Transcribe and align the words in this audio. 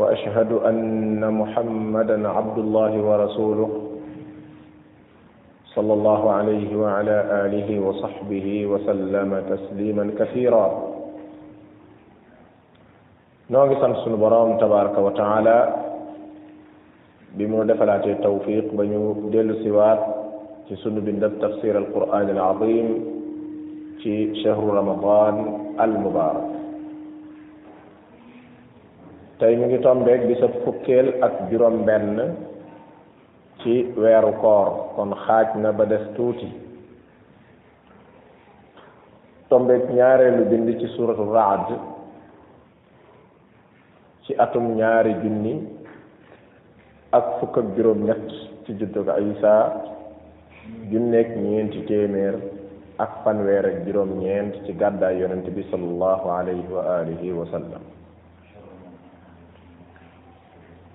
واشهد 0.00 0.52
ان 0.52 1.32
محمدا 1.40 2.16
عبد 2.30 2.58
الله 2.58 2.92
ورسوله 3.08 3.68
صلى 5.74 5.92
الله 5.98 6.22
عليه 6.38 6.70
وعلى 6.82 7.16
اله 7.44 7.68
وصحبه 7.86 8.46
وسلم 8.66 9.30
تسليما 9.52 10.04
كثيرا 10.18 10.64
نوغي 13.50 13.76
سان 13.80 13.94
سونو 14.04 14.58
تبارك 14.64 14.96
وتعالى 15.06 15.58
بمو 17.36 17.58
دفلاتي 17.70 18.10
التوفيق 18.16 18.66
بنيو 18.78 19.28
ديلو 19.34 19.54
سيوات 19.64 20.00
في 20.68 20.76
سونو 20.82 21.00
دب 21.22 21.34
تفسير 21.46 21.74
القران 21.84 22.28
العظيم 22.36 22.86
في 24.02 24.14
شهر 24.42 24.64
رمضان 24.80 25.34
المبارك 25.84 26.59
tey 29.40 29.56
ñu 29.56 29.64
ngi 29.66 29.78
tombeeg 29.80 30.20
bi 30.28 30.34
sa 30.40 30.48
fukkeel 30.62 31.08
ak 31.26 31.48
juróom 31.50 31.76
benn 31.88 32.16
ci 33.60 33.72
weeru 33.96 34.32
koor 34.40 34.68
kon 34.94 35.10
xaaj 35.24 35.48
na 35.62 35.72
ba 35.72 35.84
des 35.90 36.04
tuuti 36.14 36.48
tombeeg 39.48 39.82
ñaareelu 39.96 40.44
bind 40.50 40.68
ci 40.80 40.86
suuratu 40.94 41.24
raad 41.32 41.66
ci 44.28 44.34
atum 44.44 44.66
ñaari 44.78 45.12
junni 45.22 45.54
ak 47.18 47.26
fukk 47.40 47.54
ak 47.60 47.66
juróom 47.76 48.00
ñett 48.08 48.26
ci 48.64 48.70
juddug 48.78 49.08
isa 49.32 49.54
junneeg 50.90 51.28
ñeenti 51.46 51.80
téeméer 51.88 52.34
ak 53.04 53.10
fanweer 53.24 53.64
ak 53.66 53.76
juróom 53.86 54.12
ñeent 54.20 54.52
ci 54.66 54.72
gàddaay 54.80 55.16
yonent 55.20 55.48
bi 55.56 55.62
sallallahu 55.72 56.24
alayhi 56.38 56.66
wa 56.72 56.82
alihi 57.00 57.32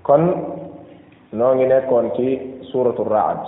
kon 0.05 0.21
noo 1.33 1.51
ngi 1.57 1.65
nekkoon 1.65 2.11
ci 2.15 2.27
suuratu 2.69 3.03
raad 3.09 3.41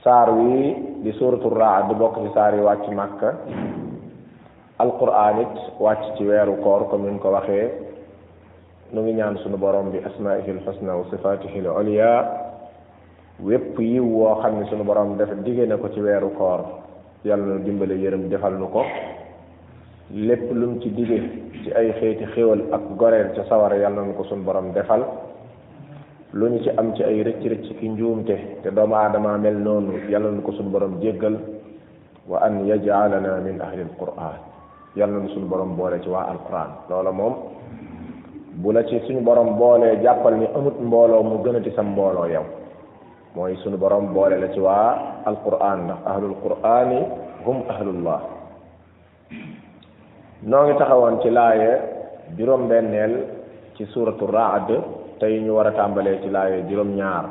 saar 0.00 0.32
wi 0.32 0.72
di 1.04 1.12
suuratu 1.12 1.52
raad 1.52 1.92
di 1.92 1.94
bokk 1.94 2.16
ci 2.24 2.30
saar 2.32 2.56
yi 2.56 2.64
wàcc 2.64 2.88
màkka 2.88 3.30
alquran 4.80 5.44
it 5.44 5.54
wàcc 5.76 6.16
ci 6.16 6.24
weeru 6.24 6.56
koor 6.64 6.88
comme 6.88 7.04
ni 7.04 7.12
ñu 7.12 7.20
ko 7.20 7.28
waxee 7.36 7.68
nu 8.92 9.00
ngi 9.02 9.12
ñaan 9.20 9.36
sunu 9.44 9.56
borom 9.60 9.92
bi 9.92 9.98
asmaihi 10.08 10.50
alxusna 10.50 10.96
wa 10.96 11.04
sifatihi 11.12 11.60
al 11.60 11.68
ulia 11.84 12.10
wépp 13.44 13.76
yiw 13.78 14.04
woo 14.08 14.40
xam 14.40 14.56
ne 14.58 14.64
sunu 14.72 14.84
borom 14.88 15.16
def 15.20 15.36
dige 15.44 15.68
ko 15.76 15.88
ci 15.92 16.00
weeru 16.00 16.32
koor 16.40 16.64
yàlla 17.24 17.44
nu 17.46 17.58
dimbale 17.62 17.94
yërëm 18.00 18.28
defal 18.32 18.56
nu 18.56 18.68
ko 18.72 18.82
lépp 20.12 20.50
lu 20.52 20.74
mu 20.74 20.80
ci 20.82 20.90
dige 20.90 21.22
ci 21.62 21.70
ay 21.70 21.94
xeeti 22.02 22.24
xéwal 22.34 22.66
ak 22.74 22.98
goreel 22.98 23.30
ca 23.34 23.46
sawara 23.46 23.78
yàlla 23.78 24.02
na 24.10 24.12
ko 24.18 24.24
suñu 24.26 24.42
borom 24.42 24.72
defal 24.74 25.06
lu 26.32 26.50
ñu 26.50 26.58
ci 26.62 26.70
am 26.76 26.92
ci 26.96 27.02
ay 27.04 27.22
rëcc 27.22 27.42
rëcc 27.46 27.78
ki 27.78 27.88
njuumte 27.94 28.34
te 28.62 28.70
doomu 28.74 28.94
aadama 28.94 29.38
mel 29.38 29.54
noonu 29.62 29.92
yàlla 30.10 30.30
na 30.34 30.40
ko 30.42 30.50
suñu 30.52 30.70
borom 30.74 30.98
jéggal 31.00 31.38
wa 32.26 32.40
an 32.42 32.66
yajalana 32.66 33.38
min 33.38 33.60
ahli 33.60 33.82
alquran 33.86 34.34
yàlla 34.96 35.14
na 35.18 35.28
suñu 35.28 35.46
borom 35.46 35.76
boole 35.76 36.00
ci 36.02 36.08
waa 36.08 36.26
alquran 36.26 36.68
loola 36.90 37.10
moom 37.12 37.34
bu 38.54 38.72
la 38.72 38.82
ci 38.86 38.98
suñu 39.06 39.20
borom 39.20 39.56
boolee 39.56 40.00
jàppal 40.02 40.34
ni 40.38 40.46
amut 40.56 40.74
mbooloo 40.80 41.22
mu 41.22 41.38
gën 41.44 41.54
a 41.54 41.60
di 41.60 41.70
mbooloo 41.70 42.26
yow 42.26 42.44
mooy 43.36 43.54
suñu 43.62 43.76
borom 43.76 44.10
boole 44.12 44.38
la 44.40 44.50
ci 44.50 44.58
waa 44.58 45.22
alquran 45.24 45.84
ndax 45.86 45.98
ahlul 46.04 46.34
qurani 46.42 46.98
hum 47.46 47.62
ahlullah 47.68 48.39
نوغي 50.46 50.72
تخاوان 50.72 51.18
تي 51.20 51.28
لاي 51.30 51.80
جيروم 52.36 52.68
بنيل 52.68 53.16
تي 53.76 53.84
سوره 53.86 54.16
الرعد 54.22 54.82
تاي 55.20 55.40
ني 55.40 55.50
ورا 55.50 55.70
تامبالي 55.76 56.16
تي 56.24 56.28
لاي 56.32 56.62
جيروم 56.68 56.96
ñaar 57.00 57.24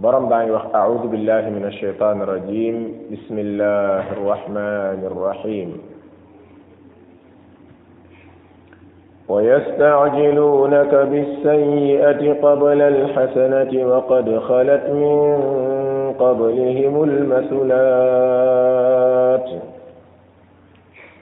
بروم 0.00 0.28
باغي 0.28 0.50
واخ 0.50 0.66
اعوذ 0.74 1.06
بالله 1.12 1.50
من 1.56 1.64
الشيطان 1.64 2.22
الرجيم 2.22 2.76
بسم 3.12 3.38
الله 3.38 4.04
الرحمن 4.16 5.00
الرحيم 5.12 5.68
ويستعجلونك 9.28 10.94
بالسيئة 10.94 12.20
قبل 12.42 12.80
الحسنة 12.92 13.72
وقد 13.90 14.38
خلت 14.38 14.84
من 15.02 15.18
قبلهم 16.18 17.04
المثلات 17.08 19.48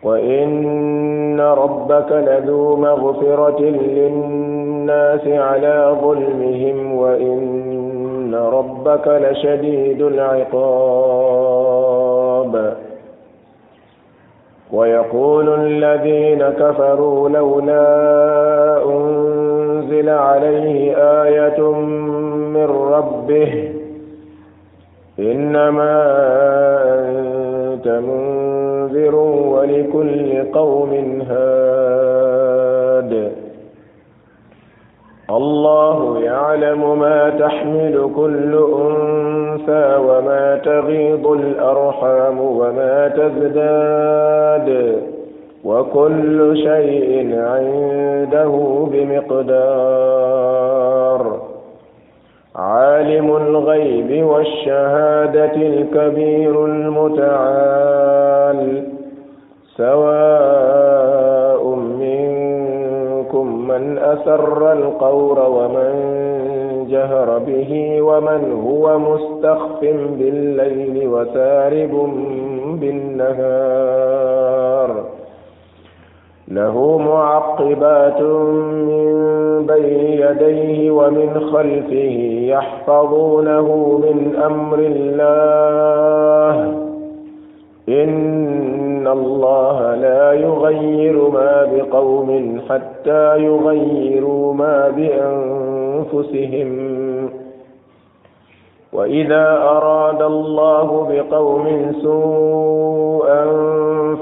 وإن 0.03 1.41
ربك 1.41 2.13
لذو 2.13 2.77
مغفرة 2.77 3.61
للناس 3.61 5.27
على 5.27 5.97
ظلمهم 6.03 6.95
وإن 6.95 8.35
ربك 8.35 9.09
لشديد 9.09 10.03
العقاب 10.03 12.75
ويقول 14.73 15.49
الذين 15.49 16.43
كفروا 16.51 17.29
لولا 17.29 17.89
أنزل 18.85 20.09
عليه 20.09 20.97
آية 21.23 21.71
من 21.73 22.93
ربه 22.95 23.73
إنما 25.19 26.03
أنزل 26.99 27.28
أنت 27.79 27.89
منذر 27.89 29.15
ولكل 29.15 30.45
قوم 30.53 31.23
هاد 31.31 33.33
الله 35.31 36.21
يعلم 36.21 36.99
ما 36.99 37.31
تحمل 37.31 38.11
كل 38.17 38.67
أنثى 38.85 39.97
وما 40.09 40.61
تغيض 40.65 41.27
الأرحام 41.27 42.41
وما 42.41 43.09
تزداد 43.09 45.03
وكل 45.65 46.57
شيء 46.65 47.31
عنده 47.39 48.87
بمقدار 48.93 51.48
عالم 52.59 53.37
الغيب 53.37 54.25
والشهادة 54.25 55.53
الكبير 55.57 56.65
المتعال 56.65 58.83
سواء 59.77 61.69
منكم 61.77 63.47
من 63.69 63.99
أسر 63.99 64.73
القول 64.73 65.39
ومن 65.39 65.93
جهر 66.91 67.39
به 67.39 68.03
ومن 68.03 68.63
هو 68.67 68.99
مستخف 68.99 69.81
بالليل 70.09 71.09
وسارب 71.09 71.95
بالنهار 72.81 74.18
له 76.51 76.99
معقبات 76.99 78.21
من 78.23 79.11
بين 79.67 80.01
يديه 80.01 80.91
ومن 80.91 81.41
خلفه 81.41 82.43
يحفظونه 82.49 83.69
من 84.05 84.37
امر 84.47 84.79
الله 84.79 86.73
ان 87.89 89.09
الله 89.09 89.95
لا 89.95 90.33
يغير 90.33 91.29
ما 91.29 91.69
بقوم 91.75 92.61
حتى 92.71 93.39
يغيروا 93.39 94.55
ما 94.55 94.89
بانفسهم 94.97 96.79
وإذا 98.93 99.59
أراد 99.63 100.23
الله 100.23 101.07
بقوم 101.11 101.93
سوءا 102.03 103.45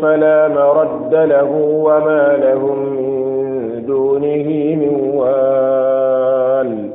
فلا 0.03 0.49
مرد 0.49 1.15
له 1.15 1.81
وما 1.85 2.37
لهم 2.37 2.93
من 2.93 3.87
دونه 3.87 4.47
من 4.77 5.13
وال 5.15 6.91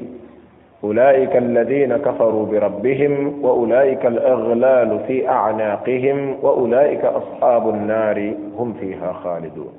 أولئك 0.85 1.33
الذين 1.37 1.97
كفروا 1.97 2.45
بربهم 2.45 3.13
وأولئك 3.45 4.05
الأغلال 4.05 4.99
في 5.07 5.29
أعناقهم 5.29 6.17
وأولئك 6.43 7.03
أصحاب 7.05 7.69
النار 7.69 8.33
هم 8.59 8.69
فيها 8.79 9.11
خالدون 9.13 9.73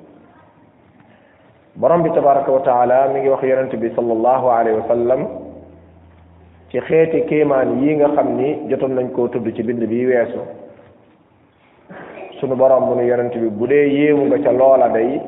borom 1.77 2.01
bi 2.01 2.09
tabaraka 2.09 2.49
wa 2.51 2.65
taala 2.65 3.07
mi 3.13 3.19
ngi 3.21 3.29
wax 3.29 3.43
yonent 3.45 3.73
bi 3.77 3.89
sallallahu 3.93 4.45
alayhi 4.49 4.79
wa 4.81 4.87
sallam 4.89 5.21
ci 6.73 6.81
xeeti 6.81 7.21
kéemaan 7.29 7.85
yi 7.85 7.93
nga 7.95 8.07
xam 8.17 8.33
ni 8.33 8.49
jotoon 8.69 8.97
nañ 8.97 9.07
koo 9.13 9.29
tudd 9.29 9.45
ci 9.53 9.61
bind 9.67 9.85
bi 9.85 10.05
weesu 10.09 10.41
sunu 12.41 12.55
borom 12.57 12.83
mu 12.89 12.93
nu 12.97 13.03
yonent 13.05 13.29
bi 13.37 13.47
bu 13.59 13.65
dee 13.69 13.85
yéemu 13.97 14.25
nga 14.25 14.37
ca 14.45 14.51
loola 14.59 14.87
day 14.89 15.21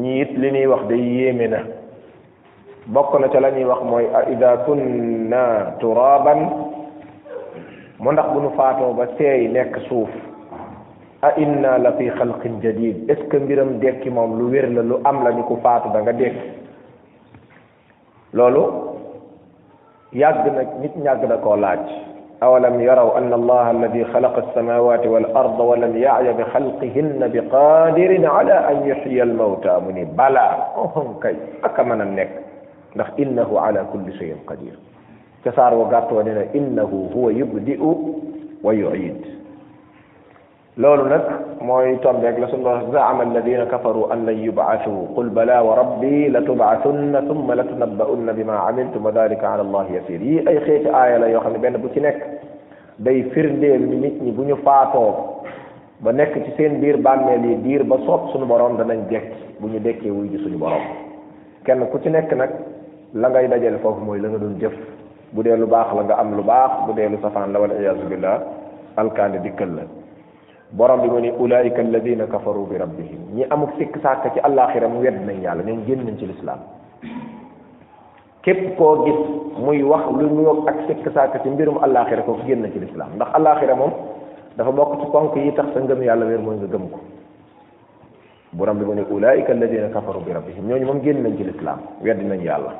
ñi 0.00 0.20
it 0.22 0.32
li 0.40 0.48
ñuy 0.54 0.66
wax 0.72 0.82
day 0.90 1.00
yéeme 1.16 1.46
na 1.54 1.60
bokk 2.88 3.14
na 3.20 3.28
ca 3.30 3.38
la 3.40 3.50
ñuy 3.50 3.64
wax 3.64 3.80
mooy 3.84 4.06
a 4.12 4.26
ida 4.30 4.56
kunna 4.66 5.76
turaban 5.78 6.38
mu 8.02 8.10
ndax 8.10 8.26
bu 8.34 8.40
nu 8.40 8.50
faatoo 8.58 8.92
ba 8.94 9.06
seey 9.16 9.46
nekk 9.48 9.78
suuf 9.86 10.10
a 11.22 11.30
inna 11.38 11.78
la 11.78 11.92
fi 11.92 12.10
xalqin 12.10 12.58
jadid 12.60 13.08
est 13.10 13.18
ce 13.22 13.26
que 13.28 13.36
mbiram 13.38 13.78
dekki 13.78 14.10
moom 14.10 14.36
lu 14.38 14.50
wér 14.50 14.66
la 14.70 14.82
lu 14.82 14.96
am 15.04 15.22
la 15.22 15.30
ñu 15.32 15.44
ko 15.44 15.56
faatu 15.62 15.90
da 15.94 16.02
nga 16.02 16.12
dekki 16.12 16.48
loolu 18.32 18.62
yàgg 20.12 20.44
na 20.54 20.62
nit 20.82 20.94
ñàgg 20.98 21.22
na 21.28 21.36
koo 21.36 21.54
laaj 21.56 21.86
awalam 22.40 22.80
yaraw 22.80 23.14
anna 23.16 23.34
allah 23.36 23.66
alladi 23.68 24.02
xalaqa 24.12 24.42
alsamawati 24.44 25.06
wal 25.08 25.26
ard 25.36 25.58
walam 25.60 25.96
yaya 25.96 26.32
bi 26.32 26.42
xalqihinna 26.52 27.28
bi 27.28 27.38
qadirin 27.50 28.26
ala 28.26 28.66
an 28.66 28.82
yuxyiya 28.84 29.22
almawta 29.22 29.78
mu 29.78 29.92
ni 29.92 30.04
bala 30.04 30.74
ohon 30.74 31.20
kay 31.22 31.36
aka 31.62 31.84
mën 31.84 32.00
a 32.02 32.04
nekk 32.04 32.50
ndax 32.94 33.16
innahu 33.16 33.56
ala 33.56 33.88
kulli 33.88 34.12
shay'in 34.20 34.40
qadir 34.44 34.76
ca 35.44 35.50
sar 35.56 35.72
wa 35.74 35.88
gatto 35.88 36.20
dina 36.20 36.44
innahu 36.52 37.08
huwa 37.14 37.32
yubdi'u 37.32 37.90
wa 38.62 38.70
yu'id 38.74 39.16
lolu 40.76 41.08
nak 41.08 41.24
moy 41.64 41.96
tombe 42.04 42.24
ak 42.28 42.36
la 42.36 42.46
sunu 42.52 42.62
borom 42.64 42.92
zaama 42.92 43.24
alladina 43.24 43.64
kafaru 43.66 44.12
an 44.12 44.28
lan 44.28 44.36
yub'athu 44.44 45.08
qul 45.16 45.30
bala 45.32 45.64
wa 45.64 45.76
rabbi 45.80 46.28
latubcasunna 46.28 47.24
thumma 47.24 47.56
latunabba'unna 47.56 48.32
bima 48.36 48.60
amiltum 48.68 49.08
dhalika 49.08 49.56
ala 49.56 49.64
allah 49.64 49.84
yasir 49.88 50.20
ay 50.20 50.58
xeeti 50.68 50.88
aya 50.92 51.18
la 51.18 51.32
yo 51.32 51.40
xam 51.40 51.56
ben 51.60 51.80
bu 51.80 51.88
ci 51.96 52.00
nek 52.00 52.16
day 53.00 53.24
firndeel 53.32 53.80
ni 53.88 53.96
nit 54.04 54.16
ñi 54.20 54.30
bu 54.32 54.44
ñu 54.44 54.56
faatoo 54.60 55.40
ba 56.00 56.12
nek 56.12 56.32
ci 56.44 56.50
seen 56.56 56.80
biir 56.80 57.00
bàmmeel 57.00 57.40
yi 57.44 57.56
diir 57.64 57.84
ba 57.84 57.96
soob 58.04 58.28
suñu 58.32 58.44
borom 58.44 58.76
danañ 58.76 59.08
dekki 59.08 59.60
bu 59.60 59.68
ñu 59.68 59.80
dekkee 59.80 60.10
wuy 60.10 60.28
ji 60.28 60.38
suñu 60.44 60.56
borom 60.58 60.82
kenn 61.64 61.80
ku 61.88 61.98
ci 62.00 62.10
nekk 62.10 62.32
nag 62.36 62.50
la 63.14 63.28
ngay 63.28 63.48
dajale 63.48 63.78
foofu 63.78 64.00
mooy 64.00 64.18
la 64.20 64.28
nga 64.32 64.38
doon 64.40 64.56
jëf 64.58 64.72
bu 65.32 65.42
dee 65.44 65.52
lu 65.56 65.66
baax 65.68 65.92
la 65.94 66.02
nga 66.08 66.14
am 66.16 66.32
lu 66.34 66.40
baax 66.42 66.86
bu 66.88 66.94
dee 66.96 67.08
lu 67.12 67.18
safaan 67.20 67.52
la 67.52 67.60
wala 67.60 67.74
iyaasu 67.76 68.08
billah 68.08 68.40
di 69.32 69.38
dikkal 69.44 69.68
la 69.76 69.82
borom 70.72 71.02
bi 71.04 71.08
mu 71.12 71.20
ne 71.20 71.28
ulaayika 71.38 71.80
alladina 71.84 72.24
kafaru 72.26 72.64
bi 72.72 72.78
rabbihim 72.80 73.20
ñi 73.36 73.44
amuk 73.52 73.76
sikk 73.76 73.94
sàkk 74.02 74.32
ci 74.32 74.40
àllaaxira 74.40 74.88
mu 74.88 75.00
wedd 75.04 75.20
nañ 75.28 75.42
yàlla 75.44 75.62
ñoom 75.62 75.84
génn 75.86 76.04
nañ 76.08 76.16
ci 76.16 76.26
lislaam 76.26 76.60
képp 78.42 78.80
muy 79.60 79.82
wax 79.82 80.04
lu 80.10 80.30
ñu 80.32 80.64
ci 81.42 81.48
mbirum 81.50 81.78
àllaaxira 81.84 82.22
kooku 82.22 82.40
génn 82.46 82.62
na 82.62 82.68
ci 82.72 82.78
lislaam 82.78 83.10
ndax 83.16 83.28
àllaaxira 83.34 83.74
moom 83.76 83.92
dafa 84.56 84.70
bokk 84.72 85.34
ci 85.34 85.40
yi 85.40 85.52
tax 85.52 85.66
sa 85.74 85.80
ngëm 85.80 86.02
yàlla 86.02 86.24
wér 86.24 86.40
mooy 86.40 86.56
nga 86.56 86.66
gëm 86.66 86.88
ko 86.88 87.00
borom 88.54 88.78
bi 88.78 88.84
mu 88.86 88.94
ne 88.94 89.02
ulaayika 89.10 89.52
alladina 89.52 89.88
kafaru 89.92 90.20
bi 90.24 90.32
rabbihim 90.32 90.64
ñooñu 90.64 90.86
moom 90.86 91.00
génn 91.02 91.22
nañ 91.22 91.36
ci 91.36 91.44
lislaam 91.44 91.78
wedd 92.00 92.20
nañu 92.24 92.44
yàlla 92.44 92.72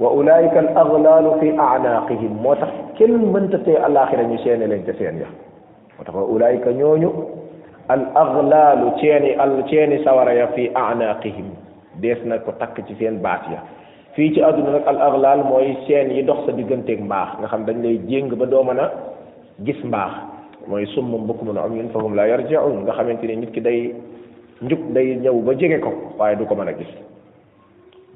wa 0.00 0.08
ulaayika 0.16 0.58
al 0.64 0.70
aghlaalu 0.80 1.30
fi 1.44 1.48
a'naaqihim 1.52 2.40
moo 2.40 2.56
tax 2.56 2.72
kenn 2.96 3.20
mënta 3.32 3.60
tee 3.64 3.76
alaaxira 3.76 4.24
ñu 4.24 4.38
seene 4.44 4.64
leen 4.72 4.80
ca 4.88 4.92
seen 4.96 5.20
ya 5.20 5.28
moo 5.96 6.04
tax 6.06 6.14
wa 6.16 6.24
ulaayika 6.24 6.72
ñooñu 6.72 7.08
al 7.88 8.02
aghlaalu 8.22 8.96
ceeni 9.00 9.36
al 9.36 9.52
ceeni 9.68 10.00
sawara 10.04 10.32
ya 10.34 10.46
fi 10.56 10.70
a'naaqihim 10.74 11.52
dees 12.00 12.16
na 12.24 12.38
ko 12.38 12.52
takk 12.56 12.80
ci 12.88 12.94
seen 13.00 13.20
baat 13.20 13.44
ya 13.52 13.60
fii 14.16 14.32
ci 14.32 14.40
àdduna 14.42 14.80
nag 14.80 14.88
al 15.26 15.44
mooy 15.44 15.76
seen 15.86 16.10
yi 16.16 16.22
dox 16.24 16.46
sa 16.48 16.52
digganteeg 16.56 17.04
mbaax 17.04 17.28
nga 17.40 17.48
xam 17.52 17.64
dañ 17.68 17.76
lay 17.84 17.98
jéng 18.08 18.32
ba 18.40 18.46
doo 18.46 18.64
mën 18.64 18.80
a 18.80 18.90
gis 19.68 19.84
mbaax 19.84 20.12
mooy 20.66 20.86
summum 20.96 21.26
bukmun 21.28 21.58
umyun 21.60 21.90
fahum 21.92 22.14
la 22.16 22.24
yarji'un 22.24 22.84
nga 22.88 22.92
xamante 22.96 23.26
ni 23.28 23.36
nit 23.36 23.52
ki 23.52 23.60
day 23.60 23.92
njuk 24.64 24.80
day 24.96 25.16
ñëw 25.20 25.44
ba 25.44 25.52
jege 25.60 25.76
ko 25.84 25.92
waaye 26.18 26.36
du 26.40 26.46
ko 26.48 26.54
mën 26.56 26.68
a 26.72 26.72
gis 26.72 26.88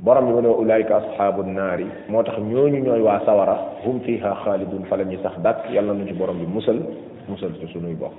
borom 0.01 0.27
bi 0.27 0.33
mu 0.35 0.41
ne 0.43 0.49
wa 0.49 0.57
ulaayika 0.59 0.97
asxaabu 0.97 1.43
naari 1.47 1.87
moo 2.09 2.23
tax 2.23 2.39
ñooñu 2.39 2.83
ñooy 2.83 3.01
waa 3.01 3.21
sawara 3.27 3.55
hum 3.87 4.01
fiha 4.01 4.35
xaalidun 4.45 4.85
fa 4.91 4.97
la 4.97 5.05
ñuy 5.05 5.19
sax 5.23 5.39
dàkk 5.43 5.71
yàlla 5.71 5.93
na 5.95 6.05
ci 6.07 6.15
borom 6.15 6.39
bi 6.43 6.47
musal 6.47 6.77
musal 7.29 7.51
ci 7.61 7.67
sunuy 7.73 7.95
bokk 7.95 8.15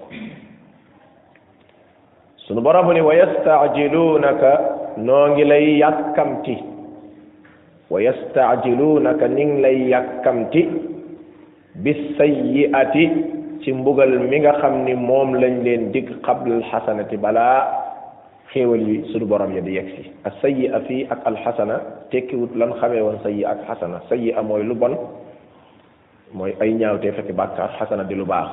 sunu 2.47 2.61
borom 2.61 2.85
mu 2.87 2.93
ne 2.93 3.01
wa 3.01 3.13
yastaajiluunaka 3.15 4.51
noo 5.03 5.27
ngi 5.35 5.43
lay 5.43 5.77
yàkkamti 5.83 6.55
wa 7.91 7.99
yastaajiluunaka 8.01 9.27
ni 9.27 9.45
ngi 9.45 9.61
lay 9.61 9.77
yàkkamti 9.91 10.61
bis 11.83 11.99
sayyiati 12.17 13.11
ci 13.63 13.73
mbugal 13.73 14.15
mi 14.19 14.39
nga 14.39 14.53
xam 14.63 14.85
ni 14.87 14.93
moom 14.95 15.33
lañ 15.35 15.59
leen 15.65 15.91
dig 15.91 16.07
xablal 16.23 16.63
xasanati 16.71 17.17
balaa 17.19 17.84
xéewal 18.55 18.79
yi 18.87 19.03
borom 19.27 19.51
ya 19.51 19.59
di 19.61 19.75
yegg 19.75 19.87
si 19.99 20.03
ak 20.23 20.33
sayyi 20.39 20.71
a 20.71 20.79
fii 20.79 21.03
ak 21.11 21.27
alxasana 21.27 22.07
tekkiwut 22.07 22.55
lan 22.55 22.71
xamee 22.79 23.03
woon 23.03 23.19
sayyi 23.19 23.43
ak 23.43 23.59
xasana 23.67 23.99
sayyi 24.07 24.31
a 24.31 24.41
mooy 24.41 24.63
lu 24.63 24.73
bon 24.75 24.95
mooy 26.31 26.55
ay 26.63 26.71
ñaawtee 26.71 27.11
fekk 27.11 27.35
bàkkaar 27.35 27.75
xasana 27.79 28.07
di 28.07 28.15
lu 28.15 28.23
baax 28.25 28.47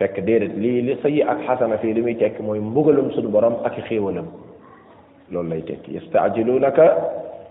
fekk 0.00 0.24
déedéet 0.24 0.56
lii 0.56 0.80
li 0.82 0.96
sayyi 1.04 1.22
ak 1.28 1.44
xasana 1.46 1.76
fii 1.78 1.92
li 1.92 2.00
muy 2.02 2.14
tekki 2.16 2.40
mooy 2.42 2.56
mbugalum 2.58 3.12
suñu 3.12 3.28
borom 3.28 3.54
ak 3.68 3.76
xéewalam 3.88 4.26
loolu 5.30 5.48
lay 5.52 5.60
tekki 5.60 5.94
yastaajiluunaka 6.00 6.86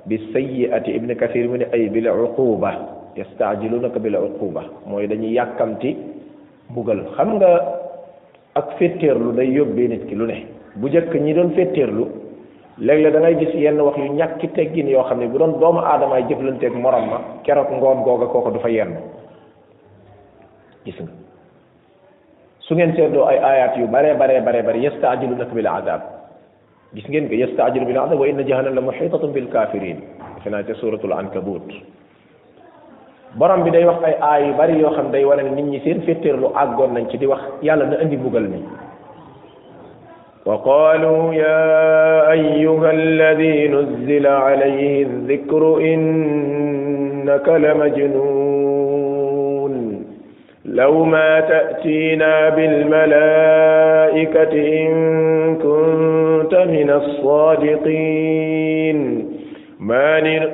bi 0.10 0.18
sayyiati 0.34 0.92
ibni 0.98 1.14
kathir 1.16 1.46
mu 1.48 1.58
ne 1.62 1.68
ay 1.78 1.90
bil 1.94 2.10
uquba 2.10 2.72
yastaajiluunaka 3.16 4.00
bil 4.02 4.18
uquba 4.18 4.64
mooy 4.90 5.06
dañuy 5.08 5.34
yàkkamti 5.38 5.94
mbugal 6.74 7.06
xam 7.16 7.38
nga 7.38 7.54
ak 8.56 8.78
féeteerlu 8.82 9.30
day 9.38 9.52
yóbbee 9.54 9.88
nit 9.88 10.06
ki 10.10 10.16
lu 10.16 10.26
ne 10.26 10.55
bu 10.76 10.88
njëkk 10.90 11.14
ñi 11.16 11.34
doon 11.34 11.52
féeteerlu 11.56 12.04
léegi 12.78 13.04
léeg 13.04 13.14
da 13.14 13.20
ngay 13.20 13.36
gis 13.40 13.54
yenn 13.56 13.80
wax 13.82 13.98
yu 13.98 14.14
ñàkki 14.14 14.50
teggin 14.52 14.88
yoo 14.90 15.04
xam 15.04 15.20
ne 15.20 15.28
bu 15.28 15.38
doon 15.38 15.58
doomu 15.60 15.80
aadamaay 15.80 16.26
jëflanteeg 16.28 16.74
morom 16.76 17.06
ma 17.10 17.20
keroog 17.44 17.72
ngoon 17.72 18.04
googa 18.04 18.26
kooku 18.26 18.52
du 18.52 18.60
fa 18.60 18.68
yenn 18.70 18.92
gis 20.84 21.00
nga 21.00 21.12
su 22.60 22.74
ngeen 22.76 22.94
seetloo 22.96 23.24
ay 23.26 23.38
ayat 23.40 23.78
yu 23.78 23.88
bare 23.88 24.16
bare 24.16 24.42
bare 24.42 24.64
bare 24.64 24.76
bi 25.54 25.62
la 25.62 25.72
azab 25.76 26.02
gis 26.94 27.06
ngeen 27.08 27.28
ko 27.28 27.34
yastaajilu 27.34 27.86
bi 27.86 27.96
azab 27.98 28.20
wa 28.20 28.28
inna 28.28 28.42
jahannam 28.46 28.76
la 28.76 28.82
muhitatun 28.82 29.32
bil 29.32 29.48
kafirin 29.48 30.00
defe 30.36 30.50
naa 30.50 30.64
ca 30.64 30.74
suratul 30.76 31.14
ankabut 31.14 31.66
borom 33.36 33.64
bi 33.64 33.72
day 33.72 33.86
wax 33.86 34.04
ay 34.04 34.16
aay 34.22 34.48
yu 34.48 34.54
bari 34.58 34.80
yoo 34.80 34.92
xam 34.92 35.10
day 35.12 35.24
wane 35.24 35.44
nit 35.48 35.66
ñi 35.66 35.80
seen 35.80 36.02
féeteerlu 36.02 36.52
àggoon 36.54 36.92
nañ 36.94 37.08
ci 37.10 37.18
di 37.18 37.26
wax 37.26 37.40
yàlla 37.62 37.86
na 37.86 38.02
indi 38.02 38.18
mbugal 38.18 38.44
mi 38.50 38.60
وقالوا 40.46 41.34
يا 41.34 42.32
أيها 42.32 42.92
الذي 42.92 43.68
نزل 43.68 44.28
عليه 44.28 45.04
الذكر 45.04 45.78
إنك 45.78 47.50
لمجنون 47.50 50.06
لو 50.66 51.04
ما 51.04 51.40
تأتينا 51.40 52.50
بالملائكة 52.50 52.84
إن 54.84 55.56
كنت 55.56 56.56
من 56.56 56.90
الصادقين 56.90 59.26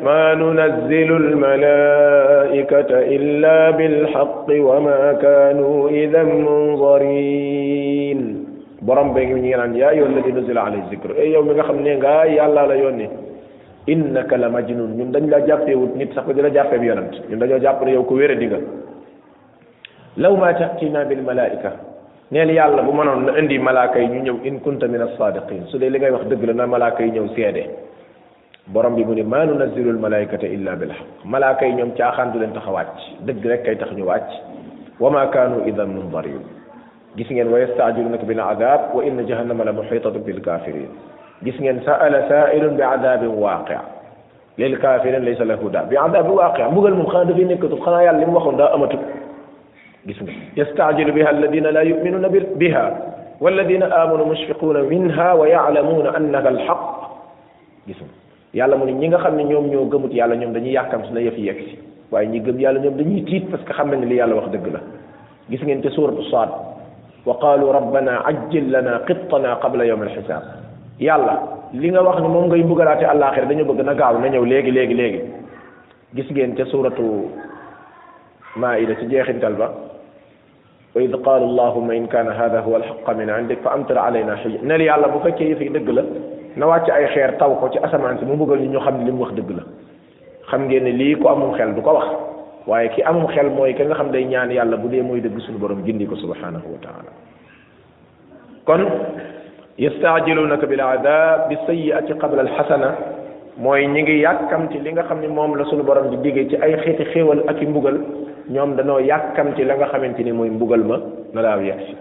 ما 0.05 0.33
ننزل 0.33 1.11
الملائكة 1.15 2.87
إلا 2.89 3.69
بالحق 3.71 4.45
وما 4.49 5.13
كانوا 5.21 5.89
إذا 5.89 6.23
منظرين 6.23 8.40
borom 8.81 9.13
bee 9.13 9.23
ngi 9.25 9.33
ñu 9.33 9.39
ngi 9.39 9.51
naan 9.55 9.75
yaa 9.77 9.93
yoon 9.93 10.11
la 10.17 10.21
di 10.25 10.31
nuzila 10.33 10.65
alayhi 10.65 10.89
zikr 10.89 11.11
eh 11.17 11.29
yow 11.31 11.43
mi 11.45 11.53
nga 11.53 11.65
ne 11.71 11.91
nga 12.01 12.25
yàlla 12.25 12.65
la 12.65 12.75
yónni 12.75 13.05
innaka 13.87 14.37
la 14.37 14.49
majnun 14.49 14.97
ñun 14.97 15.11
dañ 15.11 15.29
la 15.29 15.39
jàppeewut 15.45 15.93
nit 15.95 16.11
sa 16.15 16.21
ba 16.21 16.33
di 16.33 16.41
la 16.41 16.49
jàppeeb 16.51 16.81
yonent 16.83 17.13
ñun 17.29 17.37
dañoo 17.39 17.59
jàpp 17.61 17.83
ne 17.85 17.91
yow 17.91 18.03
ko 18.03 18.15
wér 18.15 18.31
a 18.31 18.35
dinga 18.35 18.57
law 20.17 20.35
ma 20.35 20.53
tatina 20.55 21.05
bil 21.05 21.21
malaika 21.21 21.77
neel 22.31 22.49
yàlla 22.51 22.81
bu 22.81 22.91
mënoon 22.91 23.21
na 23.25 23.37
indi 23.39 23.59
malaaka 23.59 23.99
yi 23.99 24.07
ñu 24.07 24.21
ñëw 24.23 24.37
in 24.45 24.57
kunta 24.59 24.87
min 24.87 25.01
as-saadiqin 25.01 25.67
su 25.67 25.77
dee 25.77 25.89
li 25.89 25.99
ngay 25.99 26.09
wax 26.11 26.25
dëgg 26.25 26.43
la 26.45 26.53
na 26.53 26.65
malaaka 26.65 27.03
yi 27.03 27.11
ñëw 27.11 27.29
seede 27.35 27.65
borom 28.65 28.95
bi 28.95 29.03
mu 29.05 29.13
ne 29.13 29.21
maa 29.23 29.45
nunazzilu 29.45 29.89
al-malaikata 29.91 30.45
illa 30.47 30.75
bil 30.75 30.89
haqq 30.89 31.21
malaaka 31.25 31.65
yi 31.67 31.73
ñoom 31.75 31.93
caaxaan 31.93 32.31
du 32.33 32.39
leen 32.39 32.51
tax 32.53 32.65
a 32.65 32.71
wàcc 32.71 32.97
dëgg 33.27 33.45
rek 33.45 33.61
kay 33.63 33.75
tax 33.77 33.91
ñu 33.93 34.05
wàcc 34.05 34.25
wa 34.99 35.09
ma 35.11 35.27
kaanu 35.27 35.67
idan 35.67 35.85
mundarin 35.89 36.41
gis 37.17 37.27
ngeen 37.29 37.51
wa 37.51 37.59
yastaajiluunaka 37.59 38.23
bil 38.23 38.39
adab 38.39 38.95
wa 38.95 39.03
inna 39.03 39.23
jahannama 39.27 39.65
la 39.67 39.73
muhitatun 39.75 40.23
bil 40.23 40.39
kafirin 40.39 40.87
gis 41.43 41.55
ngeen 41.59 41.83
saala 41.83 42.23
saailun 42.31 42.79
bi 42.79 42.83
adabin 42.83 43.35
waaqi 43.35 43.75
lil 44.57 44.79
kafirin 44.79 45.19
laysa 45.27 45.43
lahu 45.43 45.67
da 45.67 45.83
bi 45.83 45.99
adabin 45.99 46.31
waaqi 46.31 46.63
mbugal 46.71 46.95
moom 46.95 47.11
xanaa 47.11 47.27
dafay 47.27 47.43
nekkatul 47.45 47.83
xanaa 47.83 48.05
yàlla 48.07 48.19
li 48.23 48.25
mu 48.31 48.33
waxoon 48.39 48.55
daa 48.57 48.71
amatul 48.79 49.03
gis 50.07 50.17
nga 50.23 50.31
yastaajilu 50.55 51.11
biha 51.11 51.29
alladina 51.29 51.71
la 51.71 51.81
yuminuna 51.83 52.29
biha 52.29 52.85
والذين 53.41 53.81
آمنوا 53.83 54.25
مشفقون 54.29 54.85
منها 54.85 55.33
ويعلمون 55.33 56.05
أنها 56.15 56.49
الحق 56.49 56.85
gis 57.89 57.97
nga 57.99 58.09
yàlla 58.53 58.77
mu 58.79 58.85
ne 58.85 58.91
ñi 58.93 59.07
nga 59.09 59.17
xam 59.17 59.35
ne 59.35 59.43
ñoom 59.43 59.65
ñoo 59.67 59.85
gëmut 59.91 60.13
yàlla 60.13 60.35
ñoom 60.37 60.53
dañuy 60.53 60.71
yàkkam 60.77 61.03
su 61.09 61.11
na 61.13 61.19
yëf 61.25 61.35
yegg 61.37 61.59
si 61.73 61.79
waaye 62.11 62.27
ñi 62.29 62.39
gëm 62.39 62.59
yàlla 62.61 62.79
ñoom 62.79 62.95
dañuy 63.01 63.23
tiit 63.25 63.49
parce 63.49 63.63
que 63.65 63.73
xam 63.73 63.89
nañ 63.89 64.05
li 64.07 64.15
yàlla 64.21 64.35
wax 64.37 64.47
dëgg 64.53 64.65
la 64.71 64.79
gis 65.49 65.61
ngeen 65.65 65.81
ca 65.81 65.89
suuratu 65.89 66.21
saad 66.29 66.49
wa 67.25 67.37
qaalu 67.37 67.69
rabbana 67.69 68.25
ajjil 68.25 68.71
lana 68.73 69.05
qittana 69.05 69.61
qabla 69.61 69.85
yawm 69.85 70.01
alxisaab 70.09 70.41
yàlla 70.99 71.69
li 71.73 71.89
nga 71.93 72.01
wax 72.01 72.17
ni 72.21 72.27
moom 72.27 72.49
ngay 72.49 72.63
mbugalaate 72.65 73.05
àllaaxira 73.05 73.45
dañu 73.45 73.65
bëgg 73.65 73.85
na 73.85 73.93
gaaw 73.93 74.17
na 74.17 74.27
ñëw 74.29 74.45
léegi 74.45 74.71
léegi 74.71 74.93
léegi 74.93 75.21
gis 76.15 76.25
ngeen 76.31 76.55
ca 76.57 76.65
suuratu 76.65 77.29
maa'ida 78.55 78.93
jeex 78.97 79.09
jeexintal 79.09 79.53
ba 79.53 79.69
wa 80.95 81.01
id 81.01 81.13
qaalu 81.21 81.45
allahuma 81.45 81.93
in 81.95 82.07
kaana 82.07 82.33
hada 82.33 82.61
huwa 82.65 82.77
alxaqa 82.81 83.13
min 83.13 83.29
indik 83.29 83.61
fa 83.61 83.69
amtir 83.77 83.97
alayna 83.97 84.37
xija 84.41 84.57
nel 84.63 84.81
yàlla 84.81 85.07
bu 85.09 85.19
fekkee 85.21 85.49
yëf 85.53 85.61
yi 85.61 85.69
dëgg 85.69 85.89
la 85.93 86.01
na 86.57 86.65
wàcc 86.65 86.89
ay 86.89 87.05
xeer 87.13 87.37
taw 87.37 87.53
ko 87.61 87.69
ci 87.69 87.77
asamaan 87.79 88.17
si 88.17 88.25
mu 88.25 88.33
bëggal 88.35 88.59
ñu 88.65 88.69
ñu 88.77 88.79
xam 88.81 88.97
ne 88.97 89.03
li 89.05 89.11
wax 89.13 89.31
dëgg 89.37 89.49
la 89.51 89.63
xam 90.49 90.65
ngeen 90.67 90.83
ne 90.83 90.91
lii 90.91 91.15
ku 91.15 91.29
amul 91.29 91.53
xel 91.57 91.73
du 91.77 91.81
ko 91.81 91.93
wax 91.93 92.09
waaye 92.67 92.89
ki 92.89 93.01
amum 93.03 93.27
xel 93.33 93.49
mooy 93.57 93.73
ki 93.73 93.83
nga 93.85 93.95
xam 93.95 94.11
day 94.11 94.25
ñaan 94.25 94.51
yàlla 94.51 94.77
bu 94.77 94.89
dee 94.89 95.01
mooy 95.01 95.21
dëgg 95.21 95.39
suñu 95.41 95.57
borom 95.59 95.83
gindi 95.85 96.05
ko 96.05 96.15
subhanahu 96.15 96.61
wa 96.61 96.79
taala 96.81 97.11
kon 98.65 98.85
yastaajiluunaka 99.79 100.65
bil 100.67 100.81
adab 100.81 101.49
bi 101.49 101.55
sayiati 101.65 102.13
qabla 102.13 102.41
alxasana 102.43 102.89
mooy 103.57 103.87
ñi 103.87 104.03
ngi 104.03 104.19
yàkkamti 104.21 104.77
li 104.79 104.91
nga 104.91 105.03
xam 105.03 105.19
ne 105.21 105.27
moom 105.27 105.55
la 105.55 105.65
suñu 105.65 105.81
borom 105.83 106.09
di 106.09 106.17
diggee 106.17 106.49
ci 106.49 106.55
ay 106.61 106.77
xeeti 106.85 107.03
ak 107.47 107.61
i 107.61 107.65
mbugal 107.65 107.97
ñoom 108.49 108.75
danoo 108.75 108.99
yàkkamti 108.99 109.63
la 109.65 109.75
nga 109.77 109.87
xamante 109.87 110.21
ni 110.23 110.31
mooy 110.31 110.49
mbugal 110.49 110.83
ma 110.85 110.97
na 111.33 111.41
daaw 111.41 111.61
yegsi 111.61 111.95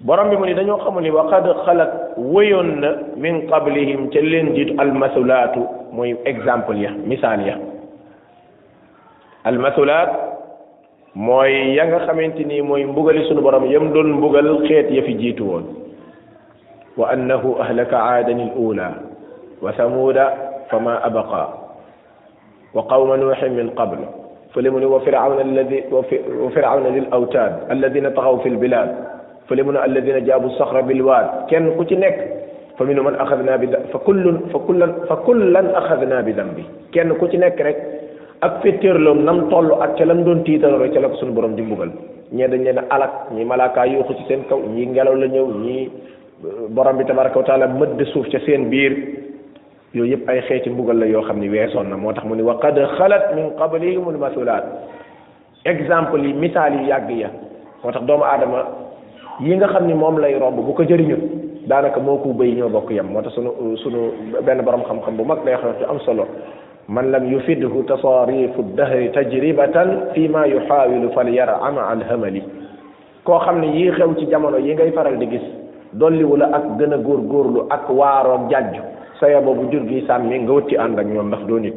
borom 0.00 0.28
bi 0.30 0.36
mu 0.36 0.44
ni 0.44 0.54
dañoo 0.54 0.78
xamul 0.84 1.02
ni 1.02 1.10
wa 1.10 1.24
qad 1.30 1.48
xalat 1.64 2.12
wéyoon 2.18 2.70
na 2.80 2.90
min 3.16 3.48
qablihim 3.48 4.10
ca 4.12 4.20
leen 4.20 4.52
jiitu 4.54 4.74
almasulaatu 4.78 5.64
mooy 5.92 6.16
exemple 6.24 6.76
ya 6.76 6.90
misaal 7.06 7.40
ya 7.46 7.56
almasulat 9.46 10.10
mooy 11.14 11.78
ya 11.78 11.86
nga 11.86 12.00
xamante 12.10 12.42
ni 12.42 12.58
mooy 12.62 12.82
mbugali 12.84 13.22
sunu 13.30 13.40
borom 13.40 13.64
yam 13.70 13.92
doon 13.94 14.18
mbugal 14.18 14.66
xeet 14.66 14.90
ya 14.90 15.00
fi 15.06 15.14
jiitu 15.14 15.46
woon 15.46 15.64
wa 16.98 17.14
annahu 17.14 17.54
ahlaka 17.62 17.94
aadan 17.96 18.50
alula 18.50 19.06
wa 19.62 19.70
thamuda 19.72 20.26
fama 20.68 20.98
abaqa 21.00 21.46
wa 22.74 22.82
qawma 22.90 23.16
nuuxin 23.16 23.54
min 23.54 23.70
qabl 23.78 24.02
فلمن 24.56 24.84
وفرعون 24.88 25.40
الذي 25.52 25.84
وفرعون 26.40 26.84
ذي 26.88 26.98
الاوتاد 27.04 27.52
الذين 27.76 28.08
طغوا 28.16 28.38
في 28.40 28.48
البلاد 28.56 28.88
فلمن 29.52 29.76
الذين 29.76 30.24
جابوا 30.24 30.46
الصخر 30.48 30.80
بالواد 30.80 31.28
كان 31.52 31.76
كوتي 31.76 31.94
نيك 32.00 32.16
فمن 32.80 32.96
من 32.96 33.14
اخذنا 33.20 33.52
بذنب 33.60 33.84
فكل 33.92 34.24
فكلا 34.54 34.86
فكلا 35.12 35.62
اخذنا 35.78 36.16
بذنبه 36.24 36.64
كان 36.88 37.12
كوتي 37.20 37.36
نيك 37.36 37.60
رك 37.60 37.78
ak 38.42 38.60
fetteerloom 38.62 39.24
nam 39.24 39.48
toll 39.48 39.72
ak 39.80 39.96
ca 39.96 40.04
lam 40.04 40.20
doon 40.26 40.44
tiitaloo 40.44 40.84
ca 40.92 41.00
la 41.00 41.08
ko 41.08 41.16
suñu 41.16 41.32
boroom 41.32 41.56
di 41.56 41.62
mbugal 41.64 41.88
ñee 42.32 42.48
dañ 42.48 42.60
leen 42.64 42.80
alak 42.90 43.32
ñi 43.32 43.44
malaakaa 43.44 43.86
yuuxu 43.86 44.12
ci 44.14 44.24
seen 44.28 44.44
kaw 44.48 44.60
ñi 44.60 44.86
ngelaw 44.86 45.14
la 45.14 45.26
ñëw 45.26 45.46
ñi 45.64 45.76
euh, 46.44 46.68
borom 46.68 46.96
bi 46.98 47.04
tabaraka 47.04 47.38
wa 47.38 47.44
taala 47.46 47.66
mëdd 47.68 48.02
suuf 48.12 48.28
ca 48.28 48.38
seen 48.44 48.68
biir 48.68 48.92
yooyu 49.94 50.12
yëpp 50.16 50.28
ay 50.28 50.40
xeeti 50.48 50.70
mbugal 50.70 50.98
la 50.98 51.06
yoo 51.06 51.22
xam 51.22 51.38
ni 51.40 51.48
weesoon 51.48 51.84
na 51.88 51.96
moo 51.96 52.12
tax 52.12 52.24
mu 52.24 52.34
ni 52.36 52.42
wa 52.42 52.58
qad 52.60 52.76
xalat 52.98 53.34
min 53.36 53.56
qablihimul 53.56 54.18
masulaat 54.18 54.64
exemple 55.64 56.20
yi 56.20 56.32
misaal 56.34 56.74
yu 56.74 56.86
yàgg 56.88 57.10
ya 57.10 57.30
moo 57.82 57.92
tax 57.92 58.02
doomu 58.04 58.24
aadama 58.24 58.68
yi 59.40 59.56
nga 59.56 59.66
xam 59.68 59.86
ni 59.86 59.94
moom 59.94 60.18
lay 60.20 60.38
romb 60.38 60.56
bu 60.56 60.74
ko 60.74 60.82
jëriñu 60.82 61.16
daanaka 61.66 62.00
moo 62.00 62.18
ko 62.18 62.34
bëy 62.34 62.52
ñoo 62.52 62.68
bokk 62.68 62.90
yem 62.90 63.06
moo 63.06 63.22
tax 63.22 63.32
sunu 63.34 63.50
sunu 63.76 64.12
benn 64.44 64.60
borom 64.62 64.84
xam 64.84 64.98
bu 65.16 65.24
mag 65.24 65.42
day 65.44 65.54
wax 65.54 65.78
ci 65.78 65.84
am 65.88 66.00
solo 66.00 66.26
من 66.88 67.10
لم 67.12 67.24
يفده 67.32 67.74
تصاريف 67.88 68.52
الدهر 68.58 69.00
تجربة 69.10 69.76
فيما 70.14 70.42
يحاول 70.46 71.04
فليرعى 71.16 71.70
مع 71.72 71.86
الهمل 71.92 72.36
كو 73.26 73.38
خامني 73.42 73.74
يي 73.80 73.92
خيو 73.98 74.14
سي 74.14 74.26
جامونو 74.30 74.58
يي 74.66 74.74
غاي 74.78 74.90
فارال 74.94 75.18
دي 75.18 75.26
غيس 75.26 75.46
دولي 75.98 76.22
ولا 76.24 76.46
اك 76.56 76.64
غنا 76.80 76.96
غور 77.06 77.20
غورلو 77.32 77.60
اك 77.76 77.90
وارو 77.90 78.34
اك 78.38 78.42
جاجو 78.50 78.84
سايا 79.20 79.40
بوبو 79.46 79.66
جورغي 79.70 80.00
سامي 80.08 80.46
غوتي 80.48 80.74
اندك 80.84 81.06
نيوم 81.10 81.30
داخ 81.34 81.42
دو 81.50 81.58
نيت 81.58 81.74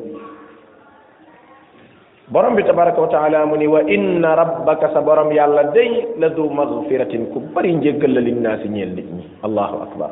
بروم 2.31 2.53
بي 2.55 2.63
تبارك 2.69 2.97
وتعالى 3.01 3.45
من 3.51 3.65
وان 3.73 4.21
ربك 4.41 4.81
صبرم 4.93 5.31
يالا 5.37 5.63
دي 5.75 5.91
لدو 6.21 6.43
مغفره 6.59 7.13
كبري 7.33 7.69
نجيكل 7.81 8.13
للناس 8.27 8.61
نيل 8.73 8.91
نيت 8.95 9.07
الله 9.47 9.69
اكبر 9.89 10.09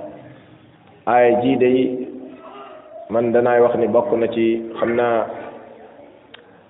اي 1.14 1.30
جي 1.46 1.54
دي 1.64 1.74
man 3.10 3.32
danaay 3.32 3.64
wax 3.64 3.76
ni 3.80 3.88
bokk 3.88 4.12
na 4.20 4.28
ci 4.32 4.46
xam 4.80 5.00
ay 5.00 5.16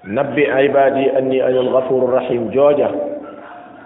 nabbi 0.06 0.46
ibadi 0.46 1.10
anni 1.10 1.42
ana 1.42 1.60
alghafuru 1.66 2.14
rahim 2.14 2.50
jooja 2.54 2.90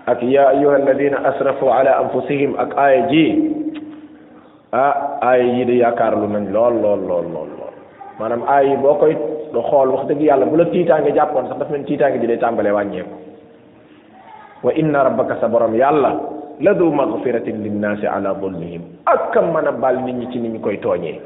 ak 0.07 0.19
ya 0.23 0.51
ayuha 0.51 0.83
alladina 0.83 1.23
asrafu 1.31 1.71
ala 1.71 1.95
anfusihim 2.03 2.59
ak 2.59 2.75
aaya 2.75 3.07
ji 3.07 3.25
ah 4.75 5.19
aaya 5.23 5.43
yi 5.63 5.65
de 5.65 5.75
yaakaarlu 5.79 6.27
nañ 6.27 6.51
lool 6.51 6.75
lool 6.81 6.99
lool 7.07 7.27
lool 7.31 7.75
maanaam 8.19 8.43
aaya 8.43 8.67
yi 8.75 8.75
boo 8.83 8.99
koy 8.99 9.15
xool 9.55 9.89
wax 9.95 10.07
dëgg 10.11 10.19
yàlla 10.21 10.45
bu 10.45 10.55
la 10.59 10.65
tiitaange 10.65 11.11
jàppoon 11.15 11.47
sax 11.47 11.55
dafa 11.59 11.71
mel 11.71 11.83
tiitaange 11.87 12.19
ji 12.19 12.27
day 12.27 12.37
tàmbalee 12.37 12.71
wàññeeku 12.75 13.13
wa 14.67 14.71
inna 14.75 15.03
rabbaka 15.07 15.39
sa 15.39 15.47
borom 15.47 15.71
yàlla 15.75 16.11
la 16.59 16.71
du 16.75 16.91
maghfiratin 16.91 17.63
linnaasi 17.63 18.07
ala 18.11 18.35
zulmihim 18.41 18.81
ak 19.07 19.31
kam 19.31 19.53
mën 19.55 19.67
a 19.71 19.91
ñi 20.01 20.27
ci 20.35 20.39
ni 20.39 20.49
ñu 20.51 20.59
koy 20.59 20.75
tooñe 20.77 21.19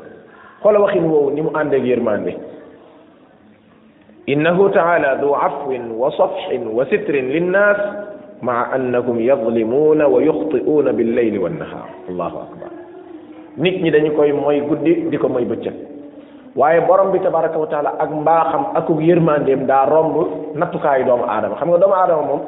xoola 0.65 0.79
waxin 0.81 1.03
woowu 1.11 1.29
ni 1.31 1.41
mu 1.45 1.51
àndee 1.53 1.77
ak 1.79 1.85
yërmande 1.85 2.31
innahu 4.33 4.65
taala 4.73 5.11
du 5.21 5.29
afwin 5.47 5.93
wa 6.01 6.09
safxin 6.17 6.63
wa 6.77 6.81
sitrin 6.89 7.29
linnaas 7.35 7.77
maa 8.41 8.65
annahum 8.77 9.19
yadlimuuna 9.21 10.07
wa 10.09 10.17
yuxti'uuna 10.25 10.89
billeyli 10.97 11.37
wannahaar 11.37 11.89
allahu 12.09 12.37
akbar 12.45 12.69
nit 13.57 13.93
dañu 13.93 14.09
koy 14.17 14.31
mooy 14.33 14.57
guddi 14.69 14.93
di 15.11 15.17
ko 15.21 15.29
mooy 15.29 15.45
bëccëg 15.45 15.75
waaye 16.55 16.81
borom 16.89 17.11
bi 17.13 17.19
tabaraka 17.21 17.59
wa 17.61 17.67
taala 17.67 17.89
ak 17.99 18.09
mbaaxam 18.09 18.63
akuk 18.73 18.99
yërmandeem 19.05 19.67
daa 19.69 19.85
romb 19.85 20.15
nattukaayu 20.55 21.05
doomu 21.05 21.29
aadama 21.29 21.55
xam 21.61 21.69
nga 21.69 21.77
doomu 21.77 21.93
aadama 21.95 22.23
moom 22.25 22.41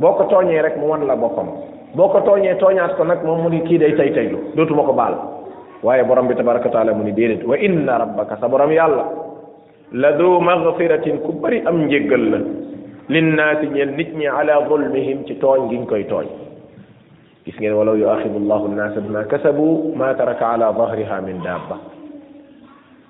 boo 0.00 0.16
ko 0.16 0.24
tooñee 0.32 0.62
rek 0.64 0.76
mu 0.80 0.88
wan 0.96 1.04
la 1.06 1.12
boppam 1.16 1.48
boo 1.96 2.08
ko 2.08 2.20
tooñee 2.24 2.56
tooñaat 2.56 2.96
ko 2.96 3.04
nag 3.04 3.20
moom 3.24 3.40
mu 3.44 3.48
ni 3.50 3.60
kii 3.68 3.76
day 3.78 3.92
tay 4.00 4.10
taylu 4.16 4.38
dootuma 4.56 4.82
ko 4.82 4.92
baal 4.96 5.39
waaye 5.82 6.04
borom 6.04 6.28
bi 6.28 6.34
tabaraka 6.34 6.68
wa 6.68 6.72
taala 6.74 6.92
mu 6.94 7.04
ni 7.04 7.12
déedéet 7.12 7.44
wa 7.44 7.56
inna 7.56 7.98
rabbaka 8.04 8.36
sa 8.38 8.48
borom 8.48 8.70
yàlla 8.70 9.04
la 9.92 10.12
du 10.12 10.28
magfiratin 10.40 11.24
ku 11.24 11.32
bari 11.40 11.62
am 11.64 11.86
njéggal 11.88 12.20
la 12.20 12.38
linnaasi 13.08 13.66
ñeel 13.72 13.92
nit 13.96 14.12
ñi 14.14 14.26
ala 14.26 14.60
zulmihim 14.68 15.24
ci 15.26 15.34
tooñ 15.36 15.68
giñ 15.70 15.86
koy 15.86 16.04
tooñ 16.04 16.26
gis 17.46 17.56
ngeen 17.56 17.72
walaw 17.74 17.96
yuaxidu 17.96 18.38
llahu 18.38 18.68
nnaasa 18.68 19.00
bima 19.00 19.24
kasabu 19.24 19.92
ma 19.96 20.12
taraka 20.14 20.52
ala 20.52 20.72
dahriha 20.76 21.20
min 21.24 21.40
dabba 21.40 21.80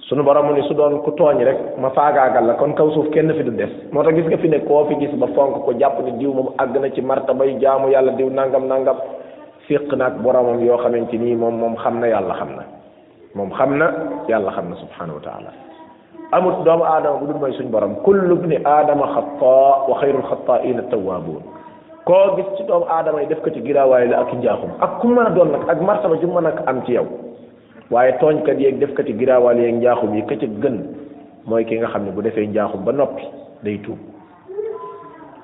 sunu 0.07 0.23
borom 0.23 0.47
mu 0.47 0.55
ni 0.55 0.63
su 0.69 0.75
doon 0.75 1.03
ku 1.03 1.11
tooñ 1.19 1.43
rek 1.43 1.59
ma 1.77 1.91
faagaagal 1.91 2.47
la 2.47 2.55
kon 2.55 2.75
kaw 2.79 2.89
suuf 2.95 3.11
kenn 3.11 3.35
fi 3.35 3.43
du 3.43 3.51
des 3.51 3.69
moo 3.91 4.03
tax 4.05 4.15
gis 4.15 4.27
nga 4.31 4.39
fi 4.39 4.49
ne 4.49 4.63
koo 4.63 4.87
fi 4.87 4.95
gis 4.95 5.11
ba 5.19 5.27
fonk 5.35 5.65
ko 5.65 5.75
jàpp 5.75 6.01
ni 6.05 6.13
diw 6.23 6.33
moom 6.33 6.55
àgg 6.57 6.77
na 6.81 6.91
ci 6.95 7.01
martabay 7.03 7.59
jaamu 7.61 7.89
yàlla 7.91 8.13
diw 8.13 8.31
nangam 8.31 8.67
nangam 8.69 8.97
séq 9.71 9.87
na 9.95 10.11
ak 10.11 10.19
boromam 10.19 10.59
yoo 10.59 10.75
xamante 10.83 11.15
nii 11.15 11.39
moom 11.39 11.55
moom 11.63 11.77
xam 11.79 12.03
na 12.03 12.07
yàlla 12.11 12.35
xam 12.43 12.51
na 12.59 12.65
moom 13.39 13.51
xam 13.55 13.79
na 13.79 13.87
yàlla 14.27 14.51
xam 14.59 14.67
na 14.71 14.77
subhanahu 14.83 15.19
wa 15.23 15.23
taala 15.23 15.51
amut 16.37 16.65
doomu 16.67 16.83
aadama 16.85 17.17
bu 17.23 17.25
dul 17.31 17.39
mooy 17.39 17.55
suñ 17.55 17.71
borom 17.71 17.95
kullu 18.03 18.35
bni 18.43 18.59
aadama 18.67 19.07
xataa 19.15 19.71
wa 19.89 19.95
xayrul 20.01 20.27
xataaina 20.31 20.83
tawaabuun 20.91 21.43
koo 22.05 22.27
gis 22.37 22.49
ci 22.59 22.63
doomu 22.67 22.87
aadama 22.91 23.23
yi 23.23 23.27
def 23.31 23.41
ko 23.47 23.51
ci 23.55 23.63
giraawaay 23.63 24.09
la 24.11 24.19
ak 24.27 24.31
njaaxum 24.35 24.71
ak 24.81 24.91
ku 25.01 25.07
mën 25.09 25.27
a 25.27 25.31
doon 25.31 25.49
nag 25.55 25.63
ak 25.71 25.79
martaba 25.87 26.17
ju 26.21 26.27
mën 26.27 26.47
a 26.51 26.53
am 26.67 26.83
ci 26.87 26.93
yow 26.99 27.07
waaye 27.93 28.13
tooñkat 28.19 28.59
yee 28.59 28.73
def 28.75 28.91
ka 28.95 29.03
ci 29.07 29.13
giraawaal 29.15 29.57
yeeg 29.59 29.75
njaaxum 29.79 30.11
yi 30.19 30.23
ka 30.27 30.35
ca 30.35 30.47
gën 30.63 30.77
mooy 31.47 31.63
ki 31.65 31.79
nga 31.79 31.87
xam 31.89 32.03
ne 32.07 32.11
bu 32.11 32.23
defee 32.23 32.47
njaaxum 32.51 32.83
ba 32.85 32.93
noppi 32.93 33.23
day 33.63 33.79
tuub 33.87 33.99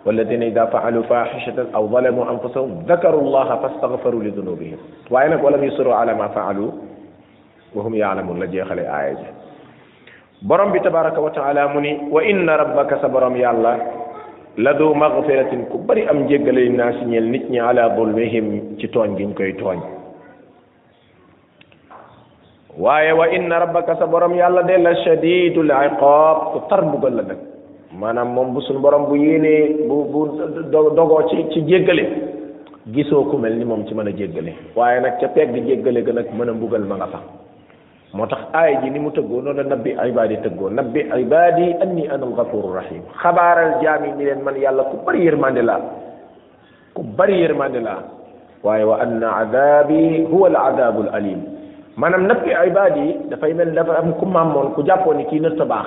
والذين 0.06 0.42
إذا 0.42 0.64
فعلوا 0.70 1.02
فاحشة 1.10 1.66
أو 1.74 1.88
ظلموا 1.90 2.24
أنفسهم 2.34 2.70
ذكروا 2.88 3.20
الله 3.22 3.46
فاستغفروا 3.62 4.22
لذنوبهم 4.22 4.78
وأنك 5.10 5.44
ولم 5.44 5.64
يصروا 5.64 5.94
على 5.94 6.14
ما 6.14 6.28
فعلوا 6.28 6.70
وهم 7.74 7.94
يعلمون 7.94 8.38
لجي 8.42 8.64
خلي 8.64 8.82
آية 9.00 9.16
برم 10.42 10.68
بتبارك 10.72 11.18
وتعالى 11.18 11.62
مني 11.74 11.92
وإن 12.14 12.46
ربك 12.50 12.90
سبرم 13.02 13.36
الله 13.52 13.76
لذو 14.58 14.88
مغفرة 14.94 15.52
كبري 15.72 16.02
أم 16.10 16.26
جيغل 16.30 16.58
الناس 16.58 16.96
يلنتني 17.16 17.58
على 17.60 17.82
ظلمهم 17.98 18.44
تتون 18.80 19.10
جن 19.18 19.30
كي 19.38 19.52
وإن 23.18 23.48
ربك 23.52 23.88
سبرم 24.00 24.32
الله 24.46 24.60
دي 24.70 24.76
لشديد 24.86 25.56
العقاب 25.66 26.36
تربو 26.70 26.96
قلنا 27.04 27.55
maanaam 28.02 28.28
moom 28.36 28.48
bu 28.54 28.60
suñu 28.64 28.80
borom 28.84 29.08
bu 29.08 29.14
yéenee 29.16 29.88
bu 29.88 29.96
bu 30.12 30.20
dogoo 30.70 31.22
ci 31.32 31.36
ci 31.52 31.60
jéggale 31.68 32.04
gisoo 32.92 33.24
ku 33.32 33.36
mel 33.40 33.56
ni 33.56 33.64
moom 33.64 33.86
ci 33.88 33.94
mën 33.94 34.08
a 34.08 34.12
jéggale 34.18 34.52
waaye 34.76 35.00
nag 35.00 35.14
ca 35.20 35.28
pegg 35.34 35.54
jéggale 35.66 36.02
ga 36.04 36.12
nag 36.12 36.28
mën 36.36 36.48
a 36.50 36.52
mbugal 36.52 36.84
ma 36.84 36.96
nga 36.96 37.06
fa 37.12 37.20
moo 38.12 38.26
tax 38.26 38.42
aaya 38.52 38.82
ji 38.82 38.90
ni 38.90 38.98
mu 39.00 39.10
tëggoo 39.16 39.40
noonu 39.40 39.62
la 39.62 39.70
nabbi 39.72 39.90
ibaadi 40.10 40.36
tëggoo 40.44 40.68
nabbi 40.78 41.00
ibaadi 41.22 41.68
anni 41.84 42.04
ana 42.08 42.24
alghafuru 42.28 42.74
rahim 42.78 43.02
xabaaral 43.22 43.72
jaam 43.82 44.04
yi 44.06 44.12
ni 44.16 44.24
leen 44.28 44.42
man 44.44 44.56
yàlla 44.60 44.84
ku 44.92 44.96
bari 45.06 45.24
yërmande 45.26 45.62
laa 45.68 45.80
ku 46.94 47.02
bari 47.18 47.40
yërmande 47.44 47.80
laa 47.86 48.00
waaye 48.64 48.84
wa 48.90 48.98
a 49.04 49.06
adabi 49.42 50.02
huwa 50.32 50.48
al 50.52 50.56
adabu 50.64 51.02
al 51.06 51.14
alim 51.20 51.40
maanaam 51.96 52.26
nabbi 52.32 52.52
ibaadi 52.66 53.06
dafay 53.30 53.54
mel 53.54 53.72
dafa 53.78 53.98
am 54.02 54.12
ku 54.20 54.26
màmmoon 54.34 54.74
ku 54.74 54.82
jàppoon 54.84 55.16
ni 55.18 55.24
kii 55.32 55.40
nët 55.40 55.62
baax 55.72 55.86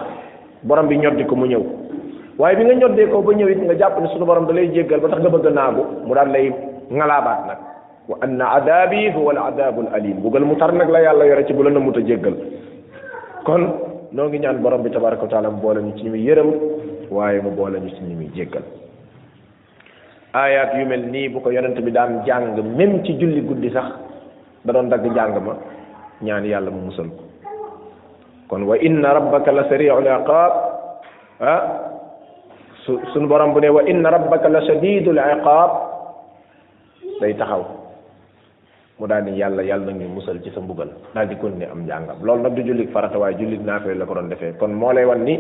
borom 0.63 0.88
bi 0.89 0.98
di 1.20 1.24
ko 1.30 1.36
mu 1.36 1.46
ñëw 1.54 1.66
waaye 2.39 2.55
bi 2.55 2.63
nga 2.65 2.75
ñoddee 2.79 3.12
ko 3.12 3.19
ba 3.22 3.36
ñëw 3.36 3.51
it 3.51 3.60
nga 3.67 3.75
jàpp 3.77 4.00
ne 4.00 4.08
sunu 4.15 4.24
borom 4.25 4.48
da 4.48 4.53
lay 4.55 4.72
jéggal 4.72 5.03
ba 5.03 5.10
tax 5.12 5.19
nga 5.19 5.29
bëgg 5.29 5.46
a 5.46 5.51
naagu 5.51 5.84
mu 6.08 6.15
daal 6.15 6.31
lay 6.31 6.48
ngalaabaat 6.88 7.41
nag 7.51 7.60
wa 8.08 8.15
anna 8.24 8.46
adabi 8.55 9.12
huwa 9.12 9.36
al 9.36 9.88
alim 9.91 10.24
bugal 10.24 10.48
mu 10.48 10.55
tar 10.55 10.72
nag 10.72 10.88
la 10.88 11.03
yàlla 11.03 11.25
yore 11.27 11.43
ci 11.46 11.53
bu 11.53 11.63
la 11.63 11.69
namut 11.72 12.00
a 12.00 12.01
jéggal 12.01 12.36
kon 13.43 13.62
noo 14.15 14.27
ngi 14.31 14.39
ñaan 14.39 14.62
borom 14.63 14.81
bi 14.81 14.89
tabaraka 14.89 15.24
wa 15.24 15.27
taala 15.29 15.50
mu 15.51 15.60
boole 15.60 15.84
ñu 15.84 15.91
ci 15.98 16.03
ñu 16.05 16.10
muy 16.12 16.24
yërëm 16.24 16.50
waaye 17.12 17.41
mu 17.41 17.51
boole 17.51 17.75
ñu 17.79 17.89
ci 17.91 18.03
ñu 18.08 18.15
muy 18.15 18.31
jéggal 18.34 18.63
aayaat 20.34 20.79
yu 20.79 20.88
mel 20.88 21.12
nii 21.12 21.27
bu 21.27 21.41
ko 21.41 21.51
yonent 21.51 21.75
bi 21.77 21.91
daan 21.91 22.24
jàng 22.25 22.55
même 22.63 23.03
ci 23.03 23.17
julli 23.19 23.41
guddi 23.41 23.69
sax 23.69 23.84
da 24.63 24.72
doon 24.72 24.88
dagg 24.88 25.03
jàng 25.13 25.43
ma 25.43 25.58
ñaan 26.22 26.46
yàlla 26.48 26.72
mu 26.72 26.88
musal 26.88 27.05
ko 27.05 27.24
kon 28.48 28.63
wa 28.63 28.77
inna 28.79 29.12
rabbaka 29.12 29.51
la 29.51 29.67
sari'ul 29.67 30.08
su 32.89 33.00
suñu 33.13 33.27
borom 33.27 33.53
bu 33.53 33.60
ne 33.60 33.67
wa 33.69 33.81
inna 33.86 34.10
rabbaka 34.10 34.50
la 34.50 34.62
shadidul 34.65 35.17
iqaab 35.22 35.72
day 37.22 37.34
taxaw 37.36 37.63
mu 39.00 39.05
daal 39.05 39.24
ni 39.25 39.37
yàlla 39.37 39.61
yàlla 39.64 39.85
na 39.94 39.94
ngi 39.94 40.05
musal 40.09 40.42
ci 40.42 40.50
sa 40.51 40.59
mbugal 40.59 40.90
daal 41.14 41.27
di 41.27 41.35
kon 41.37 41.53
ne 41.57 41.66
am 41.70 41.81
njàngam 41.85 42.18
lool 42.24 42.40
nag 42.42 42.53
du 42.55 42.61
julli 42.64 42.87
farata 42.87 43.20
waaye 43.20 43.37
jullit 43.37 43.61
naafee 43.61 43.94
la 43.94 44.05
ko 44.05 44.14
doon 44.16 44.29
defee 44.29 44.53
kon 44.57 44.74
moo 44.74 44.92
lay 44.92 45.05
wan 45.05 45.22
ni 45.24 45.40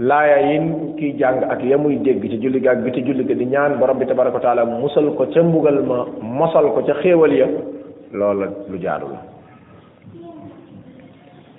laaya 0.00 0.38
yi 0.42 0.58
kiy 0.98 1.12
jàng 1.16 1.44
ak 1.48 1.62
ya 1.62 1.78
muy 1.78 1.96
dégg 1.98 2.20
ci 2.26 2.38
julli 2.38 2.58
ga 2.60 2.74
bi 2.74 2.92
ci 2.92 3.02
julli 3.04 3.24
ga 3.24 3.34
di 3.34 3.44
ñaan 3.46 3.78
borom 3.78 3.98
bi 3.98 4.04
tabaraka 4.06 4.40
taala 4.40 4.64
musal 4.64 5.14
ko 5.14 5.26
ca 5.30 5.42
mbugal 5.42 5.84
ma 5.86 6.06
mosal 6.20 6.72
ko 6.74 6.82
ca 6.82 6.94
xéewal 7.02 7.32
ya 7.32 7.46
loola 8.12 8.46
lu 8.66 8.78
jaadu 8.80 9.14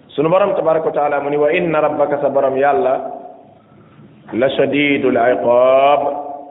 sunu 0.09 0.27
borom 0.29 0.53
tabaraka 0.55 0.91
taala 0.91 1.21
mu 1.21 1.29
ni 1.29 1.37
wa 1.37 1.51
inna 1.53 1.79
rabbaka 1.79 2.19
sa 2.21 2.27
borom 2.29 2.57
yàlla 2.57 3.16
la 4.35 4.49
shadidul 4.51 5.15
iqaab 5.15 6.01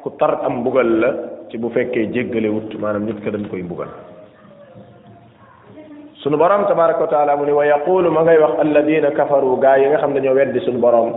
ku 0.03 0.09
tar 0.19 0.41
am 0.49 0.65
mbugal 0.65 0.87
la 0.97 1.09
ci 1.51 1.59
bu 1.59 1.69
fekkee 1.69 2.09
jéggale 2.09 2.49
maanaam 2.81 3.05
nit 3.05 3.21
ka 3.21 3.29
dañ 3.31 3.45
koy 3.53 3.61
mbugal 3.63 3.89
sunu 6.25 6.37
borom 6.39 6.65
tabaraka 6.65 7.05
wa 7.05 7.11
taala 7.13 7.37
mu 7.37 7.45
ni 7.45 7.53
wa 7.53 7.65
yaqulu 7.67 8.09
ma 8.11 8.23
ngay 8.25 8.39
wax 8.41 8.53
alladina 8.65 9.11
kafaru 9.13 9.61
gaa 9.61 9.77
yi 9.77 9.89
nga 9.93 9.99
xam 10.01 10.15
dañoo 10.15 10.33
weddi 10.35 10.61
sunu 10.65 10.79
borom 10.81 11.13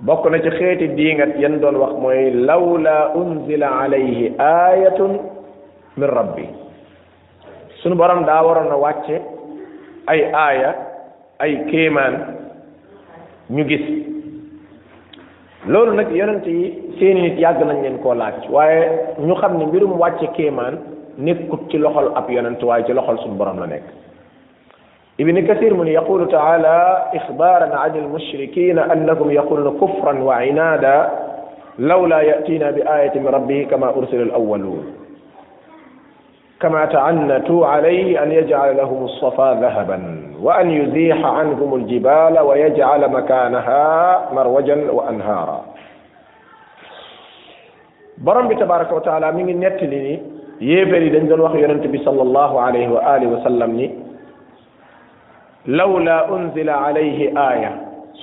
bokk 0.00 0.24
na 0.30 0.40
ci 0.40 0.50
xeeti 0.56 0.88
diingat 0.96 1.36
yan 1.36 1.60
doon 1.60 1.76
wax 1.76 1.92
mooy 2.00 2.32
lawla 2.48 3.12
unzila 3.14 3.84
alayhi 3.84 4.32
ayatun 4.40 5.20
min 5.98 6.08
rabbi 6.08 6.48
sunu 7.84 7.94
borom 7.94 8.24
daa 8.24 8.40
waroon 8.40 8.72
a 8.72 8.76
wàcce 8.80 9.20
ay 10.08 10.32
aaya 10.32 10.70
ay 11.40 11.60
kéemaan 11.68 12.14
ñu 13.50 13.64
gis 13.68 14.08
loolu 15.68 15.92
nag 15.94 16.08
yonent 16.10 16.46
yi 16.48 16.96
seeni 16.98 17.22
nit 17.28 17.36
yàgg 17.38 17.60
nañ 17.68 17.82
leen 17.84 17.98
koo 18.00 18.14
laaj 18.16 18.48
waaye 18.50 18.88
ñu 19.20 19.34
xam 19.36 19.58
ne 19.58 19.64
mbirum 19.66 19.98
wàcce 20.00 20.26
kéemaan 20.36 20.78
nekkut 21.18 21.68
ci 21.70 21.76
loxol 21.78 22.08
ab 22.16 22.30
yonent 22.30 22.60
waaye 22.64 22.84
ci 22.86 22.92
loxol 22.96 23.18
suñ 23.20 23.36
borom 23.36 23.60
la 23.60 23.66
nekk 23.66 23.84
ابن 25.20 25.34
كثير 25.46 25.74
من 25.74 25.86
يقول 25.88 26.28
تعالى 26.28 27.04
إخبارا 27.14 27.76
عن 27.76 27.96
المشركين 27.96 28.78
أنهم 28.78 29.30
يقولون 29.30 29.78
كفرا 29.82 30.22
وعنادا 30.22 31.08
لولا 31.78 32.20
يأتينا 32.20 32.70
بآية 32.70 33.14
من 33.20 33.26
ربه 33.26 33.66
كما 33.70 33.88
أرسل 33.98 34.20
الأولون 34.22 34.84
كما 36.60 36.84
تعنتوا 36.86 37.66
عليه 37.66 38.22
أن 38.22 38.32
يجعل 38.32 38.76
لهم 38.76 39.04
الصفا 39.04 39.54
ذهبا 39.60 40.27
وأن 40.42 40.70
يزيح 40.70 41.18
عنهم 41.26 41.70
الجبال 41.74 42.34
ويجعل 42.38 43.02
مكانها 43.10 43.84
مروجا 44.34 44.90
وأنهارا 44.92 45.58
برم 48.18 48.46
تبارك 48.58 48.92
وتعالى 48.92 49.32
من 49.32 49.60
نتلني 49.60 50.14
يبري 50.60 51.08
دنجل 51.10 51.40
وخي 51.40 51.62
ينتبي 51.62 51.98
صلى 52.06 52.22
الله 52.22 52.60
عليه 52.60 52.86
وآله 52.88 53.26
وسلم 53.26 53.74
لولا 55.66 56.18
أنزل 56.36 56.68
عليه 56.70 57.18
آية 57.52 57.72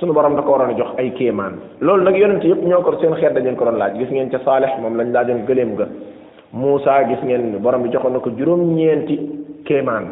سنو 0.00 0.12
برم 0.16 0.36
دكورا 0.40 0.72
نجوخ 0.72 0.90
أي 1.00 1.10
كيمان 1.20 1.80
لول 1.84 2.04
نجي 2.04 2.20
ينتبي 2.24 2.48
يقنيو 2.48 2.80
كرسين 2.84 3.14
خير 3.20 3.32
دنجل 3.36 3.56
كرن 3.60 3.76
لاج 3.80 3.92
جسن 4.00 4.16
ينتبي 4.16 4.40
صالح 4.44 4.70
مملن 4.80 5.12
لاجن 5.12 5.38
قليم 5.48 5.70
موسى 6.56 6.92
جسن 7.12 7.28
ينتبي 7.30 7.58
برم 7.64 7.86
جخونك 7.92 8.28
جروم 8.38 8.60
ينتبي 8.78 9.16
كيمان 9.68 10.04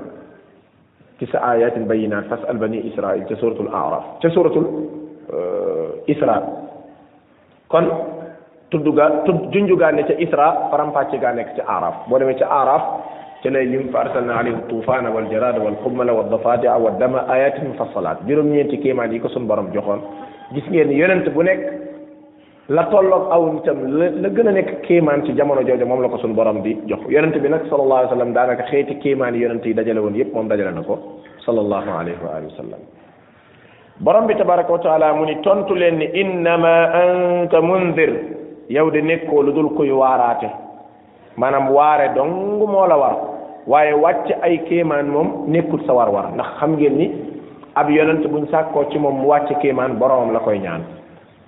تسع 1.20 1.52
آيات 1.52 1.78
بينات 1.78 2.24
فاسأل 2.26 2.56
بني 2.58 2.80
إسرائيل 2.94 3.22
كسورة 3.24 3.58
الأعراف 3.62 4.04
كسورة 4.22 4.56
إسراء 6.10 6.42
كن 7.68 7.86
tudduga 8.74 9.22
junjuga 9.54 9.92
ne 9.94 10.02
ca 10.02 10.14
isra 10.24 10.46
faram 10.72 10.90
facce 10.90 11.14
ga 11.22 11.30
nek 11.30 11.54
ca 11.54 11.62
araf 11.76 11.96
bo 12.10 12.18
demé 12.18 12.34
ca 12.40 12.46
araf 12.60 12.82
ci 13.42 13.50
lay 13.52 13.66
lim 13.70 13.92
fa 13.92 13.98
arsalna 14.02 14.34
alayhi 14.40 14.66
tufana 14.68 15.12
wal 15.14 15.28
jarada 15.30 15.60
wal 15.62 15.76
qumala 15.84 16.10
wad 16.16 16.26
dafadi'a 16.32 16.74
wad 16.84 16.98
dama 16.98 17.22
ayatin 17.36 17.70
mufassalat 17.70 18.18
juroom 18.26 18.50
ñeenti 18.50 18.80
kéemaan 18.82 19.12
yi 19.12 19.20
ko 19.20 19.28
sun 19.28 19.46
borom 19.46 19.70
joxoon 19.70 20.00
gis 20.54 20.66
ngeen 20.70 20.90
yonent 20.90 21.28
bu 21.34 21.42
nekk 21.44 21.83
la 22.70 22.84
tolloog 22.88 23.24
aw 23.30 23.52
nitam 23.52 23.78
la 23.92 24.08
la 24.24 24.28
gën 24.32 24.48
a 24.48 24.52
nekk 24.52 24.80
kéemaan 24.86 25.22
ci 25.26 25.32
jamono 25.36 25.60
jooju 25.60 25.84
moom 25.86 26.00
la 26.00 26.08
ko 26.08 26.16
suñu 26.16 26.32
borom 26.34 26.62
bi 26.62 26.72
jox 26.86 27.00
yonente 27.10 27.38
bi 27.38 27.48
nag 27.50 27.68
sallallahu 27.68 27.92
alayhi 27.98 28.06
wa 28.08 28.16
sallam 28.16 28.32
daanaka 28.32 28.62
xeeti 28.70 28.94
kéemaan 29.02 29.34
yi 29.34 29.42
yonente 29.42 29.66
yi 29.68 29.74
dajale 29.74 29.98
woon 30.00 30.14
yépp 30.14 30.32
moom 30.32 30.48
dajale 30.48 30.72
na 30.72 30.80
ko 30.82 30.96
sallallahu 31.44 31.90
alayhi 31.92 32.16
wa 32.24 32.30
alihi 32.36 32.52
wa 32.52 32.76
sallam 34.00 34.26
bi 34.26 34.34
tabaraka 34.34 35.12
mu 35.14 35.24
ni 35.26 35.36
tontu 35.44 35.74
leen 35.74 35.98
ni 35.98 36.06
innama 36.06 36.88
anta 37.02 37.60
mundir 37.60 38.12
yow 38.70 38.90
de 38.90 38.98
nekkoo 39.00 39.42
lu 39.42 39.52
dul 39.52 39.68
kuy 39.76 39.90
waaraate 39.90 40.48
maanaam 41.36 41.68
waare 41.68 42.14
dong 42.14 42.64
moo 42.64 42.86
la 42.88 42.96
war 42.96 43.16
waaye 43.66 43.92
wàcc 43.92 44.38
ay 44.40 44.56
kéemaan 44.64 45.08
moom 45.12 45.44
nekkul 45.48 45.84
sa 45.84 45.92
war 45.92 46.08
war 46.08 46.32
ndax 46.32 46.46
xam 46.58 46.72
ngeen 46.78 46.96
ni 46.96 47.12
ab 47.76 47.90
yonent 47.90 48.24
buñ 48.26 48.46
sàkkoo 48.50 48.88
ci 48.90 48.98
moom 48.98 49.20
mu 49.20 49.28
wàcc 49.28 49.52
kéemaan 49.60 49.98
boromam 49.98 50.32
la 50.32 50.38
koy 50.40 50.58
ñaan 50.58 50.80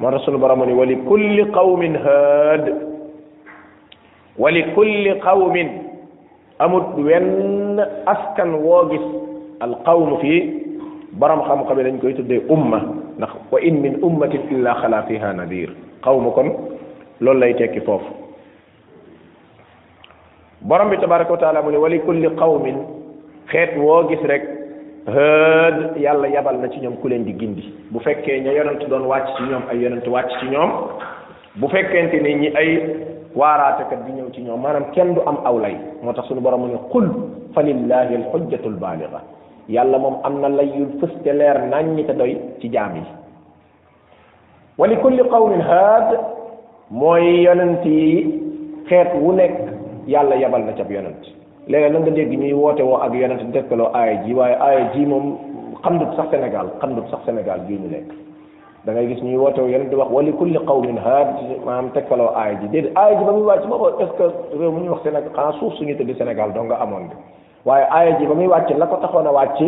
من 0.00 0.08
رسول 0.08 0.36
برام 0.36 0.78
ولكل 0.78 1.52
قوم 1.52 1.82
هاد 1.96 2.66
ولكل 4.38 5.20
قوم 5.20 5.56
أمد 6.60 6.98
وين 6.98 7.80
أسكن 8.08 8.50
واجس 8.54 9.04
القوم 9.62 10.16
في 10.16 10.32
برم 11.12 11.42
خام 11.42 11.62
قبل 11.62 11.86
أن 11.86 11.98
يكون 12.28 12.56
أمة 12.56 12.80
وإن 13.52 13.74
من 13.74 13.94
أمة 14.04 14.32
إلا 14.50 14.72
خلا 14.74 15.00
فيها 15.02 15.32
نذير 15.32 15.74
قومكم 16.02 16.52
لولا 17.20 17.46
يتكي 17.46 17.80
فوف 17.80 18.02
برام 20.62 20.94
تبارك 20.94 21.30
وتعالى 21.30 21.58
ولكل 21.58 22.36
قوم 22.36 22.86
خير 23.48 23.78
واجس 23.78 24.22
رك 24.30 24.55
hëd 25.06 25.96
yàlla 26.02 26.28
yabal 26.28 26.56
na 26.58 26.68
ci 26.68 26.80
ñoom 26.80 26.96
ku 26.98 27.06
leen 27.08 27.22
di 27.22 27.36
gindi 27.38 27.62
bu 27.90 28.00
fekkee 28.00 28.40
ña 28.42 28.52
yonent 28.52 28.84
doon 28.88 29.06
wàcc 29.06 29.36
ci 29.36 29.42
ñoom 29.50 29.62
ay 29.70 29.78
yonent 29.78 30.06
wàcc 30.06 30.30
ci 30.40 30.46
ñoom 30.50 30.70
bu 31.56 31.68
fekkente 31.68 32.18
ni 32.20 32.34
ñi 32.34 32.48
ay 32.50 32.70
waaraatekat 33.34 34.04
di 34.04 34.12
ñëw 34.12 34.30
ci 34.34 34.40
ñoom 34.42 34.60
maanaam 34.60 34.90
kenn 34.90 35.14
du 35.14 35.20
am 35.26 35.38
aw 35.44 35.58
lay 35.60 35.76
moo 36.02 36.12
tax 36.12 36.26
suñu 36.26 36.40
borom 36.40 36.60
mu 36.62 36.66
ne 36.72 36.78
qul 36.90 37.06
fa 37.54 37.62
lillahi 37.62 38.14
alxujjatu 38.16 38.66
albaaliga 38.68 39.22
yàlla 39.68 39.96
moom 39.98 40.16
am 40.24 40.40
na 40.40 40.48
layyul 40.48 40.98
fëste 41.00 41.32
leer 41.32 41.62
naññi 41.68 42.04
te 42.04 42.12
doy 42.12 42.36
ci 42.60 42.68
jaam 42.68 42.96
yi 42.96 43.02
wa 44.76 44.86
li 44.88 44.96
kulli 44.96 45.22
qawmin 45.30 45.62
mooy 46.90 47.42
yonent 47.42 47.84
yi 47.86 48.42
xeet 48.88 49.14
wu 49.20 49.32
nekk 49.34 49.54
yàlla 50.08 50.34
yebal 50.34 50.64
na 50.66 50.72
cab 50.72 50.90
yonent 50.90 51.22
léegi 51.68 51.90
lan 51.92 52.02
nga 52.06 52.10
dégg 52.14 52.30
ñuy 52.38 52.52
woote 52.54 52.82
woo 52.82 52.98
ak 53.02 53.12
yonent 53.14 53.42
bi 53.44 53.52
dekkaloo 53.52 53.90
aaya 53.94 54.22
ji 54.24 54.34
waaye 54.34 54.54
aaya 54.60 54.90
ji 54.94 55.06
moom 55.06 55.34
xandut 55.82 56.14
sax 56.16 56.30
sénégal 56.30 56.66
xandut 56.80 57.06
sax 57.10 57.20
sénégal 57.26 57.60
bii 57.66 57.78
ñu 57.82 57.88
nekk 57.90 58.08
da 58.86 58.92
ngay 58.92 59.06
gis 59.06 59.22
ñuy 59.22 59.36
woote 59.36 59.58
woo 59.60 59.68
yonent 59.68 59.90
di 59.90 59.96
wax 59.96 60.08
wali 60.12 60.32
kulli 60.32 60.58
qawmin 60.66 60.96
haad 60.96 61.28
maanaam 61.66 61.90
tegkaloo 61.90 62.30
aaya 62.38 62.54
ji 62.62 62.68
déedéet 62.68 62.92
aaya 62.96 63.18
ji 63.18 63.24
ba 63.26 63.32
muy 63.32 63.42
wàcc 63.50 63.62
ci 63.62 63.68
boppam 63.68 64.02
est 64.02 64.06
ce 64.06 64.16
que 64.16 64.56
réew 64.62 64.70
mu 64.70 64.78
ñuy 64.80 64.88
wax 64.90 65.02
sénégal 65.02 65.32
xanaa 65.34 65.52
suuf 65.58 65.72
suñu 65.74 65.94
tëdd 65.96 66.14
sénégal 66.18 66.52
doo 66.54 66.62
nga 66.64 66.76
amoon 66.78 67.10
bi 67.10 67.14
waaye 67.66 67.86
aaya 67.90 68.18
ji 68.18 68.26
ba 68.26 68.34
muy 68.34 68.46
wàcc 68.46 68.70
la 68.78 68.86
ko 68.86 68.96
taxoon 69.02 69.26
a 69.26 69.32
wàcc 69.32 69.60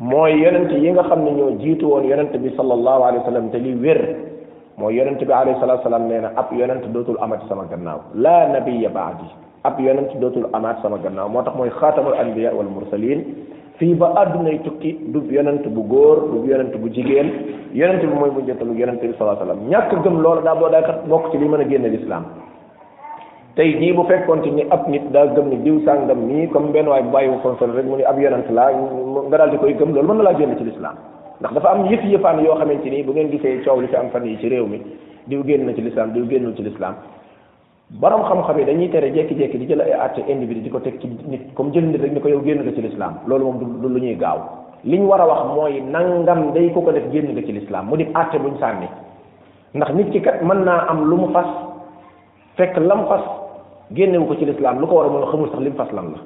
mooy 0.00 0.32
yonent 0.42 0.70
yi 0.74 0.90
nga 0.90 1.02
xam 1.04 1.22
ne 1.24 1.30
ñoo 1.30 1.50
jiitu 1.60 1.86
woon 1.90 2.04
yonent 2.10 2.34
bi 2.36 2.50
sallallahu 2.56 3.02
alayhi 3.06 3.18
wa 3.22 3.26
sallam 3.26 3.50
te 3.50 3.58
li 3.58 3.72
wér 3.74 4.00
mooy 4.78 4.96
yonent 4.98 5.20
bi 5.24 5.32
alayhi 5.32 5.60
salatu 5.60 5.82
salaam 5.84 6.08
nee 6.08 6.20
na 6.20 6.32
ab 6.36 6.50
yonent 6.52 6.82
dootul 6.92 7.16
amati 7.20 7.46
sama 7.48 7.64
gannaaw 7.70 8.00
la 8.14 8.48
nabiya 8.48 8.88
baadi 8.90 9.30
ab 9.64 9.76
yonent 9.80 10.12
dootul 10.20 10.48
amaat 10.56 10.80
sama 10.80 10.96
gannaaw 11.00 11.28
moo 11.28 11.44
tax 11.44 11.54
mooy 11.56 11.68
xaatamul 11.70 12.16
anbiya 12.16 12.52
wal 12.56 12.68
mursalin 12.70 13.20
fii 13.76 13.94
ba 13.94 14.08
àddunay 14.22 14.58
tukki 14.64 14.92
du 15.12 15.20
yonent 15.28 15.66
bu 15.76 15.84
góor 15.84 16.22
du 16.32 16.46
yonent 16.48 16.72
bu 16.80 16.88
jigéen 16.88 17.28
yonent 17.74 18.00
bi 18.00 18.08
mooy 18.08 18.30
mujjatalu 18.32 18.72
yonent 18.80 19.00
bi 19.04 19.12
sallallahu 19.18 19.36
alayhi 19.36 19.44
wasallam 19.44 19.68
ñàkk 19.68 19.92
gëm 20.04 20.16
loolu 20.24 20.40
daa 20.44 20.54
boo 20.56 20.70
daa 20.72 20.82
kat 20.82 21.04
bokk 21.08 21.28
ci 21.32 21.38
li 21.38 21.48
mën 21.48 21.60
a 21.60 21.68
génne 21.68 21.88
lislaam 21.92 22.24
tey 23.56 23.76
jii 23.78 23.92
bu 23.92 24.02
fekkoon 24.08 24.42
ci 24.44 24.50
ni 24.50 24.64
ab 24.70 24.88
nit 24.88 25.04
gëm 25.12 25.46
ni 25.52 25.56
diw 25.60 25.80
sàngam 25.84 26.20
nii 26.28 26.48
comme 26.48 26.72
benn 26.72 26.88
waay 26.88 27.02
bu 27.02 27.10
bàyyiwu 27.10 27.38
fonsol 27.42 27.74
rek 27.76 27.84
mu 27.84 27.96
ni 28.00 28.04
ab 28.04 28.16
yonent 28.18 28.48
laa 28.50 28.72
nga 29.28 29.36
daal 29.36 29.50
di 29.50 29.56
koy 29.58 29.76
gëm 29.76 29.92
loolu 29.94 30.08
mën 30.08 30.16
na 30.16 30.22
laa 30.22 30.38
génne 30.40 30.56
ci 30.56 30.64
lislaam 30.64 30.96
ndax 31.40 31.52
dafa 31.54 31.68
am 31.70 31.84
yëf 31.86 32.00
yëfaan 32.08 32.40
yoo 32.44 32.56
xamante 32.56 32.88
nii 32.90 33.02
bu 33.04 33.12
ngeen 33.12 33.28
gisee 33.30 33.60
coow 33.64 33.80
li 33.80 33.86
fi 33.92 33.96
am 33.96 34.08
fan 34.10 34.24
yi 34.24 34.36
ci 34.40 34.48
réew 34.48 34.64
mi 34.66 34.80
diw 35.28 35.44
génn 35.44 35.66
na 35.66 35.74
ci 35.74 35.82
lislaam 35.84 36.12
diw 36.16 36.24
génnul 36.24 36.56
ci 36.56 36.62
lislaam 36.62 36.94
borom 37.98 38.22
xam-xam 38.22 38.58
yi 38.58 38.64
dañuy 38.64 38.88
tere 38.88 39.10
jékki-jékki 39.10 39.58
di 39.58 39.66
jël 39.66 39.82
ay 39.82 39.90
àtte 39.92 40.22
individu 40.28 40.60
di 40.62 40.70
ko 40.70 40.78
teg 40.78 41.00
ci 41.00 41.08
nit 41.26 41.52
comme 41.54 41.72
jël 41.72 41.84
nit 41.86 41.98
rek 42.00 42.12
ni 42.12 42.20
ko 42.20 42.28
yow 42.28 42.40
génn 42.42 42.62
nga 42.62 42.72
ci 42.72 42.80
lislaam 42.82 43.18
loolu 43.26 43.44
moom 43.44 43.58
du 43.80 43.88
lu 43.88 44.00
ñuy 44.00 44.14
gaaw 44.14 44.38
liñ 44.84 45.02
war 45.06 45.20
a 45.20 45.26
wax 45.26 45.46
mooy 45.56 45.80
nangam 45.80 46.52
day 46.52 46.70
ko 46.72 46.82
ko 46.82 46.92
def 46.92 47.02
génn 47.10 47.32
nga 47.34 47.42
ci 47.42 47.52
lislaam 47.52 47.86
mu 47.88 47.96
di 47.96 48.04
àtte 48.14 48.38
buñ 48.38 48.56
sànni 48.60 48.86
ndax 49.74 49.90
nit 49.94 50.10
ki 50.10 50.20
kat 50.22 50.40
mën 50.40 50.62
naa 50.64 50.86
am 50.88 51.08
lu 51.10 51.16
mu 51.16 51.28
fas 51.32 51.48
fekk 52.56 52.76
lam 52.78 53.06
fas 53.08 53.24
génnewu 53.90 54.24
ko 54.26 54.36
ci 54.36 54.44
lislaam 54.44 54.78
lu 54.78 54.86
ko 54.86 54.94
war 54.94 55.06
a 55.06 55.08
mën 55.08 55.26
xamul 55.26 55.50
sax 55.50 55.58
li 55.60 55.70
mu 55.70 55.76
fas 55.76 55.90
lan 55.92 56.12
la 56.14 56.18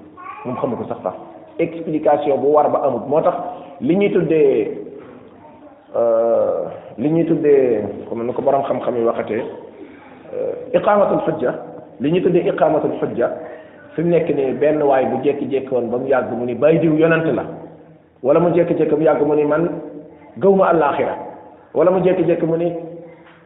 moom 0.44 0.57
xamul 0.59 0.77
ko 0.77 0.85
sax 0.85 0.98
sax 1.03 1.14
explication 1.59 2.37
bu 2.40 2.48
war 2.53 2.68
ba 2.70 2.83
amut 2.85 3.09
moo 3.09 3.22
tax 3.22 3.37
li 3.81 3.96
ñuy 3.96 4.12
tuddee 4.12 4.85
euh, 5.96 6.68
li 6.98 7.09
ñuy 7.11 7.24
tuddee 7.24 7.81
comme 8.11 8.24
ni 8.27 8.33
ko 8.35 8.42
borom 8.42 8.62
xam-xam 8.64 8.96
yi 8.96 9.05
waxatee 9.05 9.42
Euh, 10.33 10.73
iqaamatul 10.79 11.21
xujja 11.29 11.51
li 12.01 12.11
ñu 12.13 12.23
tuddee 12.23 12.49
iqaamatul 12.49 12.97
xujja 13.01 13.29
fi 13.93 14.03
mu 14.03 14.09
nekk 14.09 14.29
nii 14.35 14.53
benn 14.59 14.83
waay 14.83 15.05
bu 15.11 15.21
jekki 15.23 15.47
jékki 15.51 15.69
woon 15.75 15.91
ba 15.91 15.99
mu 15.99 16.07
yàgg 16.09 16.33
mu 16.33 16.45
ni 16.47 16.55
bay 16.55 16.79
diw 16.79 16.95
yonent 16.97 17.27
la 17.35 17.45
wala 18.23 18.41
mu 18.41 18.49
jékki-jékki 18.57 19.03
yàgg 19.05 19.21
mu 19.27 19.35
ni 19.35 19.45
man 19.45 19.69
gëw 20.41 20.55
ma 20.55 20.65
àllaaxira 20.73 21.15
wala 21.75 21.91
mu 21.91 22.01
jékki-jékki 22.07 22.47
mu 22.47 22.57
ni 22.57 22.73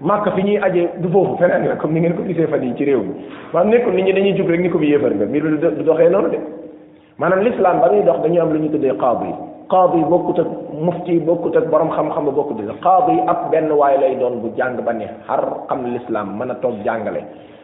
màkk 0.00 0.28
fi 0.36 0.42
ñuy 0.44 0.58
aje 0.62 0.88
du 1.00 1.08
foofu 1.10 1.36
feneen 1.38 1.66
la 1.68 1.74
comme 1.76 1.94
ni 1.94 2.00
ngeen 2.00 2.14
ko 2.16 2.22
gisee 2.24 2.46
fan 2.46 2.62
yi 2.62 2.74
ci 2.76 2.84
réew 2.84 3.00
mi 3.02 3.12
maanaam 3.52 3.70
nekkul 3.74 3.94
nit 3.94 4.04
ñi 4.06 4.12
dañuy 4.12 4.34
jub 4.36 4.48
rek 4.48 4.60
ni 4.60 4.70
ko 4.70 4.78
bi 4.78 4.86
yéefar 4.90 5.14
nga 5.14 5.26
mbir 5.26 5.42
bi 5.42 5.58
du 5.58 5.82
doxee 5.82 6.08
noonu 6.08 6.28
de 6.28 6.38
maanaam 7.18 7.40
l'islam 7.42 7.80
ba 7.80 7.90
muy 7.90 8.02
dox 8.04 8.20
dañu 8.22 8.40
am 8.40 8.52
lu 8.52 8.58
ñu 8.62 8.70
tëddee 8.70 8.96
qaadi 9.02 9.26
yi 9.26 9.34
qaadi 9.68 10.00
bokkut 10.08 10.38
ak 10.40 10.50
mufti 10.80 11.20
bokkut 11.24 11.52
ak 11.56 11.68
borom 11.70 11.92
xam-xam 11.92 12.24
ba 12.28 12.32
bokkut 12.32 12.60
ak 12.64 12.80
qaadi 12.82 13.20
ab 13.28 13.48
benn 13.52 13.68
waay 13.70 14.00
lay 14.00 14.12
doon 14.16 14.40
bu 14.40 14.48
jàng 14.56 14.80
ba 14.82 14.92
ne 14.96 15.08
xar 15.28 15.44
xam 15.68 15.80
lislaam 15.86 16.34
mën 16.40 16.50
a 16.56 16.56
toog 16.64 16.80
jàngale 16.84 17.20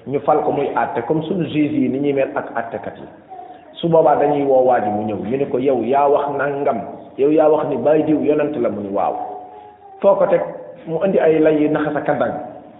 ñu 0.06 0.20
fal 0.28 0.42
ko 0.44 0.52
muy 0.52 0.68
àtte 0.76 1.00
comme 1.08 1.22
suñu 1.24 1.44
juge 1.48 1.70
yi 1.80 1.88
ni 1.88 1.98
ñuy 2.00 2.12
mel 2.12 2.30
ak 2.36 2.52
àttekat 2.56 2.96
yi 3.00 3.06
su 3.80 3.88
boobaa 3.88 4.16
dañuy 4.20 4.44
woo 4.44 4.64
waa 4.68 4.80
mu 4.84 5.00
ñëw 5.08 5.18
ñu 5.24 5.46
ko 5.50 5.56
yow 5.58 5.80
yaa 5.82 6.04
wax 6.08 6.28
nangam 6.36 6.78
yow 7.16 7.30
yaa 7.32 7.48
wax 7.48 7.68
ni 7.72 7.76
bàyyi 7.76 8.04
diw 8.04 8.20
yonent 8.22 8.52
la 8.56 8.68
mu 8.68 8.80
ni 8.84 8.92
waaw 8.92 9.16
foo 10.04 10.14
ko 10.20 10.26
teg 10.28 10.42
mu 10.86 11.00
indi 11.04 11.16
ay 11.18 11.38
lay 11.40 11.56
yu 11.56 11.70
a 11.74 12.00
kandang 12.04 12.34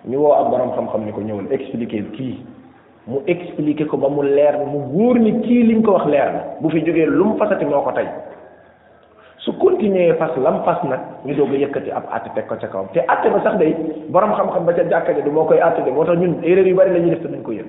ñu 0.06 0.20
woo 0.20 0.32
ab 0.37 0.50
borom 0.52 0.70
xam-xam 0.76 1.00
ni 1.04 1.12
ko 1.16 1.20
ñëwal 1.24 1.48
expliquer 1.50 2.04
kii 2.12 2.37
mu 3.08 3.20
expliquer 3.26 3.87
ko 3.88 3.96
ba 3.96 4.08
mu 4.08 4.20
leer 4.22 4.58
mu 4.68 4.78
wóor 4.92 5.16
ni 5.18 5.32
kii 5.40 5.62
li 5.64 5.66
liñ 5.74 5.80
ko 5.82 5.92
wax 5.96 6.06
leer 6.12 6.28
na 6.32 6.40
bu 6.60 6.68
fi 6.68 6.80
jógee 6.84 7.06
lu 7.08 7.24
mu 7.32 7.37
fasati 7.40 7.64
moo 7.64 7.80
ko 7.80 7.92
tey 7.96 8.08
su 9.44 9.52
continuer 9.61 10.16
fas 10.16 10.33
lam 10.40 10.64
fas 10.64 10.80
nag 10.88 11.00
ñu 11.24 11.35
doog 11.37 11.52
a 11.52 11.57
yëkkati 11.61 11.90
ab 11.92 12.04
àtte 12.16 12.33
teg 12.35 12.46
ko 12.48 12.57
ca 12.57 12.66
kawam 12.66 12.88
te 12.92 13.00
àtte 13.00 13.28
ba 13.30 13.40
sax 13.44 13.59
day 13.59 13.70
borom 14.11 14.33
xam-xam 14.33 14.64
ba 14.64 14.72
ca 14.72 14.83
jàkka 14.88 15.12
du 15.24 15.30
moo 15.30 15.44
koy 15.44 15.61
àtte 15.61 15.85
de 15.85 15.90
moo 15.90 16.04
tax 16.04 16.16
ñun 16.18 16.40
erreur 16.42 16.66
yu 16.66 16.74
bari 16.76 16.90
la 16.92 16.98
def 17.00 17.20
te 17.20 17.28
duñ 17.28 17.42
ko 17.42 17.52
yëg 17.52 17.66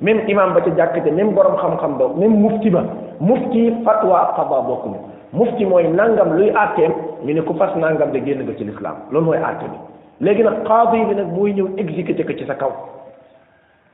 même 0.00 0.22
imam 0.26 0.52
ba 0.52 0.60
ca 0.60 0.70
jàkka 0.74 0.98
ja 0.98 1.24
borom 1.24 1.56
xam-xam 1.56 1.96
ba 1.98 2.08
même 2.18 2.40
mufti 2.42 2.70
ba 2.70 2.82
mufti 3.20 3.70
fatwa 3.84 4.18
ak 4.20 4.36
xaba 4.36 4.60
bokk 4.66 4.84
na 4.86 4.98
mufti 5.32 5.64
mooy 5.64 5.86
nangam 5.88 6.36
luy 6.36 6.50
àtteem 6.50 6.92
ñu 7.24 7.34
ne 7.34 7.40
ku 7.42 7.54
fas 7.54 7.70
nangam 7.76 8.10
de 8.10 8.18
génn 8.26 8.42
nga 8.42 8.54
ci 8.58 8.64
lislaam 8.64 8.96
loolu 9.12 9.26
mooy 9.26 9.38
àtte 9.38 9.68
bi 9.70 9.78
léegi 10.24 10.42
nag 10.42 10.64
qaadi 10.66 11.04
bi 11.04 11.14
nag 11.14 11.30
mooy 11.32 11.52
ñëw 11.54 11.68
exécuté 11.76 12.24
ko 12.24 12.32
ci 12.32 12.44
sa 12.46 12.54
kaw 12.56 12.72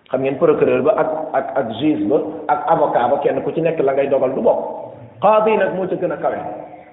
xam 0.09 0.21
ngeen 0.21 0.38
procureur 0.38 0.81
ba 0.83 0.95
ak 0.97 1.09
ak 1.35 1.47
ak 1.59 1.71
juge 1.77 2.09
ba 2.09 2.23
ak 2.47 2.64
avocat 2.71 3.11
ba 3.11 3.19
kenn 3.21 3.43
ku 3.43 3.53
ci 3.53 3.61
nekk 3.61 3.79
la 3.81 3.93
ngay 3.93 4.09
dogal 4.09 4.33
du 4.35 4.41
bokk 4.41 4.64
qaadi 5.21 5.57
nag 5.59 5.75
moo 5.77 5.87
ca 5.87 5.95
gën 5.97 6.12
a 6.12 6.17
kawe 6.17 6.37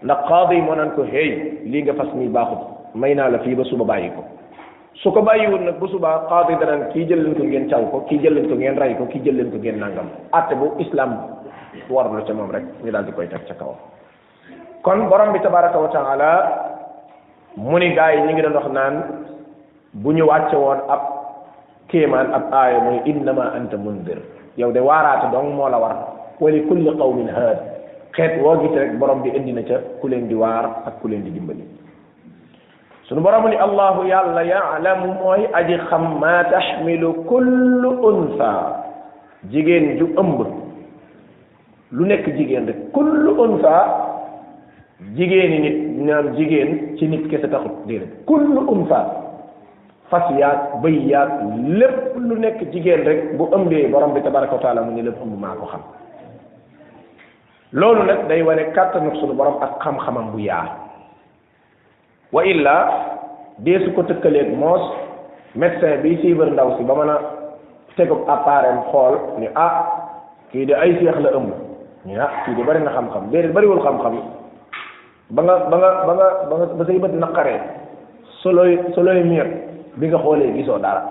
ndax 0.05 0.17
xaadi 0.29 0.61
moo 0.65 0.75
naan 0.77 0.91
ko 0.95 1.03
hey 1.13 1.29
lii 1.71 1.81
nga 1.83 1.93
fas 1.99 2.09
nii 2.17 2.29
baaxut 2.35 2.61
may 3.01 3.13
naa 3.19 3.29
la 3.33 3.39
fii 3.43 3.55
ba 3.59 3.63
suba 3.69 3.85
bàyyi 3.91 4.09
ko 4.17 4.21
su 5.01 5.11
ko 5.15 5.21
bàyyiwul 5.27 5.63
nag 5.65 5.77
bu 5.81 5.87
subaa 5.93 6.17
xaadi 6.29 6.55
danaan 6.61 6.83
kii 6.93 7.05
jël 7.09 7.21
leen 7.25 7.33
ko 7.39 7.43
ngeen 7.45 7.65
caw 7.71 7.83
ko 7.91 7.97
kii 8.07 8.19
jël 8.23 8.33
leen 8.37 8.47
ko 8.49 8.55
ngeen 8.59 8.77
ray 8.81 8.93
ko 9.01 9.05
kii 9.11 9.21
jël 9.25 9.35
leen 9.37 9.49
ko 9.53 9.57
ngeen 9.57 9.81
nangam 9.83 10.07
atte 10.37 10.53
bu 10.59 10.67
islam 10.83 11.11
la 11.89 12.21
ca 12.27 12.33
moom 12.37 12.51
rek 12.55 12.65
ñu 12.85 12.91
daal 12.91 13.05
di 13.05 13.11
koy 13.17 13.27
teg 13.33 13.43
ca 13.47 13.53
kaw 13.61 13.73
kon 14.85 14.99
borom 15.09 15.33
bi 15.33 15.39
tabaraka 15.45 15.77
wa 15.85 15.89
taala 15.95 16.29
mu 17.57 17.77
ni 17.79 17.89
gaa 17.97 18.11
yi 18.15 18.21
ñu 18.25 18.31
ngi 18.31 18.41
doon 18.45 18.55
wax 18.57 18.67
naan 18.77 18.95
bu 20.01 20.09
ñu 20.13 20.25
wàcce 20.31 20.55
woon 20.63 20.79
ab 20.93 21.01
kéemaan 21.89 22.27
ab 22.37 22.43
aaya 22.61 22.79
muy 22.87 22.99
innama 23.11 23.45
anta 23.57 23.77
mundir 23.77 24.19
yow 24.57 24.71
de 24.75 24.79
waaraate 24.89 25.27
dong 25.33 25.49
moo 25.57 25.69
la 25.73 25.77
war 25.83 25.95
wali 26.41 26.59
kulli 26.69 26.89
qawmin 27.01 27.27
haad 27.37 27.59
xeet 28.17 28.39
woo 28.39 28.55
gis 28.63 28.71
rek 28.77 28.97
borom 28.99 29.21
bi 29.23 29.29
indi 29.35 29.51
na 29.51 29.61
ca 29.61 29.75
ku 29.99 30.07
leen 30.07 30.27
di 30.27 30.35
waar 30.35 30.83
ak 30.87 30.99
ku 31.01 31.07
leen 31.07 31.23
di 31.23 31.31
dimbali 31.31 31.63
sunu 33.07 33.21
borom 33.21 33.47
ni 33.51 33.55
allahu 33.67 34.07
yàlla 34.07 34.41
yaalamu 34.43 35.13
mooy 35.19 35.41
aji 35.53 35.75
xam 35.89 36.05
maa 36.21 36.43
taxmilu 36.51 37.09
kullu 37.29 37.89
unsa 38.11 38.51
jigéen 39.51 39.97
ju 39.99 40.05
ëmb 40.21 40.39
lu 41.95 42.03
nekk 42.07 42.25
jigéen 42.37 42.67
rek 42.69 42.79
kullu 42.95 43.31
unsa 43.43 43.73
jigéeni 45.15 45.59
nit 45.59 45.77
ñaan 46.07 46.25
jigéen 46.37 46.69
ci 46.97 47.07
nit 47.09 47.27
kese 47.29 47.49
taxut 47.51 47.75
déedéet 47.87 48.23
kullu 48.25 48.61
unsa 48.73 48.99
fas 50.09 50.25
yaag 50.39 50.59
lépp 51.79 52.15
lu 52.27 52.39
nekk 52.39 52.59
jigéen 52.71 53.03
rek 53.07 53.19
bu 53.37 53.43
ëmbee 53.55 53.87
borom 53.91 54.13
bi 54.13 54.21
tabaraka 54.23 54.55
wa 54.55 54.61
taala 54.63 54.81
mu 54.83 54.93
ne 54.95 55.01
lépp 55.01 55.19
ëmb 55.21 55.35
maa 55.39 55.55
ko 55.59 55.65
xam 55.65 55.81
loolu 57.75 58.07
nag 58.07 58.31
day 58.31 58.39
wane 58.39 58.71
kàttanu 58.71 59.11
sunu 59.19 59.35
boroom 59.35 59.59
ak 59.59 59.75
xam-xamam 59.83 60.31
bu 60.31 60.39
yaa 60.39 60.63
wa 62.31 62.41
illa 62.47 62.75
dee 63.59 63.83
su 63.83 63.91
ko 63.91 64.01
tëkkaleeg 64.07 64.55
moos 64.57 64.79
médecin 65.59 65.99
bi 66.01 66.15
siibar 66.23 66.47
ndaw 66.55 66.71
si 66.79 66.83
ba 66.87 66.95
mën 66.95 67.11
a 67.11 67.17
tegub 67.99 68.23
appareil 68.31 68.79
xool 68.91 69.13
ni 69.43 69.47
ah 69.55 69.75
kii 70.51 70.65
de 70.65 70.73
ay 70.73 70.95
seex 71.03 71.19
la 71.19 71.35
ëmb 71.35 71.51
ñu 72.07 72.15
ah 72.19 72.31
kii 72.47 72.55
de 72.55 72.63
bari 72.63 72.79
na 72.83 72.91
xam-xam 72.95 73.27
déedéet 73.31 73.51
bariwul 73.53 73.83
xam-xam 73.83 74.15
ba 75.35 75.41
nga 75.43 75.55
ba 75.71 75.75
nga 75.77 76.27
ba 76.79 76.83
say 76.87 76.95
bët 76.99 77.11
naqaree 77.11 77.59
soloy 78.41 78.79
soloy 78.95 79.19
miir 79.23 79.47
bi 79.99 80.07
nga 80.07 80.17
xoolee 80.23 80.53
gisoo 80.55 80.79
dara 80.79 81.03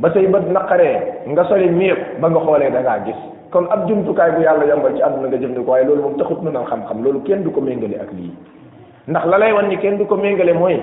ba 0.00 0.08
say 0.12 0.24
bët 0.26 0.48
naqaree 0.48 1.28
nga 1.28 1.44
soli 1.44 1.68
miir 1.70 1.96
ba 2.24 2.28
nga 2.32 2.40
xoolee 2.40 2.70
da 2.72 3.00
gis 3.04 3.20
kon 3.52 3.68
ab 3.70 3.84
jumtukaay 3.86 4.32
bu 4.34 4.40
yàlla 4.42 4.64
yombal 4.66 4.96
ci 4.96 5.02
àdduna 5.04 5.28
nga 5.28 5.38
jëfandikoo 5.38 5.70
waaye 5.70 5.84
loolu 5.84 6.02
moom 6.02 6.16
taxut 6.16 6.40
na 6.42 6.50
nal 6.50 6.64
xam-xam 6.66 7.02
loolu 7.04 7.20
kenn 7.28 7.42
du 7.44 7.50
ko 7.50 7.60
méngale 7.60 8.00
ak 8.00 8.10
lii 8.16 8.30
ndax 9.08 9.24
la 9.28 9.38
lay 9.38 9.52
wan 9.52 9.68
ni 9.68 9.76
kenn 9.76 9.98
du 9.98 10.06
ko 10.06 10.16
méngale 10.16 10.52
mooy 10.56 10.80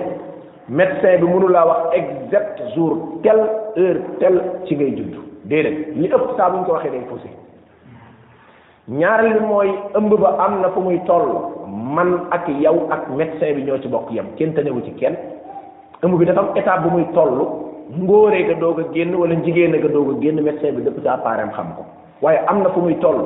médecin 0.68 1.18
bi 1.20 1.26
mënu 1.26 1.48
laa 1.48 1.66
wax 1.66 1.82
exact 1.98 2.62
jour 2.74 2.94
tel 3.22 3.40
heure 3.76 4.00
tel 4.20 4.40
ci 4.66 4.76
ngay 4.76 4.94
judd 4.96 5.14
déedéet 5.50 5.96
li 5.96 6.06
ëpp 6.06 6.36
saa 6.36 6.50
bu 6.50 6.58
ñu 6.58 6.64
ko 6.64 6.72
waxee 6.72 6.90
day 6.90 7.00
faussé 7.08 7.30
ñaareel 8.88 9.34
bi 9.40 9.46
mooy 9.50 9.70
ëmb 9.98 10.14
ba 10.20 10.36
am 10.38 10.60
na 10.62 10.70
fu 10.70 10.80
muy 10.80 11.00
toll 11.06 11.34
man 11.68 12.20
ak 12.30 12.48
yow 12.48 12.86
ak 12.90 13.10
médecin 13.10 13.54
bi 13.56 13.64
ñoo 13.66 13.78
ci 13.82 13.88
bokk 13.88 14.12
yam 14.12 14.26
kenn 14.36 14.54
tënewu 14.54 14.82
ci 14.84 14.92
kenn 14.94 15.16
ëmb 16.04 16.16
bi 16.18 16.24
dafa 16.24 16.54
am 16.72 16.82
bu 16.84 16.90
muy 16.90 17.06
toll 17.14 17.34
ngóoree 17.98 18.46
ga 18.46 18.54
doog 18.54 18.78
a 18.80 18.84
génn 18.94 19.14
wala 19.16 19.34
njigéen 19.34 19.72
ga 19.74 19.88
doog 19.88 20.12
a 20.12 20.20
génn 20.22 20.40
médecin 20.40 20.70
bi 20.74 20.82
dëpp 20.82 21.02
sa 21.02 21.14
appareil 21.14 21.42
am 21.50 21.52
xam 21.52 21.74
ko 21.76 21.82
waaye 22.22 22.38
am 22.46 22.62
na 22.62 22.70
fu 22.70 22.80
muy 22.80 22.94
toll 23.00 23.16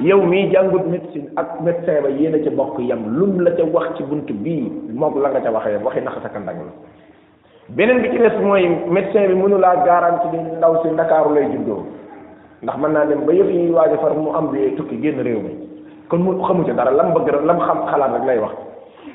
yow 0.00 0.22
mii 0.26 0.50
jàngut 0.52 0.84
médecine 0.88 1.28
ak 1.36 1.60
médecin 1.60 2.02
ba 2.02 2.08
yéen 2.10 2.34
a 2.34 2.38
ca 2.44 2.50
bokk 2.50 2.78
yam 2.80 3.16
lum 3.18 3.40
la 3.42 3.50
ca 3.56 3.62
wax 3.64 3.96
ci 3.96 4.02
bunt 4.04 4.26
bii 4.30 4.70
moom 4.94 5.18
la 5.22 5.30
nga 5.30 5.40
ca 5.40 5.50
waxee 5.52 5.78
waxi 5.84 6.00
naxa 6.02 6.20
sa 6.22 6.28
kandang 6.30 6.56
la 6.56 6.72
beneen 7.68 8.00
bi 8.00 8.10
ci 8.10 8.18
des 8.18 8.36
mooy 8.44 8.68
médecin 8.90 9.26
bi 9.28 9.34
mënulaa 9.34 9.84
garanti 9.84 10.26
ni 10.32 10.38
ndaw 10.56 10.82
si 10.82 10.88
ndakaaru 10.90 11.34
lay 11.34 11.46
juddoo 11.52 11.82
ndax 12.62 12.76
mën 12.78 12.92
naa 12.92 13.04
dem 13.06 13.24
ba 13.26 13.32
yëf 13.32 13.50
yi 13.50 13.70
waaj 13.70 13.92
far 14.00 14.14
mu 14.16 14.34
am 14.36 14.50
bi 14.50 14.74
tukki 14.76 15.00
génn 15.00 15.22
réew 15.22 15.38
mi 15.40 15.54
kon 16.08 16.18
mu 16.20 16.42
xamu 16.42 16.64
ca 16.66 16.72
dara 16.72 16.90
lam 16.90 17.12
bëgg 17.14 17.30
rek 17.30 17.44
lam 17.44 17.58
xam 17.60 17.78
xalaat 17.86 18.12
rek 18.14 18.26
lay 18.26 18.38
wax 18.38 18.54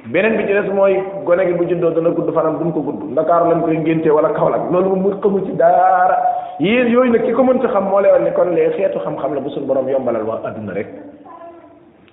benen 0.09 0.37
bi 0.37 0.45
ci 0.45 0.53
dess 0.53 0.69
moy 0.71 1.01
gone 1.25 1.45
gi 1.45 1.53
bu 1.57 1.65
jindo 1.65 1.89
dana 1.89 2.09
gudd 2.09 2.29
fanam 2.33 2.57
dum 2.59 2.71
ko 2.71 2.81
gudd 2.81 3.01
ndakar 3.15 3.45
lañ 3.49 3.61
koy 3.63 3.77
ngénte 3.77 4.07
wala 4.09 4.29
kawlak 4.33 4.61
loolu 4.71 4.95
mu 4.95 5.09
xamu 5.21 5.45
ci 5.45 5.51
dara 5.55 6.17
yéen 6.59 6.87
yoy 6.89 7.09
nag 7.09 7.23
kiko 7.25 7.41
mën 7.43 7.59
ta 7.61 7.67
xam 7.69 7.89
mo 7.89 7.99
leewal 8.01 8.21
ni 8.21 8.31
kon 8.33 8.53
lee 8.53 8.69
xétu 8.77 8.99
xam-xam 8.99 9.33
la 9.33 9.39
bu 9.41 9.49
sun 9.49 9.65
borom 9.65 9.87
yombalal 9.89 10.23
wa 10.25 10.41
aduna 10.45 10.73
rek 10.73 10.87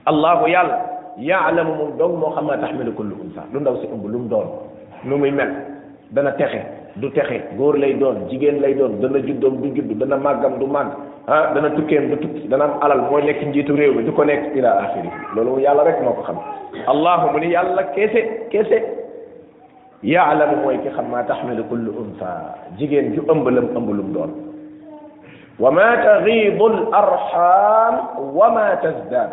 allahu 0.07 0.49
yal 0.49 0.69
yaalamu 1.19 1.73
mu 1.77 1.97
dog 1.99 2.17
mo 2.17 2.33
xam 2.35 2.47
maa 2.47 2.57
taxmilu 2.57 2.93
kullu 2.93 3.15
unsa 3.29 3.45
lu 3.53 3.61
ndaw 3.61 3.77
ci 3.81 3.87
umbu 3.93 4.09
lu 4.09 4.19
mu 4.25 4.29
doon 4.29 4.47
lu 5.05 5.19
muy 5.19 5.31
mel 5.31 5.53
dana 6.13 6.31
texe 6.33 6.65
du 7.01 7.09
texe 7.17 7.41
góor 7.57 7.77
lay 7.81 7.95
doon 7.97 8.29
jigéen 8.29 8.61
lay 8.61 8.75
doon 8.77 9.01
dana 9.01 9.19
juddoom 9.27 9.63
du 9.65 9.73
judd 9.73 9.97
dana 9.97 10.17
màggam 10.21 10.61
du 10.61 10.67
màgg 10.67 10.93
ah 11.27 11.49
dana 11.57 11.71
tukkeem 11.73 12.11
du 12.11 12.17
tukki 12.21 12.49
dana 12.53 12.65
am 12.69 12.75
alal 12.85 13.01
mooy 13.09 13.23
nekk 13.25 13.41
njiitu 13.49 13.73
réew 13.77 13.95
mi 13.95 14.05
du 14.05 14.13
ko 14.13 14.25
nekk 14.25 14.53
ila 14.57 14.71
axiri 14.85 15.09
loolu 15.35 15.61
yàlla 15.65 15.85
rek 15.85 16.03
moo 16.05 16.13
ko 16.13 16.23
xam 16.23 16.37
allahu 16.93 17.33
mu 17.33 17.39
ni 17.41 17.51
yàlla 17.57 17.83
keese 17.97 18.21
keese 18.53 18.77
yaalamu 20.05 20.57
mooy 20.65 20.77
ki 20.85 20.89
xam 20.97 21.09
maa 21.11 21.23
taxmilu 21.25 21.65
kullu 21.71 21.97
unsa 21.97 22.29
jigéen 22.79 23.15
ju 23.17 23.23
ëmb 23.33 23.49
lam 23.49 23.67
ëmb 23.73 23.89
lum 23.97 24.13
doon 24.13 24.31
wa 25.59 25.71
ma 25.71 25.97
taxiidu 26.05 26.67
l 26.69 26.79
arxam 26.93 27.95
wa 28.37 28.49
ma 28.53 28.67
tasdaad 28.85 29.31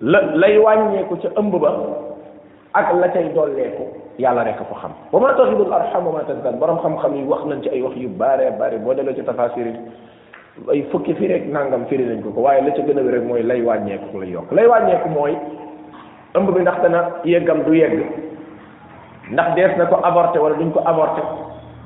la 0.00 0.18
lay 0.34 0.58
wàññeeku 0.58 1.14
ca 1.22 1.28
ëmb 1.40 1.54
ba 1.62 1.70
ak 2.72 2.86
la 2.98 3.06
cay 3.14 3.26
dolleeku 3.34 3.99
yàlla 4.20 4.44
rek 4.44 4.58
ko 4.60 4.76
xam 4.82 4.92
wa 5.12 5.18
ma 5.20 5.32
taxidul 5.34 5.72
arham 5.72 6.04
wa 6.06 6.12
ma 6.12 6.22
tazdan 6.28 6.58
borom 6.60 6.78
xam-xam 6.84 7.14
yi 7.16 7.24
wax 7.24 7.42
nañ 7.46 7.60
ci 7.62 7.68
ay 7.72 7.82
wax 7.82 7.96
yu 7.96 8.08
bare 8.08 8.50
bare 8.58 8.78
boo 8.78 8.94
delloo 8.94 9.14
ci 9.14 9.22
tafasir 9.24 9.66
ay 10.68 10.82
fukki 10.92 11.14
fi 11.14 11.26
rek 11.28 11.48
nangam 11.48 11.86
firi 11.88 12.04
nañ 12.04 12.22
ko 12.22 12.30
ko 12.30 12.40
waaye 12.40 12.60
la 12.60 12.70
ca 12.70 12.82
gën 12.82 12.98
a 12.98 13.02
wér 13.02 13.12
rek 13.14 13.22
mooy 13.26 13.42
lay 13.42 13.62
wàññeeku 13.62 14.18
lay 14.20 14.28
yokk 14.30 14.52
lay 14.52 14.66
wàññeeku 14.66 15.08
mooy 15.08 15.34
ëmb 16.34 16.54
bi 16.54 16.60
ndax 16.60 16.82
dana 16.82 17.00
yeggam 17.24 17.64
du 17.64 17.72
yegg 17.74 18.04
ndax 19.32 19.54
dees 19.54 19.76
na 19.78 19.86
ko 19.86 19.96
avorté 20.04 20.38
wala 20.38 20.54
duñ 20.54 20.70
ko 20.72 20.80
avorté 20.84 21.22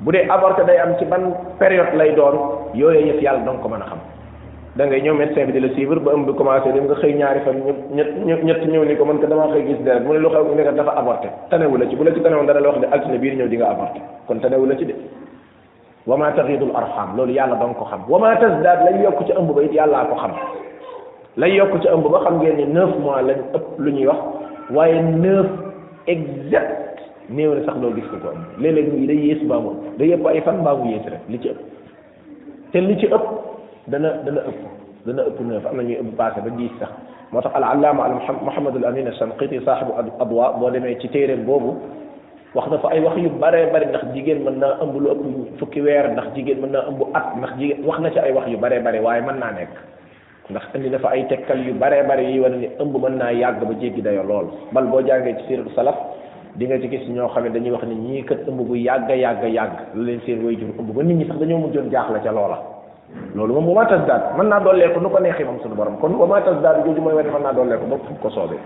bu 0.03 0.11
dee 0.11 0.27
avorté 0.29 0.63
day 0.65 0.77
am 0.77 0.95
ci 0.99 1.05
ban 1.05 1.33
période 1.57 1.93
lay 1.95 2.11
doon 2.15 2.67
yooyu 2.73 2.99
yëpp 3.07 3.21
yàlla 3.21 3.45
danga 3.45 3.59
ko 3.63 3.69
mën 3.69 3.81
a 3.81 3.85
xam 3.85 3.99
da 4.75 4.85
ngay 4.85 5.01
ñëw 5.07 5.13
médecin 5.15 5.45
bi 5.47 5.53
di 5.55 5.59
la 5.63 5.69
suivre 5.71 5.99
ba 6.03 6.11
ëmb 6.13 6.27
bi 6.27 6.35
commencé 6.35 6.69
dem 6.73 6.83
nga 6.85 6.95
xëy 6.99 7.13
ñaari 7.15 7.39
fan 7.47 7.63
ñet 7.95 8.11
ñet 8.43 8.43
ñëw 8.67 8.83
ni 8.83 8.95
ko 8.99 9.05
man 9.07 9.19
ko 9.19 9.27
dama 9.27 9.47
xëy 9.53 9.65
gis 9.67 9.79
deret 9.85 10.01
mu 10.03 10.13
ne 10.15 10.19
lu 10.19 10.27
xew 10.29 10.43
ne 10.55 10.63
ko 10.63 10.71
dafa 10.71 10.91
avorté 10.99 11.27
wu 11.71 11.77
la 11.77 11.87
ci 11.87 11.95
bu 11.95 12.03
la 12.03 12.11
ci 12.13 12.19
tanewoon 12.19 12.45
dana 12.45 12.59
la 12.59 12.67
wax 12.69 12.79
ne 12.79 12.87
altine 12.91 13.17
biir 13.19 13.35
ñëw 13.37 13.47
di 13.47 13.55
nga 13.55 13.69
avorté 13.71 14.01
kon 14.27 14.37
tané 14.39 14.57
wu 14.57 14.65
la 14.67 14.75
ci 14.75 14.85
de 14.85 14.93
wama 16.05 16.31
taghidul 16.33 16.71
arham 16.75 17.15
loolu 17.15 17.31
yàlla 17.31 17.55
ba 17.55 17.65
nga 17.67 17.73
ko 17.75 17.85
xam 17.85 17.99
wama 18.09 18.35
tazdad 18.35 18.79
lay 18.83 19.01
yokk 19.01 19.23
ci 19.25 19.31
ëmb 19.31 19.49
ba 19.55 19.61
it 19.63 19.71
yàlla 19.73 20.05
ko 20.11 20.15
xam 20.19 20.31
lay 21.37 21.53
yokk 21.55 21.81
ci 21.81 21.87
ëmb 21.87 22.09
ba 22.11 22.19
xam 22.25 22.37
ngeen 22.41 22.57
ni 22.57 22.67
9 22.67 22.99
mois 22.99 23.21
lañ 23.21 23.37
ëpp 23.55 23.65
lu 23.79 23.91
ñuy 23.93 24.07
wax 24.07 24.19
waaye 24.71 24.99
9 24.99 25.45
exact 26.07 26.99
néew 27.29 27.55
na 27.55 27.63
sax 27.63 27.77
doo 27.79 27.93
gis 27.95 28.07
ko 28.11 28.17
ko 28.19 28.27
ëmb 28.35 28.59
léeg-léeg 28.59 29.07
day 29.07 29.15
yées 29.23 29.39
ba 29.47 29.55
mbaamu 29.55 29.71
day 29.97 30.09
yëpp 30.09 30.27
ay 30.27 30.41
fan 30.41 30.57
mbaamu 30.59 30.89
yées 30.91 31.05
rek 31.07 31.21
li 31.29 31.39
ci 31.39 31.47
ëpp 31.47 31.59
te 32.73 32.79
li 32.79 32.99
ci 32.99 33.05
ëpp 33.05 33.54
dana 33.91 34.09
dana 34.25 34.41
ëpp 34.49 34.63
dana 35.05 35.21
ëpp 35.29 35.39
neuf 35.47 35.65
am 35.69 35.77
na 35.77 35.83
ñuy 35.83 35.97
ëpp 36.01 36.15
passé 36.17 36.41
ba 36.41 36.49
dix 36.57 36.71
sax 36.79 36.89
moo 37.31 37.41
tax 37.41 37.53
al 37.55 37.63
allama 37.63 38.05
al 38.05 38.17
muhammad 38.41 38.77
al 38.77 38.85
amin 38.85 39.13
sanqiti 39.13 39.59
saaxibu 39.63 39.93
adwa 40.21 40.53
boo 40.59 40.69
demee 40.71 40.97
ci 40.99 41.07
téeréem 41.09 41.45
boobu 41.45 41.77
wax 42.55 42.65
na 42.71 42.77
fa 42.79 42.89
ay 42.91 42.99
wax 43.01 43.15
yu 43.17 43.29
bare 43.37 43.69
bari 43.71 43.85
ndax 43.85 44.05
jigéen 44.15 44.41
mën 44.43 44.57
naa 44.59 44.77
ëmb 44.81 44.95
lu 45.01 45.07
ëpp 45.13 45.59
fukki 45.59 45.81
weer 45.81 46.07
ndax 46.13 46.33
jigéen 46.35 46.61
mën 46.61 46.71
naa 46.71 46.85
ëmb 46.89 47.01
at 47.13 47.37
ndax 47.37 47.51
jigéen 47.59 47.85
wax 47.85 47.99
na 47.99 48.09
ci 48.11 48.19
ay 48.19 48.31
wax 48.33 48.47
yu 48.49 48.57
bare 48.57 48.79
bari 48.81 48.99
waaye 48.99 49.21
mën 49.21 49.37
naa 49.39 49.51
nekk 49.53 49.69
ndax 50.49 50.63
indi 50.75 50.89
dafa 50.89 51.09
ay 51.13 51.27
tekkal 51.29 51.61
yu 51.67 51.73
bare 51.75 52.03
bari 52.07 52.25
yi 52.25 52.39
wane 52.39 52.57
ni 52.57 52.67
ëmb 52.79 52.93
mën 52.97 53.17
naa 53.21 53.31
yàgg 53.33 53.61
ba 53.63 53.73
jéggi 53.77 54.01
dayo 54.01 54.23
lool 54.23 54.49
bal 54.71 54.85
boo 54.89 55.01
jàngee 55.05 55.37
ci 55.41 55.45
siratu 55.47 55.69
salaf 55.75 55.95
di 56.55 56.65
nga 56.67 56.79
ci 56.81 56.87
gis 56.89 57.05
ñoo 57.09 57.27
xam 57.29 57.43
ne 57.43 57.49
dañuy 57.51 57.69
wax 57.71 57.83
ni 57.85 57.93
ñii 57.95 58.23
kat 58.25 58.47
ëmb 58.47 58.61
bu 58.67 58.75
yàgg 58.75 59.09
yàgg 59.13 59.43
yàgg 59.45 59.73
la 59.93 60.01
leen 60.03 60.21
seen 60.25 60.41
way 60.45 60.55
jur 60.57 60.73
ëmb 60.79 60.89
ba 60.95 61.03
nit 61.03 61.13
ñi 61.17 61.25
sax 61.27 61.37
dañoo 61.39 61.59
mujjoon 61.59 61.91
jaaxle 61.91 62.19
ca 62.23 62.31
loola 62.33 62.74
loolu 63.35 63.53
moom 63.59 63.67
wa 63.75 63.83
ma 63.83 63.85
tasdaad 63.89 64.35
mën 64.37 64.47
naa 64.47 64.59
dolleeku 64.59 64.99
nu 64.99 65.09
ko 65.09 65.19
neexee 65.19 65.43
moom 65.45 65.59
suñu 65.61 65.75
borom 65.75 65.97
kon 65.97 66.13
wa 66.17 66.27
ma 66.27 66.41
tasdaad 66.41 66.85
jooju 66.85 67.01
mooy 67.01 67.13
wane 67.15 67.29
mën 67.31 67.43
naa 67.43 67.53
dolleeku 67.53 67.85
ba 67.89 67.95
fu 68.07 68.13
ko 68.21 68.29
soobee 68.29 68.59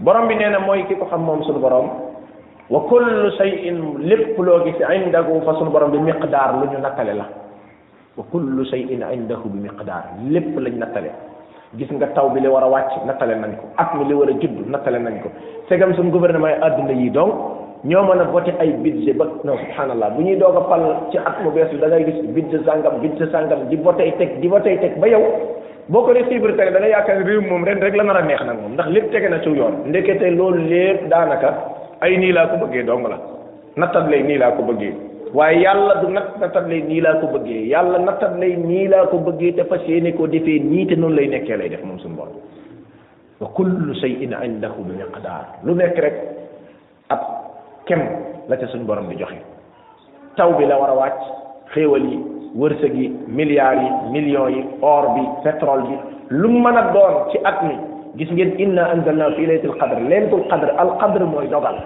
borom 0.00 0.26
bi 0.28 0.34
nee 0.36 0.50
na 0.50 0.58
mooy 0.60 0.84
ki 0.86 0.94
ko 0.96 1.06
xam 1.06 1.22
moom 1.24 1.42
suñu 1.42 1.60
borom 1.60 1.88
wa 2.70 2.80
kullu 2.88 3.30
shay'in 3.38 3.78
lépp 4.00 4.38
loo 4.38 4.60
gis 4.64 4.76
indahu 4.78 5.40
fa 5.44 5.54
suñu 5.54 5.70
borom 5.70 5.90
bi 5.90 5.98
miqdaar 5.98 6.60
lu 6.60 6.66
ñu 6.68 6.78
nattale 6.80 7.14
la 7.14 7.26
wa 8.16 8.24
kullu 8.30 8.64
shay'in 8.66 9.00
indahu 9.12 9.48
bi 9.52 9.58
miqdaar 9.60 10.04
lépp 10.30 10.58
lañ 10.58 10.76
nattale 10.78 11.10
gis 11.76 11.90
nga 11.92 12.06
taw 12.08 12.28
bi 12.30 12.40
li 12.40 12.48
war 12.48 12.62
a 12.64 12.68
wàcc 12.68 13.04
nattale 13.06 13.34
nañ 13.36 13.56
ko 13.56 13.66
at 13.78 13.94
mi 13.94 14.04
li 14.04 14.14
war 14.14 14.28
a 14.28 14.32
judd 14.32 14.68
nattale 14.68 14.98
nañ 14.98 15.22
ko 15.22 15.28
segam 15.68 15.94
suñu 15.94 16.10
gouvernement 16.10 16.56
yi 16.56 16.62
àdduna 16.62 16.92
yi 16.92 17.10
donc 17.10 17.55
ñoo 17.86 18.02
mën 18.02 18.18
a 18.18 18.24
voté 18.26 18.50
ay 18.58 18.70
budget 18.82 19.14
ba 19.14 19.26
non 19.46 19.54
subhanallah 19.62 20.10
bu 20.14 20.22
ñuy 20.26 20.36
doog 20.36 20.56
a 20.72 20.76
ci 21.12 21.18
at 21.22 21.38
mu 21.44 21.50
bees 21.52 21.70
bi 21.70 21.78
da 21.78 21.86
ngay 21.86 22.04
gis 22.04 22.18
budget 22.34 22.60
sàngam 22.66 22.98
budget 23.00 23.30
sàngam 23.30 23.60
di 23.70 23.76
voté 23.76 24.10
teg 24.18 24.40
di 24.42 24.48
voté 24.48 24.76
teg 24.82 24.98
ba 24.98 25.06
yow 25.08 25.22
boo 25.88 26.02
ko 26.02 26.12
dee 26.12 26.24
suivre 26.26 26.56
teg 26.58 26.72
da 26.72 26.78
nga 26.80 26.88
yaakaar 26.88 27.22
moom 27.48 27.64
ren 27.64 27.78
rek 27.80 27.94
la 27.94 28.02
nar 28.02 28.16
a 28.16 28.22
neex 28.26 28.42
nag 28.44 28.58
moom 28.60 28.72
ndax 28.74 28.86
tege 29.12 29.28
na 29.28 29.38
ci 29.40 29.48
yoon 29.50 29.74
ndekete 29.86 30.30
loolu 30.34 30.62
lépp 30.70 31.08
daanaka 31.10 31.48
ay 32.00 32.16
nii 32.16 32.32
laa 32.32 32.56
bëggee 32.62 32.82
dong 32.84 33.06
la 33.08 33.18
nattat 33.76 34.06
lay 34.10 34.22
nii 34.24 34.38
laa 34.42 34.50
ko 34.56 34.62
bëggee 34.68 34.92
waaye 35.34 35.60
yàlla 35.62 35.94
du 36.02 36.10
nag 36.10 36.26
nattat 36.40 36.66
nii 36.68 37.00
laa 37.00 37.20
ko 37.20 37.26
bëggee 37.34 37.68
yàlla 37.70 37.98
nattat 37.98 38.34
lay 38.40 38.56
nii 38.56 38.88
laa 38.88 39.06
ko 39.06 39.18
bëggee 39.18 39.52
te 39.54 39.62
fas 39.64 39.82
yéene 39.86 40.12
koo 40.16 40.26
defee 40.26 40.58
nii 40.58 40.94
noonu 40.96 41.14
lay 41.16 41.28
nekkee 41.28 41.56
lay 41.56 41.68
def 41.68 41.84
moom 41.84 41.98
suñu 42.00 42.16
borom 42.16 42.34
wa 43.40 43.46
kullu 43.54 43.94
shay'in 44.02 44.34
indahu 44.44 44.82
bi 44.86 44.92
miqdaar 44.98 45.46
lu 45.64 45.72
nekk 45.74 45.98
rek 46.04 46.16
ab 47.10 47.22
kem 47.86 48.02
la 48.50 48.56
ca 48.58 48.66
suñ 48.68 48.82
borom 48.84 49.06
bi 49.08 49.16
joxe 49.16 49.38
taw 50.36 50.52
bi 50.58 50.66
la 50.66 50.76
wara 50.80 50.94
wàcc 50.94 51.20
xéewal 51.72 52.02
yi 52.04 52.16
wërsëg 52.58 52.92
yi 52.98 53.06
milliards 53.38 53.80
yi 53.82 53.90
millions 54.12 54.50
yi 54.54 54.62
or 54.82 55.14
bi 55.14 55.22
pétrole 55.44 55.82
bi 55.88 55.94
lu 56.30 56.48
mën 56.50 56.76
a 56.76 56.82
doon 56.92 57.30
ci 57.30 57.38
at 57.44 57.62
mi 57.62 57.76
gis 58.18 58.30
ngeen 58.34 58.52
inna 58.58 58.84
anzalna 58.92 59.30
fi 59.36 59.46
laylatil 59.46 59.76
qadr 59.80 60.00
laylatul 60.10 60.42
qadr 60.50 60.70
al 60.82 60.90
qadr 60.98 61.22
moy 61.26 61.46
dogal 61.46 61.78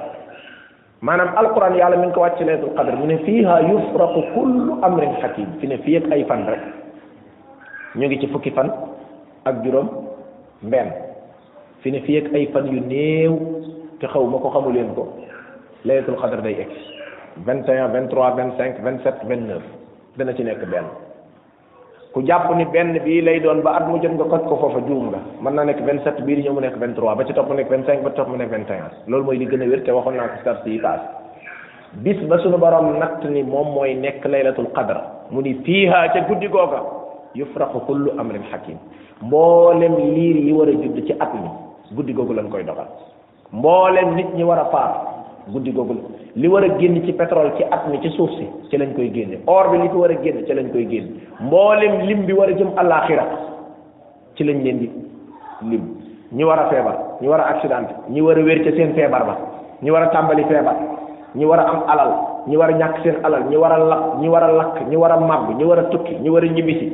manam 1.02 1.28
al 1.36 1.52
qur'an 1.52 1.76
yàlla 1.76 1.96
min 1.98 2.12
ko 2.12 2.20
wàcc 2.20 2.40
laylatul 2.40 2.72
qadr 2.76 2.96
mune 2.96 3.18
fiha 3.24 3.60
yufraqu 3.70 4.20
kullu 4.34 4.78
amrin 4.82 5.12
hakim 5.22 5.46
fi 5.60 5.66
ne 5.68 5.76
fi 5.84 5.96
ak 5.96 6.04
ay 6.12 6.24
fan 6.24 6.46
rek 6.48 6.62
ñu 7.96 8.06
ngi 8.06 8.18
ci 8.20 8.26
fukki 8.28 8.50
fan 8.52 8.72
ak 9.44 9.62
juróom 9.64 9.88
mbenn 10.62 10.92
fi 11.82 11.90
ne 11.92 12.00
fi 12.00 12.16
ak 12.16 12.32
ay 12.34 12.46
fan 12.52 12.66
yu 12.72 12.80
néew 12.80 13.36
te 14.00 14.06
xaw 14.06 14.24
mako 14.26 14.48
xamulen 14.50 14.94
ko 14.94 15.04
laylatul 15.84 16.16
xadr 16.20 16.40
day 16.44 16.56
egg 16.64 16.72
vingt 17.46 17.68
et 17.68 17.80
un 17.80 17.88
vingt 17.96 18.08
trois 18.10 18.30
vingt 18.38 18.56
cinq 18.58 18.74
vingt 18.84 19.02
sept 19.04 19.22
vingt 19.30 19.46
neuf 19.48 19.62
dana 20.18 20.32
ci 20.36 20.44
nekk 20.44 20.64
benn 20.72 20.86
ku 22.12 22.22
jàpp 22.28 22.50
ni 22.58 22.64
benn 22.74 22.96
bii 23.04 23.20
lay 23.22 23.40
doon 23.40 23.62
ba 23.64 23.76
at 23.80 23.88
mu 23.88 24.00
jot 24.02 24.12
nga 24.18 24.24
koj 24.32 24.40
ko 24.48 24.56
foofa 24.62 24.80
juum 24.88 25.08
nga 25.14 25.18
mën 25.40 25.54
naa 25.54 25.64
nekk 25.70 25.80
vingt 25.86 26.04
sept 26.04 26.20
bii 26.26 26.36
di 26.36 26.42
ñëw 26.46 26.52
mu 26.52 26.60
nekk 26.60 26.76
vingt 26.82 26.94
trois 26.96 27.14
ba 27.16 27.24
ci 27.24 27.32
topp 27.32 27.48
mu 27.48 27.54
nekk 27.56 27.70
vingt 27.70 27.86
cinq 27.86 28.02
ba 28.04 28.10
ci 28.10 28.16
topp 28.16 28.28
mu 28.28 28.36
nekk 28.36 28.50
vingt 28.54 28.70
et 28.70 28.80
un 28.84 29.10
loolu 29.10 29.24
mooy 29.24 29.36
li 29.38 29.46
gën 29.46 29.62
a 29.62 29.66
wér 29.66 29.82
te 29.82 29.90
waxoon 29.90 30.16
naa 30.16 30.28
ko 30.28 30.38
sart 30.44 30.66
yi 30.66 30.78
paas 30.78 31.00
bis 31.92 32.20
ba 32.28 32.38
suñu 32.38 32.58
borom 32.58 32.98
natt 32.98 33.24
ni 33.24 33.42
moom 33.42 33.72
mooy 33.74 33.94
nekk 33.94 34.24
laylatul 34.26 34.68
qadr 34.76 35.00
mu 35.30 35.40
ni 35.42 35.54
fiiha 35.64 36.08
ca 36.12 36.20
guddi 36.28 36.46
googa 36.48 36.82
yufraqu 37.34 37.80
kullu 37.86 38.10
amrin 38.18 38.44
hakim 38.52 38.76
mboolem 39.22 39.96
yi 40.14 40.52
war 40.52 40.66
ci 41.06 41.12
at 41.18 41.32
mi 42.04 42.12
googu 42.12 42.32
lañ 42.34 42.50
koy 42.50 42.64
dogal 42.64 42.86
guddi 45.48 45.72
googu 45.72 45.94
li 46.36 46.48
war 46.48 46.62
a 46.64 46.68
génn 46.78 47.04
ci 47.06 47.12
pétrole 47.12 47.52
ci 47.56 47.64
at 47.68 47.86
mi 47.90 48.00
ci 48.02 48.10
suuf 48.10 48.30
si 48.36 48.46
ci 48.68 48.76
lañ 48.76 48.92
koy 48.94 49.10
génne 49.10 49.40
or 49.46 49.68
bi 49.70 49.78
li 49.78 49.88
ko 49.88 49.98
war 49.98 50.10
a 50.10 50.20
génn 50.22 50.44
ci 50.46 50.52
lañ 50.52 50.70
koy 50.70 50.86
génn 50.86 51.08
mboolem 51.40 52.00
lim 52.04 52.24
bi 52.26 52.32
war 52.32 52.48
a 52.48 52.52
jëm 52.52 52.68
àllaaxira 52.76 53.24
ci 54.36 54.44
lañ 54.44 54.62
leen 54.62 54.78
di 54.78 54.90
lim 55.68 55.84
ñi 56.32 56.44
war 56.44 56.58
a 56.58 56.68
feebar 56.68 56.96
ñi 57.20 57.28
war 57.28 57.40
a 57.40 57.46
accidenté 57.54 57.94
ñi 58.10 58.20
war 58.20 58.36
a 58.36 58.40
wér 58.42 58.62
ca 58.64 58.70
seen 58.76 58.94
feebar 58.94 59.24
ba 59.24 59.36
ñi 59.82 59.90
war 59.90 60.02
a 60.02 60.08
tàmbali 60.08 60.44
feebar 60.44 60.76
ñi 61.34 61.44
war 61.44 61.58
a 61.58 61.64
am 61.68 61.82
alal 61.88 62.12
ñi 62.46 62.56
war 62.56 62.68
a 62.68 62.72
ñàkk 62.76 63.02
seen 63.02 63.14
alal 63.24 63.44
ñi 63.48 63.56
war 63.56 63.72
a 63.72 63.78
lakk 63.78 64.18
ñi 64.20 64.28
war 64.28 64.42
a 64.42 64.52
lakk 64.52 64.88
ñi 64.88 64.96
war 64.96 65.20
màbb 65.20 65.56
ñi 65.56 65.64
war 65.64 65.78
a 65.78 65.82
tukki 65.88 66.16
ñi 66.22 66.28
war 66.28 66.44
a 66.44 66.46
ñibbisi 66.46 66.92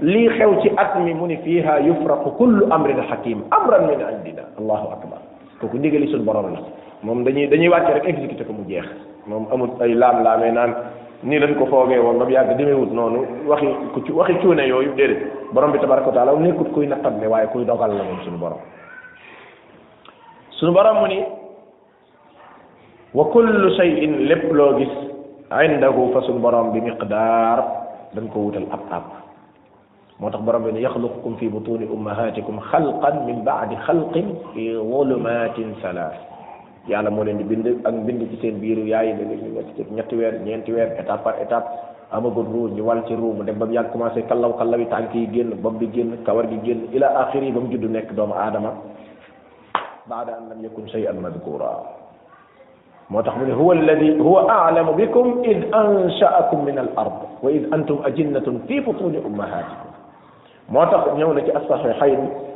lii 0.00 0.28
xew 0.38 0.60
ci 0.62 0.70
at 0.76 0.96
mi 0.98 1.12
mu 1.14 1.26
ni 1.26 1.36
fiiha 1.36 1.78
yufraqu 1.80 2.30
kullu 2.36 2.66
amrin 2.70 2.98
hakim 3.08 3.42
amran 3.50 3.86
min 3.86 4.00
indina 4.00 4.42
allahu 4.58 4.88
akbar 4.94 5.18
kooku 5.60 5.76
ndigali 5.76 6.06
suñ 6.08 6.24
moom 7.02 7.24
dañuy 7.26 7.46
dañuy 7.50 7.68
wàcce 7.68 7.92
rek 7.98 8.06
exécuté 8.08 8.44
ko 8.46 8.52
mu 8.54 8.64
jeex 8.70 8.86
moom 9.26 9.46
amul 9.50 9.74
ay 9.82 9.94
laam 9.98 10.22
laamee 10.22 10.54
naan 10.54 10.70
nii 11.26 11.38
lañ 11.38 11.54
ko 11.58 11.66
foogee 11.66 11.98
woon 11.98 12.18
ba 12.18 12.24
mu 12.24 12.30
yàgg 12.30 12.54
demewut 12.56 12.94
noonu 12.94 13.26
waxi 13.50 13.66
ku 13.94 14.00
ci 14.06 14.12
waxi 14.14 14.38
cuune 14.38 14.62
yooyu 14.70 14.94
déedéet 14.94 15.50
borom 15.52 15.72
bi 15.74 15.78
tabaraka 15.80 16.08
wa 16.08 16.14
taala 16.14 16.32
nekkut 16.38 16.70
kuy 16.72 16.86
nattab 16.86 17.18
ne 17.18 17.26
waaye 17.26 17.46
kuy 17.50 17.64
dogal 17.66 17.90
la 17.90 18.02
moom 18.06 18.22
suñu 18.22 18.38
borom 18.38 18.58
suñu 20.50 20.72
borom 20.72 20.96
mu 21.02 21.06
ni 21.08 21.18
wa 23.14 23.24
kullu 23.34 23.70
shay'in 23.76 24.30
lépp 24.30 24.46
loo 24.54 24.78
gis 24.78 24.94
indahu 25.50 26.12
fa 26.14 26.22
suñu 26.22 26.38
borom 26.38 26.70
bi 26.70 26.80
miqdaar 26.80 27.58
dañ 28.14 28.26
ko 28.30 28.46
wutal 28.46 28.70
ab 28.70 28.82
ab 28.94 29.02
moo 30.20 30.30
tax 30.30 30.40
borom 30.46 30.62
bi 30.70 30.78
ne 30.78 30.78
yaxluqukum 30.80 31.34
fi 31.38 31.50
butuni 31.50 31.82
ummahatikum 31.86 32.62
xalqan 32.70 33.26
min 33.26 33.42
baadi 33.42 33.74
xalqin 33.86 34.38
fi 34.54 34.70
zulumatin 34.70 35.74
salaas 35.82 36.30
yàlla 36.88 37.10
mo 37.10 37.22
len 37.22 37.38
di 37.38 37.44
bind 37.44 37.86
ak 37.86 37.94
bind 38.06 38.26
ci 38.30 38.36
seen 38.42 38.58
biiru 38.58 38.82
yaay 38.82 39.14
da 39.14 39.22
nga 39.24 39.36
nekk 39.38 39.70
ci 39.76 39.82
ñetti 39.94 40.16
wër 40.16 40.34
ñenti 40.42 40.72
wër 40.72 40.98
étape 40.98 41.22
par 41.22 41.36
étape 41.40 41.64
amagut 42.10 42.46
ruu 42.50 42.68
ñu 42.74 42.82
wal 42.84 43.04
ci 43.06 43.14
ruu 43.14 43.32
mu 43.34 43.44
dem 43.44 43.56
ba 43.58 43.66
ya 43.70 43.84
commencé 43.84 44.22
kallaw 44.26 44.56
kallawi 44.58 44.86
tanki 44.88 45.28
génn 45.30 45.54
bopp 45.62 45.78
bi 45.78 45.86
génn 45.92 46.18
kawar 46.24 46.48
gi 46.48 46.58
génn 46.64 46.88
ila 46.92 47.06
akhiri 47.22 47.52
bam 47.52 47.62
mu 47.64 47.70
judd 47.70 47.84
nekk 47.90 48.12
doomu 48.14 48.34
aadama 48.34 48.72
baada 50.08 50.36
an 50.38 50.48
lam 50.50 50.58
yakun 50.62 50.88
shay'an 50.88 51.16
madhkura 51.20 51.70
motax 53.10 53.34
mu 53.38 53.46
ne 53.46 53.52
huwa 53.52 53.74
alladhi 53.76 54.18
huwa 54.18 54.50
a'lamu 54.50 54.92
bikum 54.94 55.44
id 55.44 55.62
ansha'akum 55.72 56.64
min 56.64 56.78
al 56.78 56.90
ard 56.96 57.14
wa 57.42 57.50
id 57.50 57.62
antum 57.72 58.02
ajinnatun 58.04 58.60
fi 58.66 58.82
futuni 58.82 59.18
ummahatikum 59.22 59.86
motax 60.68 61.14
ñëw 61.14 61.30
na 61.32 61.40
ci 61.46 61.50
as-sahihayn 61.54 62.50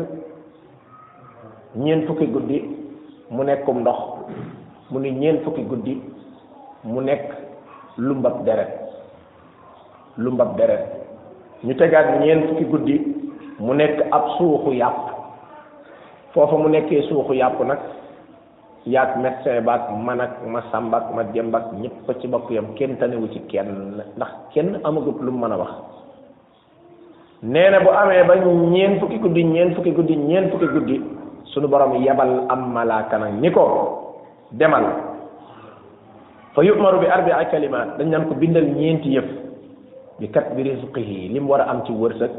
ñeent 1.76 2.06
fukki 2.06 2.26
guddi 2.26 2.58
mu 3.30 3.42
nekkum 3.44 3.82
ndox 3.86 3.98
mu 4.90 4.98
ni 4.98 5.10
ñeent 5.12 5.44
fukki 5.44 5.62
guddi 5.62 5.94
mu 6.84 7.00
nekk 7.02 7.38
lumbab 7.98 8.42
deret 8.44 8.82
lumbab 10.18 10.56
deret 10.58 10.90
ñu 11.62 11.74
tegaat 11.74 12.18
ñeent 12.18 12.48
fukki 12.50 12.64
guddi 12.64 12.96
mu 13.58 13.74
nekk 13.74 14.06
ab 14.14 14.38
suuxu 14.38 14.70
yàpp 14.78 15.02
foofu 16.32 16.54
mu 16.62 16.68
nekkee 16.70 17.02
suuxu 17.10 17.34
yàpp 17.34 17.58
nag 17.66 17.78
yaag 18.86 19.18
médecin 19.18 19.64
baak 19.66 19.90
man 19.90 20.22
ma 20.46 20.62
sàmbaak 20.72 21.10
ma 21.14 21.22
jëmbaak 21.34 21.64
ñëpp 21.80 22.06
ci 22.22 22.26
bokk 22.30 22.46
yam 22.54 22.70
kenn 22.78 22.96
tanewu 22.96 23.26
ci 23.34 23.40
kenn 23.50 23.94
ndax 24.16 24.30
kenn 24.54 24.78
amagut 24.86 25.18
lu 25.20 25.32
mu 25.34 25.42
mën 25.46 25.52
a 25.52 25.56
wax 25.58 25.70
nee 27.42 27.78
bu 27.82 27.90
amee 27.90 28.22
ba 28.30 28.34
ñeen 28.46 29.00
fukki 29.02 29.18
guddi 29.18 29.44
ñeen 29.44 29.74
fukki 29.74 29.90
guddi 29.90 30.14
ñeen 30.16 30.50
borom 31.70 31.98
yebal 32.02 32.46
am 32.48 32.70
malaaka 32.70 33.18
nag 33.18 33.40
ni 33.42 33.50
ko 33.50 34.22
demal 34.54 34.84
fa 36.54 36.62
ma 36.62 36.98
bi 37.02 37.06
arba'i 37.06 37.46
kalimaat 37.50 37.98
dañ 37.98 38.08
naan 38.10 38.28
ko 38.30 38.34
bindal 38.38 38.64
ñeenti 38.64 39.14
yëf 39.18 39.26
bi 40.22 40.30
kat 40.30 40.54
bi 40.54 40.62
rizqihi 40.62 41.28
li 41.34 41.40
mu 41.42 41.50
war 41.50 41.60
a 41.66 41.70
am 41.74 41.82
ci 41.84 41.90
wërsëg 41.92 42.30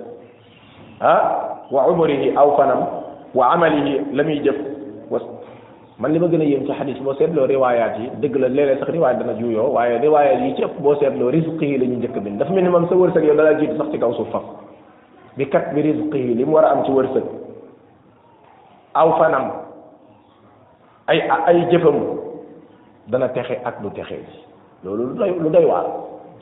ah 1.02 1.64
wa 1.72 1.88
umrihi 1.88 2.36
aw 2.36 2.56
fanam 2.60 2.82
wa 3.36 3.56
amalihi 3.56 4.12
la 4.12 4.24
muy 4.24 4.40
jëf 4.44 4.58
wa 5.10 5.20
man 6.00 6.14
li 6.16 6.20
ma 6.20 6.28
gën 6.28 6.42
a 6.42 6.44
yéem 6.48 6.66
ci 6.68 6.72
xadis 6.74 7.00
boo 7.00 7.14
seetloo 7.16 7.48
riwaayaat 7.48 7.96
yi 8.00 8.08
dëgg 8.24 8.36
la 8.36 8.48
léeg-léeg 8.48 8.80
sax 8.80 8.90
riwaayat 8.92 9.20
dana 9.20 9.34
juuyoo 9.40 9.72
waaye 9.76 10.00
riwaayaat 10.02 10.40
yi 10.44 10.56
ci 10.56 10.64
ëpp 10.64 10.80
boo 10.82 10.96
seetloo 11.00 11.32
risque 11.32 11.64
yi 11.64 11.78
la 11.78 11.86
ñuy 11.86 11.98
njëkk 12.04 12.38
dafa 12.40 12.54
mel 12.54 12.64
ni 12.64 12.70
moom 12.70 12.88
sa 12.90 12.96
wërsëg 12.96 13.24
yow 13.24 13.36
dalaa 13.36 13.60
jiitu 13.60 13.76
sax 13.78 13.90
ci 13.92 13.98
kaw 14.00 14.14
suuf 14.14 14.28
faf 14.32 14.44
bi 15.38 15.46
kat 15.50 15.74
bi 15.76 15.82
risque 15.82 16.16
yi 16.16 16.34
li 16.36 16.46
mu 16.46 16.54
war 16.56 16.66
a 16.66 16.72
am 16.72 16.84
ci 16.86 16.92
wërsëg 16.92 17.24
aw 18.94 19.12
fanam 19.20 19.52
ay 21.08 21.20
ay 21.32 21.66
jëfam 21.72 21.96
dana 23.08 23.28
texe 23.30 23.56
ak 23.66 23.82
du 23.84 23.90
texe 23.92 24.20
ji 24.24 24.40
loolu 24.84 25.04
lu 25.12 25.16
doy 25.20 25.32
lu 25.40 25.50
doy 25.50 25.66
waar 25.66 25.86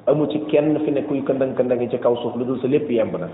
amu 0.08 0.28
ci 0.30 0.40
kenn 0.54 0.78
fi 0.86 0.92
ne 0.92 1.02
kuy 1.02 1.22
këndëng 1.26 1.56
këndëng 1.58 1.90
ci 1.90 1.98
kaw 1.98 2.16
suuf 2.16 2.36
lu 2.36 2.46
dul 2.46 2.60
sa 2.62 2.68
lépp 2.68 2.90
yemb 2.92 3.18
na 3.18 3.26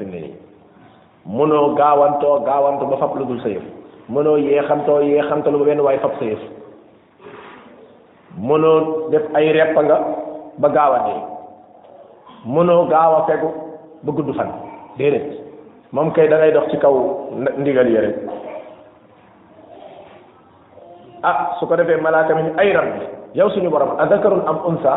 mënoo 1.26 1.76
gaawantoo 1.76 2.40
gaawantu 2.44 2.86
ba 2.86 2.98
fab 2.98 3.16
lu 3.16 3.26
dul 3.26 3.40
sa 3.42 3.50
yëf 3.50 3.64
mënoo 4.10 4.38
yeexantoo 4.38 5.02
yeexantalu 5.02 5.60
ba 5.60 5.66
benn 5.66 5.80
waaye 5.80 6.00
fab 6.00 6.12
sa 6.20 6.26
yëf 6.26 6.40
mënoo 8.38 9.10
def 9.10 9.24
ay 9.36 9.52
repp 9.54 9.78
nga 9.84 9.98
ba 10.60 10.70
gaaw 10.70 10.94
a 10.94 11.00
mënoo 12.46 12.88
gaaw 12.90 13.16
a 13.16 13.24
fegu 13.28 13.48
ba 14.04 14.12
gudd 14.12 14.36
fan 14.36 14.52
déedéet 14.98 15.40
moom 15.94 16.12
kay 16.12 16.28
da 16.28 16.38
ngay 16.38 16.52
dox 16.52 16.70
ci 16.72 16.78
kaw 16.78 16.94
ndigal 17.58 17.88
yi 17.90 17.98
rek 17.98 18.16
ah 21.24 21.56
su 21.60 21.68
ko 21.68 21.76
defee 21.76 22.02
malaaka 22.02 22.36
mi 22.36 22.44
ni 22.44 22.52
ay 22.58 22.74
rab 22.74 23.00
bi 23.00 23.08
yow 23.40 23.50
suñu 23.50 23.70
borom 23.70 23.96
azakarun 24.00 24.44
am 24.48 24.60
unsa 24.66 24.92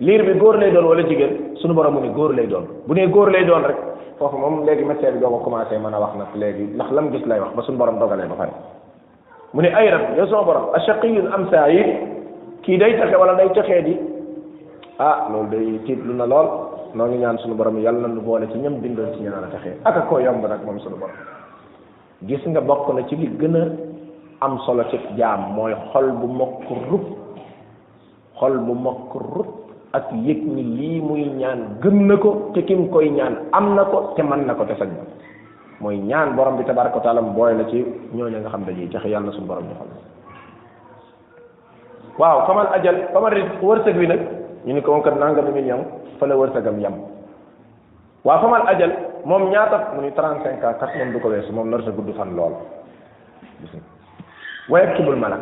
liir 0.00 0.24
bi 0.24 0.38
góor 0.40 0.56
lay 0.56 0.70
doon 0.70 0.86
wala 0.86 1.02
jigéen 1.02 1.54
suñu 1.60 1.74
borom 1.74 1.94
mu 1.94 2.00
ne 2.00 2.08
góor 2.14 2.32
lay 2.32 2.46
doon 2.46 2.64
bu 2.86 2.94
nee 2.94 3.06
góor 3.06 3.30
lay 3.30 3.44
doon 3.44 3.62
rek 3.64 3.76
foofu 4.18 4.36
moom 4.38 4.62
léegi 4.64 4.84
médecin 4.84 5.12
bi 5.12 5.18
doog 5.22 5.40
a 5.40 5.44
commencé 5.44 5.78
man 5.78 5.94
a 5.94 6.00
wax 6.00 6.14
nag 6.16 6.28
léegi 6.36 6.74
ndax 6.74 6.90
lam 6.92 7.10
gis 7.12 7.26
lay 7.26 7.40
wax 7.40 7.54
ba 7.54 7.62
suñu 7.62 7.78
borom 7.78 7.98
dogalee 7.98 8.26
ba 8.28 8.34
pare 8.38 8.52
mu 9.52 9.62
ne 9.62 9.70
ay 9.74 9.88
rat 9.90 10.14
yow 10.16 10.26
sama 10.26 10.42
borom 10.44 10.64
ashaqiyun 10.74 11.26
am 11.34 11.48
saa 11.50 11.68
yi 11.68 11.82
kii 12.62 12.78
day 12.78 12.94
texe 12.96 13.16
wala 13.16 13.34
day 13.34 13.48
texee 13.54 13.82
di 13.82 13.94
ah 14.98 15.28
loolu 15.30 15.48
day 15.50 15.96
lu 15.96 16.14
na 16.14 16.26
lool 16.26 16.48
noo 16.94 17.06
ngi 17.06 17.18
ñaan 17.18 17.38
suñu 17.38 17.54
borom 17.54 17.78
yàlla 17.80 18.08
lu 18.08 18.20
boole 18.20 18.46
ci 18.52 18.58
ñam 18.58 18.80
bindoon 18.80 19.14
ci 19.14 19.22
ñaan 19.22 19.44
a 19.44 19.48
texee 19.56 19.76
ak 19.84 20.08
koo 20.08 20.18
yomb 20.20 20.44
nag 20.46 20.64
moom 20.64 20.78
suñu 20.80 20.94
borom 20.96 21.16
gis 22.24 22.42
nga 22.46 22.60
bokk 22.60 22.94
na 22.94 23.02
ci 23.08 23.16
li 23.16 23.26
gën 23.38 23.56
a 23.56 23.66
am 24.44 24.58
solo 24.64 24.84
ci 24.90 24.98
jaam 25.18 25.54
mooy 25.54 25.74
xol 25.92 26.10
bu 26.12 26.26
mokk 26.26 26.62
rub 26.90 27.04
xol 28.38 28.58
bu 28.58 28.74
mokk 28.74 29.12
rub 29.14 29.63
ak 29.94 30.10
yëg 30.10 30.42
ni 30.42 30.62
lii 30.66 30.96
muy 31.00 31.22
ñaan 31.38 31.78
gëm 31.78 32.06
na 32.10 32.16
ko 32.18 32.50
te 32.52 32.64
kim 32.66 32.90
koy 32.90 33.10
ñaan 33.14 33.46
am 33.54 33.74
na 33.78 33.84
ko 33.86 34.10
te 34.18 34.22
mën 34.26 34.42
na 34.42 34.54
ko 34.58 34.66
te 34.66 34.74
sañ 34.74 34.90
na 34.90 35.06
mooy 35.78 35.98
ñaan 36.02 36.34
borom 36.34 36.56
bi 36.58 36.64
tabaraka 36.66 36.96
wa 36.96 37.00
taala 37.06 37.20
booy 37.22 37.54
la 37.54 37.64
ci 37.70 37.86
ñooñu 38.12 38.42
nga 38.42 38.50
xam 38.50 38.64
dañuy 38.66 38.90
tax 38.90 39.04
yàlla 39.06 39.26
na 39.26 39.32
suñu 39.32 39.46
borom 39.46 39.64
joxal 39.70 39.90
waaw 42.18 42.42
faman 42.46 42.66
ajal 42.74 42.96
faman 43.14 43.32
rit 43.34 43.48
wërsëg 43.62 43.96
wi 43.96 44.06
nag 44.06 44.20
ñu 44.66 44.72
ni 44.74 44.82
ko 44.82 44.90
moom 44.92 45.02
kat 45.02 45.14
nangam 45.14 45.52
mi 45.54 45.62
ñam 45.62 45.86
fa 46.18 46.26
la 46.26 46.34
wërsëgam 46.36 46.80
yam 46.82 46.94
waaw 48.24 48.40
faman 48.42 48.66
ajal 48.66 48.90
moom 49.24 49.46
ñaata 49.50 49.94
mu 49.94 50.02
ni 50.02 50.10
trente 50.12 50.42
cinq 50.50 50.64
ans 50.64 50.74
kat 50.80 50.90
moom 50.98 51.12
du 51.12 51.20
ko 51.20 51.28
weesu 51.28 51.52
moom 51.52 51.70
nar 51.70 51.82
sa 51.84 51.90
gudd 51.92 52.10
fan 52.16 52.34
lool 52.34 52.54
waye 54.68 54.90
tubul 54.96 55.14
malak 55.14 55.40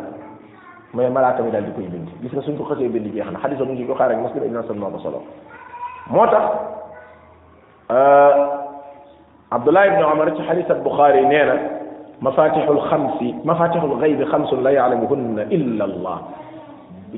mooy 0.93 1.09
malaaka 1.09 1.41
mi 1.41 1.51
daal 1.51 1.65
di 1.65 1.71
koy 1.73 1.89
bind 1.89 2.07
gis 2.21 2.31
nga 2.31 2.41
suñ 2.45 2.55
ko 2.55 2.65
xasee 2.69 2.87
bind 2.89 3.09
jeex 3.13 3.25
na 3.33 3.39
xadis 3.41 3.57
mu 3.59 3.73
ngi 3.73 3.85
ko 3.89 3.95
xaar 3.97 4.11
ak 4.13 4.21
muslim 4.21 4.43
ibn 4.45 4.57
aslam 4.61 4.77
moo 4.77 4.93
ko 4.93 4.99
solo 5.01 5.19
moo 6.13 6.25
tax 6.29 6.45
abdullah 9.49 9.87
ibn 9.89 10.01
umar 10.05 10.29
ci 10.37 10.43
xadis 10.45 10.69
al 10.69 10.85
bukhari 10.85 11.25
nee 11.25 11.41
na 11.49 11.55
mafatihul 12.21 12.77
xamsi 12.89 13.33
mafatihul 13.43 13.97
ghayb 13.99 14.21
xamsun 14.29 14.61
la 14.61 14.69
yaalamuhunna 14.71 15.41
illa 15.49 15.83
allah 15.89 16.17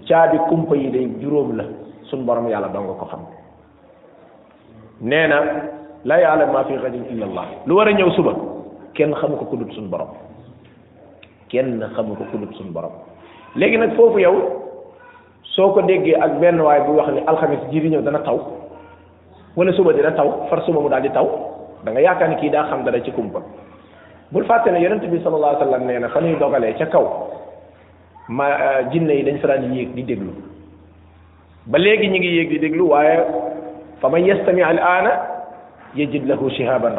caabi 0.08 0.40
kumpa 0.48 0.76
yi 0.76 0.90
day 0.92 1.06
juróom 1.20 1.56
la 1.56 1.66
sun 2.08 2.24
borom 2.24 2.48
yàlla 2.48 2.72
dong 2.72 2.88
ko 2.96 3.06
xam 3.12 3.28
nee 5.02 5.28
na 5.28 5.40
la 6.06 6.16
yaalam 6.20 6.52
ma 6.52 6.64
fi 6.64 6.80
ghadin 6.80 7.06
illa 7.12 7.26
allah 7.28 7.46
lu 7.68 7.76
war 7.76 7.88
a 7.88 7.92
ñëw 7.92 8.08
suba 8.16 8.32
kenn 8.96 9.12
xamu 9.20 9.36
ko 9.36 9.56
dut 9.60 9.72
sun 9.76 9.90
borom 9.92 10.16
kenn 11.52 11.84
xamu 11.96 12.16
ko 12.16 12.24
dut 12.40 12.56
sun 12.56 12.72
borom 12.72 12.92
léegi 13.56 13.78
nag 13.78 13.96
foofu 13.96 14.20
yow 14.20 14.36
soo 15.56 15.72
ko 15.72 15.82
déggee 15.88 16.16
ak 16.20 16.40
benn 16.40 16.60
waay 16.60 16.82
bu 16.86 16.94
wax 17.00 17.10
ni 17.16 17.22
alxames 17.28 17.64
ji 17.72 17.80
di 17.80 17.90
ñëw 17.90 18.02
dana 18.04 18.20
taw 18.20 18.38
wala 19.56 19.72
suba 19.74 19.94
dina 19.96 20.12
taw 20.12 20.28
far 20.52 20.62
suba 20.68 20.80
mu 20.84 20.90
daal 20.92 21.02
di 21.02 21.10
taw 21.10 21.24
danga 21.84 21.96
nga 22.00 22.02
yaakaar 22.04 22.30
ni 22.30 22.36
kii 22.36 22.50
daa 22.52 22.66
xam 22.68 22.84
dara 22.84 23.00
ci 23.02 23.12
kumpa 23.12 23.40
bul 24.32 24.46
fàtte 24.46 24.68
ne 24.72 24.80
yonent 24.82 25.06
bi 25.08 25.20
sallallahu 25.24 25.56
alayhi 25.56 25.64
wa 25.66 25.66
sallam 25.66 25.88
nee 25.88 26.00
na 26.00 26.10
fa 26.10 26.20
ñuy 26.22 26.36
dogalee 26.38 26.76
ca 26.78 26.86
kaw 26.88 27.06
ma 28.28 28.48
euh, 28.50 28.90
jinne 28.92 29.10
yi 29.14 29.24
dañ 29.24 29.38
fa 29.40 29.48
daan 29.48 29.72
yéeg 29.74 29.94
di 29.94 30.04
déglu 30.04 30.34
ba 31.68 31.78
léegi 31.78 32.08
ñu 32.10 32.18
ngi 32.20 32.28
yéeg 32.36 32.50
di 32.50 32.60
déglu 32.60 32.84
waaye 32.90 33.24
fa 34.02 34.10
man 34.10 34.26
yastami 34.26 34.62
al 34.64 34.80
aana 34.80 35.12
yajid 35.96 36.28
lahu 36.28 36.50
shihaban 36.50 36.94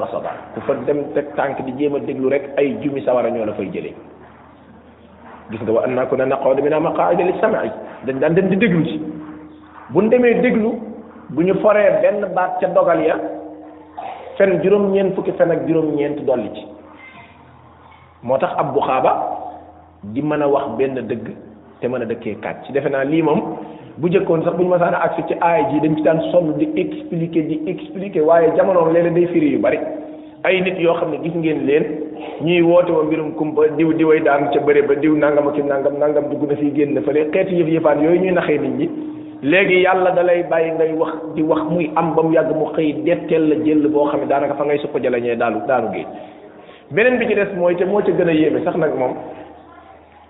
ku 0.54 0.60
fa 0.60 0.72
dem 0.86 1.12
teg 1.12 1.34
tànk 1.34 1.60
di 1.62 1.72
jéem 1.76 1.94
a 1.94 1.98
déglu 2.00 2.28
rek 2.30 2.56
ay 2.56 2.78
jumi 2.80 3.02
sawar 3.02 3.26
a 3.26 3.30
ñoo 3.30 3.44
la 3.44 3.52
fay 3.52 3.68
jëlee 3.68 3.92
gis 5.50 5.60
nga 5.62 5.70
wa 5.72 5.84
am 5.86 5.94
naa 5.94 6.06
ko 6.10 6.16
na 6.18 6.26
naqooda 6.26 6.58
mina 6.62 6.82
maqaida 6.82 7.22
li 7.22 7.34
samai 7.38 7.70
dañ 8.06 8.18
daan 8.18 8.34
dem 8.34 8.48
di 8.50 8.56
déglu 8.56 8.82
ci 8.84 8.98
buñ 9.94 10.08
demee 10.10 10.42
déglu 10.42 10.74
bu 11.30 11.42
ñu 11.42 11.54
foree 11.62 12.02
benn 12.02 12.26
baat 12.34 12.58
ca 12.60 12.66
dogal 12.74 13.00
ya 13.00 13.14
fen 14.36 14.58
juróom-ñeent 14.62 15.14
fukki 15.14 15.32
fen 15.38 15.50
ak 15.50 15.66
juróom-ñeent 15.68 16.24
dolli 16.26 16.50
ci 16.54 16.66
moo 18.24 18.38
tax 18.38 18.52
ab 18.58 18.74
bu 18.74 18.80
xaaba 18.80 19.12
di 20.02 20.20
mën 20.22 20.42
a 20.42 20.48
wax 20.48 20.74
benn 20.76 20.98
dëgg 21.06 21.26
te 21.80 21.86
mën 21.88 22.02
a 22.02 22.06
dëkkee 22.06 22.36
kàcc 22.42 22.66
ci 22.66 22.72
defe 22.72 22.88
naa 22.90 23.04
lii 23.04 23.22
moom 23.22 23.42
bu 23.98 24.08
jëkkoon 24.10 24.42
sax 24.42 24.56
bu 24.56 24.62
ñu 24.64 24.68
masaan 24.68 24.94
a 24.94 24.98
agsi 25.06 25.22
ci 25.28 25.34
aay 25.40 25.62
ji 25.70 25.80
dañ 25.80 25.94
ci 25.96 26.02
daan 26.02 26.20
sonn 26.32 26.58
di 26.58 26.66
expliquer 26.74 27.46
di 27.46 27.62
expliquer 27.66 28.24
waaye 28.24 28.50
jamonoom 28.56 28.92
léeg-léeg 28.92 29.14
day 29.14 29.26
firi 29.32 29.52
yu 29.54 29.58
bari 29.60 29.78
ay 30.46 30.60
nit 30.62 30.78
yoo 30.78 30.94
xam 30.94 31.10
ne 31.10 31.18
gis 31.24 31.34
ngeen 31.36 31.66
leen 31.66 31.82
ñuy 32.40 32.62
woote 32.62 32.90
wa 32.92 33.02
mbirum 33.04 33.32
kumpa 33.34 33.62
diw 33.76 33.92
diway 33.94 34.20
daan 34.20 34.48
ca 34.54 34.60
bëre 34.60 34.82
ba 34.86 34.94
diw 34.94 35.16
nangam 35.16 35.48
ak 35.48 35.56
nangam 35.58 35.98
nangam 35.98 36.24
dugg 36.30 36.48
na 36.48 36.56
fi 36.56 36.70
génn 36.72 37.02
fële 37.02 37.28
xeeti 37.32 37.56
yëf 37.56 37.68
yëfaan 37.68 37.98
yooyu 38.02 38.20
ñuy 38.20 38.30
naxe 38.34 38.52
nit 38.52 38.78
ñi 38.78 38.86
léegi 39.42 39.80
yàlla 39.82 40.10
da 40.12 40.22
lay 40.22 40.44
bàyyi 40.44 40.70
ngay 40.74 40.92
wax 40.96 41.12
di 41.34 41.42
wax 41.42 41.62
muy 41.70 41.90
am 41.96 42.14
ba 42.14 42.22
mu 42.22 42.30
yàgg 42.32 42.54
mu 42.54 42.66
xëy 42.76 42.92
detteel 43.04 43.48
la 43.48 43.56
jël 43.64 43.88
boo 43.88 44.06
xam 44.06 44.20
ne 44.20 44.26
daanaka 44.28 44.54
fa 44.54 44.64
ngay 44.66 44.78
suppa 44.78 44.98
jalañee 45.02 45.34
daanu 45.36 45.66
daanu 45.66 45.90
géej 45.92 46.06
beneen 46.92 47.18
bi 47.18 47.26
ci 47.26 47.34
des 47.34 47.50
mooy 47.56 47.74
te 47.74 47.82
moo 47.84 48.00
ca 48.04 48.12
gën 48.12 48.28
a 48.28 48.32
yéeme 48.32 48.62
sax 48.62 48.76
nag 48.76 48.94
moom 48.96 49.14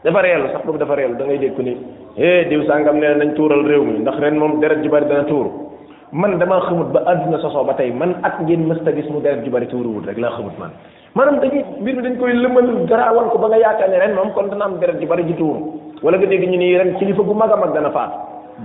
dafa 0.02 0.20
reelu 0.22 0.48
sax 0.50 0.64
boobu 0.64 0.78
dafa 0.78 0.94
reelu 0.94 1.16
dangay 1.18 1.36
ngay 1.36 1.48
dégg 1.50 1.60
ni 1.60 1.76
eh 2.16 2.46
diw 2.48 2.62
sàngam 2.64 2.96
nee 2.98 3.14
nañ 3.18 3.34
tuural 3.34 3.66
réew 3.68 3.84
mi 3.84 3.98
ndax 3.98 4.16
ren 4.18 4.38
moom 4.38 4.60
deret 4.60 4.80
ji 4.82 4.88
bari 4.88 5.04
dana 5.06 5.24
tuuru 5.24 5.65
man 6.14 6.38
damaa 6.38 6.60
xamut 6.70 6.92
ba 6.92 7.02
àdduna 7.06 7.38
sosoo 7.42 7.64
ba 7.64 7.74
tey 7.74 7.90
man 7.90 8.14
at 8.22 8.38
ngeen 8.42 8.68
mësta 8.68 8.92
gis 8.94 9.08
mu 9.10 9.20
deret 9.20 9.42
ju 9.44 9.50
bari 9.50 9.66
ci 9.68 9.74
wuruwul 9.74 10.06
rek 10.06 10.18
laa 10.18 10.30
xamut 10.36 10.54
man 10.58 10.70
maanaam 11.16 11.40
dañuy 11.40 11.64
mbir 11.80 11.94
mi 11.96 12.02
dañ 12.02 12.16
koy 12.18 12.32
lëmal 12.32 12.86
garaawal 12.86 13.26
ko 13.30 13.38
ba 13.38 13.48
nga 13.48 13.58
yaakaar 13.58 13.90
ne 13.90 13.98
ren 13.98 14.14
moom 14.14 14.30
kon 14.32 14.46
dana 14.50 14.64
am 14.66 14.78
deret 14.78 15.00
ju 15.00 15.06
bari 15.08 15.24
ji 15.26 15.34
tuuru 15.34 15.80
wala 16.02 16.18
nga 16.18 16.26
ñu 16.28 16.56
ni 16.58 16.76
ren 16.78 16.94
kilifa 16.98 17.22
gu 17.22 17.34
mag 17.34 17.50
a 17.50 17.56
mag 17.56 17.74
dana 17.74 17.90
faatu 17.90 18.14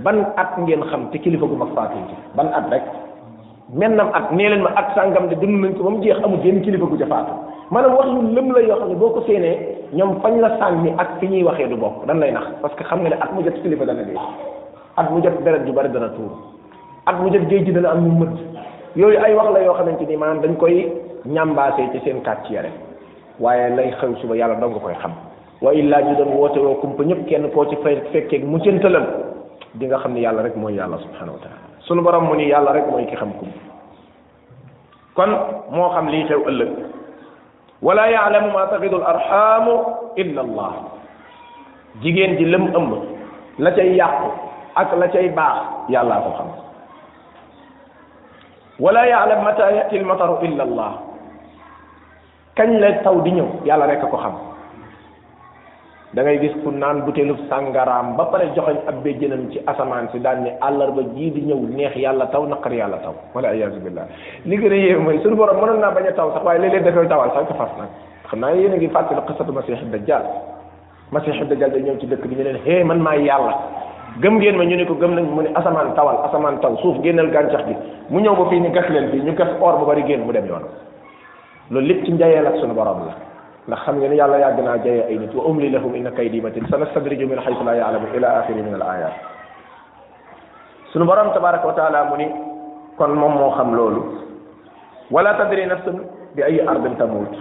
ban 0.04 0.18
ngeen 0.58 0.82
xam 0.86 1.10
te 1.10 1.18
kilifa 1.18 1.46
gu 1.46 1.56
mag 1.56 1.68
faatu 1.74 1.98
ban 2.36 2.46
at 2.54 2.70
rek 2.70 2.82
men 3.74 3.96
nam 3.96 4.10
at 4.14 4.30
nee 4.32 4.48
leen 4.48 4.62
ma 4.62 4.70
de 5.26 5.34
dund 5.34 5.58
nañ 5.64 5.74
ko 5.78 5.82
ba 5.84 5.90
mu 5.90 6.00
jeex 6.02 6.20
amul 6.22 6.38
yenn 6.44 6.62
kilifa 6.62 6.86
gu 6.86 6.96
ca 6.96 7.06
maanaam 7.72 7.94
wax 7.96 8.06
yu 8.08 8.22
ne 8.22 8.94
boo 8.94 9.10
ko 9.10 9.22
séenee 9.26 9.76
ñoom 9.94 10.20
fañ 10.22 10.38
la 10.40 10.58
sànni 10.58 10.94
ak 10.96 11.18
fi 11.18 11.26
ñuy 11.26 11.42
waxee 11.42 11.66
du 11.68 11.74
bokk 11.76 12.06
dan 12.06 12.20
lay 12.20 12.30
nax 12.30 12.46
parce 12.62 12.74
que 12.76 12.84
xam 12.84 13.00
nga 13.00 13.10
ne 13.10 13.14
at 13.20 13.32
mu 13.34 13.42
jot 13.42 13.58
kilifa 13.62 13.84
dana 13.84 14.02
dee 14.04 14.18
at 14.96 15.10
mu 15.10 15.20
jot 15.22 15.42
deret 15.42 15.66
ju 15.66 15.72
bari 15.72 15.88
dana 15.88 16.08
tuuru 16.10 16.61
ak 17.06 17.14
mu 17.20 17.28
jot 17.32 17.44
géej 17.50 17.64
gi 17.66 17.72
dana 17.72 17.90
am 17.90 18.02
ñu 18.06 18.12
mët 18.20 18.32
yooyu 18.94 19.18
ay 19.18 19.34
wax 19.34 19.52
la 19.54 19.60
yoo 19.64 19.74
xamante 19.74 20.06
ni 20.08 20.16
maanaam 20.16 20.40
dañ 20.42 20.54
koy 20.56 20.92
ñambaasee 21.26 21.90
ci 21.92 21.98
seen 22.04 22.22
quartier 22.22 22.62
rek 22.62 22.72
waaye 23.40 23.70
lay 23.76 23.90
xew 24.00 24.14
suba 24.20 24.36
yàlla 24.36 24.54
dong 24.60 24.78
koy 24.80 24.94
xam 25.00 25.10
wa 25.62 25.74
illaa 25.74 26.02
ñu 26.02 26.14
doon 26.16 26.30
woote 26.38 26.58
woo 26.60 26.74
kumpa 26.80 27.02
ñëpp 27.04 27.26
kenn 27.28 27.50
koo 27.50 27.64
ci 27.68 27.76
fay 27.82 27.96
fekkeeg 28.12 28.44
muccantalam 28.44 29.04
di 29.74 29.86
nga 29.86 29.98
xam 29.98 30.14
ne 30.14 30.20
yàlla 30.20 30.42
rek 30.42 30.56
mooy 30.56 30.74
yàlla 30.76 30.98
subhanahu 30.98 31.34
wa 31.42 31.50
sunu 31.80 32.02
borom 32.02 32.24
mu 32.28 32.34
ni 32.36 32.46
yàlla 32.48 32.72
rek 32.72 32.86
mooy 32.90 33.04
ki 33.06 33.16
xam 33.16 33.32
kumpa 33.32 33.60
kon 35.14 35.30
moo 35.72 35.90
xam 35.90 36.08
lii 36.08 36.24
xew 36.28 36.38
ëllëg 36.48 36.70
wala 37.82 38.06
yaalamu 38.10 38.50
ma 38.52 38.66
taxidu 38.66 38.96
al 38.96 39.06
arxaamu 39.06 39.72
illa 40.16 40.40
allah 40.42 40.72
jigéen 42.02 42.36
ji 42.36 42.44
lëm 42.44 42.70
ëmb 42.76 42.94
la 43.58 43.70
cay 43.72 43.96
yàqu 43.96 44.28
ak 44.76 44.92
la 44.98 45.08
cay 45.08 45.28
baax 45.30 45.90
yàllaa 45.90 46.20
ko 46.22 46.30
xam 46.38 46.46
wala 48.82 49.06
yaalam 49.06 49.46
mata 49.46 49.70
yati 49.70 49.94
al 49.94 50.10
allah 50.58 50.90
kañ 52.58 52.82
la 52.82 52.98
taw 53.06 53.22
di 53.22 53.30
ñëw 53.30 53.62
yàlla 53.64 53.86
rekk 53.86 54.10
ko 54.10 54.16
xam 54.18 54.34
da 56.12 56.20
ngay 56.22 56.38
gis 56.42 56.52
ku 56.60 56.70
naan 56.74 57.06
butéelub 57.06 57.38
sàngaraam 57.48 58.16
ba 58.18 58.24
pare 58.26 58.50
joxeñ 58.52 58.76
ab 58.90 59.00
béjjënam 59.04 59.48
ci 59.54 59.62
asamaan 59.64 60.10
si 60.10 60.18
daan 60.18 60.42
ne 60.42 60.50
àllarba 60.60 61.02
jii 61.14 61.30
di 61.30 61.40
ñëw 61.48 61.58
neex 61.72 61.94
yàlla 61.96 62.26
taw 62.26 62.44
naqar 62.44 62.72
yàlla 62.74 62.98
taw 62.98 63.14
wala 63.34 63.54
iyaazu 63.54 63.78
billah 63.80 64.04
li 64.44 64.56
gën 64.58 64.72
a 64.72 64.76
yéem 64.76 65.00
mooy 65.00 65.18
suñu 65.22 65.36
borom 65.36 65.60
mënoon 65.62 65.80
naa 65.80 65.94
bañ 65.94 66.12
taw 66.14 66.32
sax 66.34 66.42
waaye 66.44 66.58
léeg-léeg 66.58 66.84
dafay 66.84 67.08
tawal 67.08 67.30
sax 67.34 67.46
ka 67.48 67.54
fas 67.54 67.70
nag 67.78 67.88
xam 68.30 68.40
naa 68.40 68.52
yéen 68.52 68.72
a 68.74 68.76
ngi 68.76 68.88
fàttali 68.88 69.20
xisatu 69.26 69.52
masiixu 69.52 69.84
dajjal 69.94 70.24
masiixu 71.12 71.44
dajjal 71.48 71.70
day 71.70 71.82
ñëw 71.82 71.96
ci 72.00 72.06
dëkk 72.06 72.26
bi 72.26 72.34
ñu 72.36 72.42
leen 72.44 72.58
hee 72.66 72.82
man 72.84 73.00
maay 73.00 73.24
yàlla 73.24 73.54
gëm 74.20 74.36
ngeen 74.38 74.56
ma 74.58 74.64
ñu 74.64 74.76
ne 74.76 74.84
ko 74.84 74.92
gëm 75.00 75.14
nañ 75.16 75.24
mu 75.26 75.40
ne 75.42 75.48
asamaan 75.56 75.94
tawal 75.96 76.20
asamaan 76.28 76.58
taw 76.60 76.76
suuf 76.82 77.00
génnal 77.02 77.30
gàncax 77.32 77.64
gi 77.66 77.76
mu 78.12 78.20
ñëw 78.20 78.36
ba 78.36 78.44
fii 78.50 78.60
ñu 78.60 78.70
gas 78.74 78.88
leen 78.90 79.08
fii 79.10 79.22
ñu 79.24 79.32
gas 79.34 79.48
or 79.60 79.78
bu 79.78 79.86
bari 79.86 80.04
génn 80.06 80.24
mu 80.26 80.32
dem 80.32 80.44
yoon 80.46 80.64
loolu 81.70 81.86
lépp 81.86 82.04
ci 82.04 82.12
njayeel 82.12 82.46
ak 82.46 82.56
sunu 82.60 82.74
borom 82.74 83.06
la 83.08 83.14
ndax 83.68 83.80
xam 83.82 83.96
ngeen 83.98 84.12
yàlla 84.14 84.38
yàgg 84.38 84.60
naa 84.64 84.76
jayee 84.84 85.06
ay 85.08 85.18
nit 85.18 85.32
wa 85.34 85.44
umli 85.46 85.70
lahum 85.70 85.94
inna 85.96 86.10
kaydi 86.10 86.40
matin 86.42 86.66
sanastadriju 86.68 87.26
min 87.28 87.40
xaytu 87.40 87.64
la 87.64 87.74
yaalamu 87.76 88.06
ila 88.16 88.28
axiri 88.40 88.60
min 88.62 88.74
al 88.74 88.82
ayat 88.82 89.12
sunu 90.92 91.04
borom 91.06 91.32
tabaraka 91.32 91.66
wa 91.66 91.72
taala 91.72 92.04
mu 92.04 92.16
ni 92.16 92.28
kon 92.98 93.14
moom 93.16 93.32
moo 93.32 93.50
xam 93.56 93.72
loolu 93.74 94.02
wala 95.10 95.34
tadri 95.34 95.64
nafsun 95.66 96.04
bi 96.34 96.42
ay 96.42 96.60
ardin 96.68 96.96
tamut 96.96 97.32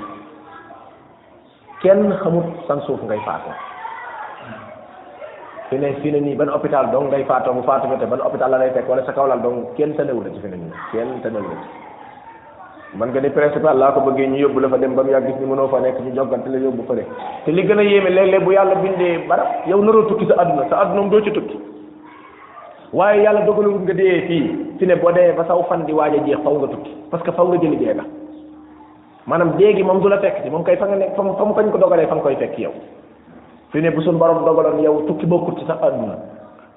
kenn 1.81 2.15
xamut 2.23 2.47
san 2.67 2.79
suuf 2.83 3.01
ngay 3.03 3.19
faatoo 3.25 3.70
fi 5.71 5.77
ne 5.79 5.89
fi 6.03 6.11
ne 6.11 6.19
nii 6.19 6.35
ban 6.35 6.49
hôpital 6.51 6.91
dong 6.93 7.07
ngay 7.07 7.23
faatoo 7.23 7.53
bu 7.55 7.61
faatu 7.67 7.87
te 7.99 8.05
ban 8.05 8.19
hôpital 8.19 8.51
la 8.51 8.57
lay 8.59 8.69
fekk 8.75 8.89
wala 8.91 9.05
sa 9.07 9.11
kaw 9.15 9.25
laal 9.31 9.39
dong 9.43 9.55
kenn 9.79 9.93
tënewu 9.97 10.21
la 10.23 10.29
ci 10.35 10.39
fi 10.43 10.49
nii 10.51 10.71
kenn 10.91 11.09
tënewu 11.23 11.47
la 11.51 11.59
man 12.99 13.09
nga 13.09 13.21
ni 13.23 13.29
principal 13.29 13.77
laa 13.79 13.91
ko 13.95 13.99
bëggee 14.05 14.27
ñu 14.27 14.35
yóbbu 14.43 14.59
la 14.59 14.67
fa 14.69 14.77
dem 14.77 14.95
ba 14.95 15.03
mu 15.03 15.11
yàgg 15.11 15.27
gis 15.27 15.39
ni 15.39 15.45
mënoo 15.45 15.67
fa 15.71 15.79
nekk 15.79 16.01
ñu 16.03 16.11
joggante 16.15 16.47
la 16.49 16.57
yóbbu 16.59 16.83
fa 16.87 16.93
de 16.99 17.03
te 17.45 17.51
li 17.51 17.63
gën 17.67 17.79
a 17.79 17.83
yéeme 17.83 18.09
léeg-léeg 18.17 18.43
bu 18.45 18.51
yàlla 18.51 18.75
bindee 18.83 19.17
barab 19.29 19.47
yow 19.69 19.81
naroo 19.83 20.03
tukki 20.11 20.25
sa 20.27 20.41
àdduna 20.43 20.67
sa 20.69 20.81
àdduna 20.83 21.09
doo 21.11 21.21
ci 21.21 21.31
tukki 21.31 21.57
waaye 22.91 23.21
yàlla 23.23 23.41
dogalawul 23.47 23.81
nga 23.87 23.93
dee 23.93 24.21
fii 24.27 24.41
fi 24.77 24.85
boo 25.01 25.11
dee 25.15 25.31
ba 25.37 25.45
saw 25.47 25.63
fan 25.69 25.85
di 25.85 25.93
waaj 25.93 26.13
a 26.19 26.25
jeex 26.27 26.39
faw 26.43 26.53
nga 26.59 26.67
tukki 26.67 26.91
parce 27.09 27.23
que 27.23 27.31
faw 27.31 27.47
nga 27.47 27.57
jëli 27.63 27.77
dee 27.77 27.93
ga 27.97 28.03
maanaam 29.25 29.53
dee 29.57 29.73
gi 29.75 29.83
moom 29.83 30.03
la 30.09 30.19
fekk 30.19 30.35
ci 30.43 30.49
moom 30.49 30.63
kay 30.63 30.75
fa 30.75 30.85
nga 30.87 30.95
nekk 30.97 31.15
fa 31.15 31.21
mu 31.45 31.53
kañ 31.55 31.67
nga 31.71 32.17
koy 32.23 32.35
fekk 32.41 32.57
yow 32.59 32.73
fi 33.71 33.79
ne 33.81 33.89
bu 33.95 34.01
suñu 34.03 34.17
borom 34.19 34.43
dogaloon 34.45 34.79
yow 34.83 35.05
tukki 35.07 35.25
bokkut 35.25 35.59
ci 35.59 35.65
sa 35.65 35.77
àdduna 35.87 36.15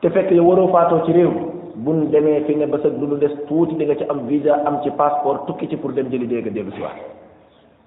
te 0.00 0.08
fekk 0.10 0.30
yow 0.30 0.46
waroo 0.48 0.68
faatoo 0.68 1.04
ci 1.06 1.12
réew 1.12 1.28
bu 1.28 1.50
buñ 1.86 2.04
demee 2.10 2.42
fi 2.46 2.54
ne 2.56 2.66
ba 2.66 2.78
sa 2.82 2.88
du 2.88 3.04
lu 3.06 3.16
des 3.18 3.34
tuuti 3.48 3.74
di 3.74 3.84
nga 3.84 3.96
ci 3.96 4.04
am 4.08 4.20
visa 4.26 4.58
am 4.64 4.80
ci 4.82 4.90
passeport 4.90 5.44
tukki 5.46 5.68
ci 5.68 5.76
pour 5.76 5.92
dem 5.92 6.06
jëli 6.08 6.26
dégg 6.26 6.52
déglu 6.52 6.70
si 6.72 6.80
waat 6.80 6.94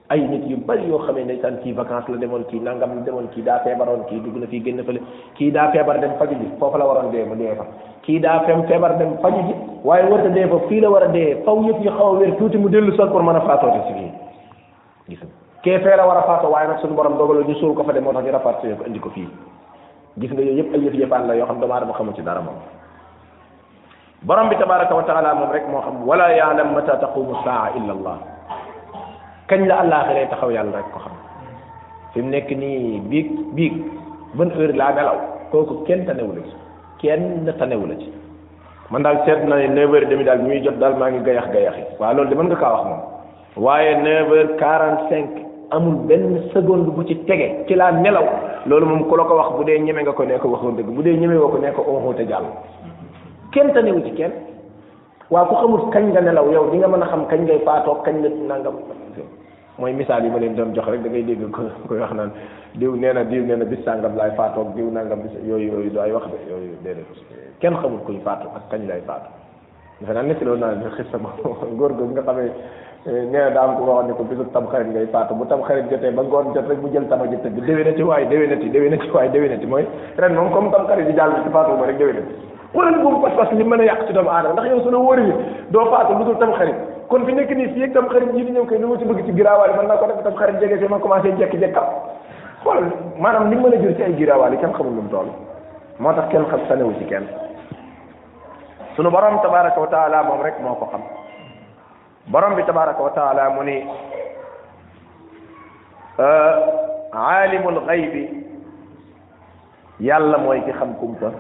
ay 0.09 0.19
nit 0.27 0.43
yu 0.49 0.57
bari 0.57 0.87
yoo 0.89 0.99
xamee 0.99 1.23
ndeysaan 1.23 1.57
kii 1.63 1.71
vacance 1.73 2.09
la 2.11 2.17
demoon 2.17 2.43
kii 2.49 2.59
nangam 2.59 2.95
la 2.95 3.01
demoon 3.07 3.27
kii 3.31 3.43
daa 3.43 3.59
feebaroon 3.63 4.03
kii 4.09 4.19
dugg 4.19 4.37
na 4.43 4.47
fii 4.47 4.59
génn 4.61 4.83
fële 4.83 4.99
kii 5.37 5.51
daa 5.51 5.69
feebar 5.71 5.99
dem 5.99 6.11
faju 6.19 6.35
ji 6.41 6.47
foofu 6.59 6.77
la 6.77 6.85
waroon 6.85 7.11
dee 7.11 7.23
mu 7.23 7.35
dee 7.37 7.55
fa 7.55 7.65
kii 8.01 8.19
daa 8.19 8.39
fem 8.45 8.65
feebar 8.67 8.97
dem 8.97 9.17
faju 9.21 9.41
ji 9.47 9.53
waaye 9.85 10.11
warta 10.11 10.29
dee 10.35 10.47
fa 10.47 10.59
fii 10.67 10.79
la 10.81 10.89
war 10.89 11.03
a 11.03 11.07
dee 11.15 11.35
faw 11.45 11.55
yëpp 11.63 11.79
yi 11.85 11.89
xaw 11.97 12.15
a 12.27 12.31
tuuti 12.37 12.57
mu 12.57 12.69
dellu 12.69 12.91
sol 12.95 13.09
pour 13.11 13.23
mën 13.23 13.35
a 13.35 13.41
faatoote 13.41 13.79
si 13.87 15.15
fii 15.15 15.27
kéfeela 15.67 15.97
fee 15.97 15.97
la 15.99 16.07
war 16.07 16.17
a 16.17 16.23
faatoo 16.23 16.47
waaye 16.51 16.67
nag 16.69 16.79
suñu 16.79 16.93
borom 16.95 17.17
dogaloo 17.17 17.43
ñu 17.43 17.53
suul 17.59 17.73
ko 17.75 17.83
fa 17.83 17.91
de 17.91 17.99
moo 17.99 18.13
tax 18.13 18.23
ñu 18.23 18.31
rapatrié 18.31 18.75
ko 18.79 18.85
indi 18.87 18.99
ko 18.99 19.09
fii 19.09 19.27
gis 20.17 20.31
nga 20.31 20.41
yooyu 20.41 20.57
yëpp 20.63 20.73
ay 20.73 20.79
yëf 20.79 20.93
yëfaan 20.93 21.27
la 21.27 21.33
yoo 21.35 21.45
xam 21.45 21.59
damaa 21.59 21.79
dama 21.81 21.93
xamul 21.93 22.15
ci 22.15 22.21
dara 22.21 22.39
moom 22.39 22.55
borom 24.23 24.47
bi 24.49 24.55
tabaraka 24.55 24.95
wa 24.95 25.03
taala 25.03 25.33
moom 25.33 25.51
rek 25.51 25.67
moo 25.67 25.81
xam 25.81 26.07
wala 26.07 26.31
yaalam 26.33 26.71
mata 26.71 26.95
taqumu 27.03 27.35
saa 27.43 27.71
illa 27.75 27.91
allah 27.93 28.15
kañ 29.49 29.67
la 29.67 29.75
àllaaxira 29.81 30.27
taxaw 30.29 30.51
yàlla 30.51 30.77
rek 30.77 30.91
ko 30.93 30.99
xam 30.99 31.13
fi 32.13 32.21
mu 32.21 32.29
nekk 32.29 32.49
nii 32.49 32.99
biig 33.09 33.29
biig 33.55 33.73
ban 34.35 34.49
heure 34.55 34.71
laa 34.73 34.91
nelaw 34.93 35.17
kooku 35.51 35.83
kenn 35.85 36.05
tanewu 36.05 36.31
la 36.35 36.41
ci 36.43 36.55
kenn 37.01 37.51
tanewu 37.59 37.85
la 37.87 37.95
ci 37.95 38.07
man 38.89 39.03
daal 39.03 39.19
seet 39.25 39.43
na 39.43 39.55
ne 39.57 39.67
neuf 39.67 39.91
heures 39.91 40.07
demi 40.07 40.23
daal 40.23 40.39
ñuy 40.43 40.63
jot 40.63 40.79
daal 40.79 40.95
maa 40.95 41.11
ngi 41.11 41.23
gayax 41.23 41.51
gayaxi 41.51 41.83
waaw 41.99 42.13
loolu 42.13 42.29
de 42.29 42.35
mën 42.35 42.47
nga 42.47 42.55
kaa 42.55 42.73
wax 42.73 42.83
moom 42.85 42.99
waaye 43.65 43.97
neuf 44.01 44.27
heures 44.31 44.55
quarante 44.57 45.09
cinq 45.13 45.46
amul 45.71 46.07
benn 46.07 46.47
seconde 46.55 46.87
bu 46.89 47.03
ci 47.03 47.17
tege 47.27 47.65
ci 47.67 47.75
laa 47.75 47.91
nelaw 47.91 48.23
loolu 48.67 48.85
moom 48.87 49.03
ku 49.07 49.15
la 49.17 49.23
ko 49.27 49.35
wax 49.35 49.49
bu 49.59 49.63
dee 49.67 49.79
ñemee 49.79 50.01
nga 50.03 50.13
ko 50.15 50.23
nekk 50.23 50.39
ko 50.41 50.49
waxoo 50.55 50.71
dëgg 50.75 50.87
bu 50.95 51.01
dee 51.03 51.17
ñeme 51.17 51.35
ko 51.37 51.57
nee 51.59 51.71
ko 51.75 51.83
onxoo 51.87 52.13
te 52.15 52.25
jàll 52.27 52.45
kenn 53.51 53.73
tanewu 53.73 53.99
ci 54.03 54.11
ku 54.13 55.35
xamul 55.35 55.89
kañ 55.91 56.07
nga 56.11 56.21
nelaw 56.21 56.47
yow 56.51 56.71
di 56.71 56.77
nga 56.77 56.87
mën 56.87 57.03
a 57.03 57.07
xam 57.07 57.27
kañ 57.27 57.43
ngay 57.43 57.59
faatoo 57.65 58.01
kañ 58.03 58.21
la 58.23 58.29
nangam 58.29 58.75
mooy 59.77 59.91
misaal 59.93 60.23
yi 60.23 60.29
ma 60.29 60.39
leen 60.39 60.55
doon 60.55 60.73
jox 60.73 60.85
rek 60.87 61.01
da 61.03 61.09
dégg 61.09 61.51
ko 61.51 61.61
koy 61.87 61.99
wax 61.99 62.13
naan 62.13 62.31
nee 62.79 63.13
na 63.13 63.23
diw 63.25 63.43
nee 63.45 63.55
na 63.57 63.65
bis 63.65 63.83
sàngam 63.83 64.15
laay 64.15 64.31
faatoog 64.37 64.73
diw 64.75 64.89
nangam 64.91 65.19
bis 65.21 65.33
yooyu 65.45 65.71
yooyu 65.73 65.89
du 65.89 65.99
ay 65.99 66.11
yooyu 66.11 66.79
déedéet 66.83 67.05
kenn 67.59 67.75
xamul 67.75 67.99
kuy 68.05 68.19
faatu 68.23 68.47
ak 68.55 68.71
kañ 68.71 68.87
lay 68.87 69.01
faatu 69.05 69.27
dafa 69.99 70.13
naan 70.13 70.27
nekk 70.27 70.41
loolu 70.43 70.59
naa 70.59 70.75
nga 70.77 72.21
xamee 72.23 72.51
Eh, 73.07 73.23
nee 73.31 73.39
na 73.39 73.51
daan 73.55 73.77
ko 73.79 73.83
waxoon 73.87 74.07
ne 74.07 74.13
ko 74.19 74.23
bisu 74.27 74.43
tam 74.51 74.67
xarit 74.67 74.91
ngay 74.91 75.07
faatu 75.07 75.31
bu 75.33 75.45
tam 75.47 75.61
xarit 75.63 75.87
jotee 75.89 76.11
ba 76.11 76.23
ngoon 76.27 76.51
jot 76.53 76.67
rek 76.67 76.75
mu 76.83 76.91
jël 76.91 77.07
tama 77.07 77.23
ji 77.31 77.37
tëgg 77.39 77.55
déwénati 77.63 78.03
waay 78.03 78.25
déwénati 78.27 78.67
déwénati 78.69 79.07
waay 79.15 79.29
déwénati 79.31 79.63
mooy 79.65 79.87
ren 80.19 80.33
moom 80.35 80.51
comme 80.51 80.67
tam 80.75 80.83
xarit 80.89 81.07
yi 81.07 81.15
jàll 81.15 81.31
ci 81.41 81.49
faatu 81.55 81.71
ma 81.79 81.85
rek 81.87 81.95
déwénati 81.95 82.33
xoolal 82.75 82.99
boobu 83.01 83.21
pas-pas 83.23 83.55
li 83.55 83.63
mën 83.63 83.79
a 83.79 83.85
yàq 83.87 84.07
ci 84.07 84.11
doomu 84.11 84.27
aadama 84.27 84.53
ndax 84.59 84.67
yow 84.67 84.81
suna 84.83 84.97
wóor 84.97 85.19
yi 85.23 85.31
doo 85.71 85.85
faatu 85.87 86.17
lu 86.19 86.25
dul 86.27 86.37
tam 86.37 86.51
xarit 86.59 86.75
kon 87.07 87.23
fi 87.23 87.31
nekk 87.33 87.51
nii 87.55 87.69
fii 87.73 87.83
ak 87.87 87.93
tam 87.95 88.07
xarit 88.11 88.33
yi 88.35 88.43
di 88.43 88.51
ñëw 88.51 88.65
koy 88.67 88.77
lu 88.79 88.87
ma 88.87 88.97
ci 88.99 89.05
bëgg 89.07 89.23
ci 89.25 89.31
giraawaale 89.31 89.75
man 89.79 89.87
naa 89.87 89.97
ko 89.97 90.05
def 90.11 90.23
tam 90.27 90.35
xarit 90.39 90.59
jege 90.59 90.77
fi 90.83 90.87
ma 90.91 90.99
commencé 90.99 91.31
jekk-jekkam 91.39 91.87
xoolal 92.63 92.91
maanaam 93.23 93.49
li 93.49 93.55
mën 93.55 93.71
a 93.71 93.77
jël 93.77 94.67
mu 94.83 95.07
toll 95.09 95.31
moo 95.99 96.11
tax 96.13 96.27
kenn 96.29 96.43
xam 96.43 96.59
sanewu 96.67 96.91
ci 96.99 97.05
kenn 97.07 97.23
ko 98.99 100.85
xam 100.91 101.01
borom 102.31 102.55
bi 102.55 102.63
tabaraka 102.65 102.99
wa 103.03 103.09
taala 103.11 103.49
mu 103.55 103.63
ni 103.63 103.83
alimul 107.15 107.79
ghaybi 107.87 108.23
yàlla 110.01 110.37
mooy 110.37 110.61
ki 110.65 110.71
xam 110.71 110.95
kumpa 110.99 111.31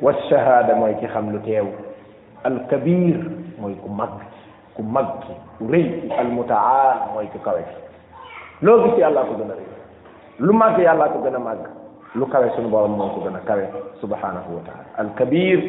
wa 0.00 0.12
shahada 0.28 0.74
mooy 0.74 0.94
ki 1.00 1.06
xam 1.12 1.30
lu 1.32 1.38
teew 1.44 1.68
al 2.44 2.56
kabir 2.70 3.20
mooy 3.58 3.74
ku 3.82 3.88
mag 3.88 4.10
ku 4.74 4.82
mag 4.82 5.06
ki 5.24 5.32
ku 5.58 5.64
rëy 5.68 5.86
ki 6.00 6.12
al 6.12 6.26
mutaal 6.32 7.12
mooy 7.14 7.26
ku 7.32 7.38
kawe 7.38 7.60
ki 7.62 7.76
loo 8.64 8.88
gis 8.88 8.98
yàlla 9.04 9.22
ko 9.28 9.34
gën 9.36 9.52
a 9.52 9.54
rëy 9.54 9.68
lu 10.38 10.52
màgg 10.52 10.80
yàlla 10.80 11.08
ko 11.12 11.18
gën 11.20 11.36
a 11.36 11.38
màgg 11.38 11.66
lu 12.14 12.26
kawe 12.26 12.48
suñu 12.56 12.70
borom 12.72 12.96
moo 12.96 13.08
ko 13.14 13.20
gën 13.28 13.36
a 13.36 13.40
kawe 13.44 13.64
subhanahu 14.00 14.56
wa 14.58 14.62
taala 14.64 14.84
al 14.96 15.12
kabir 15.14 15.60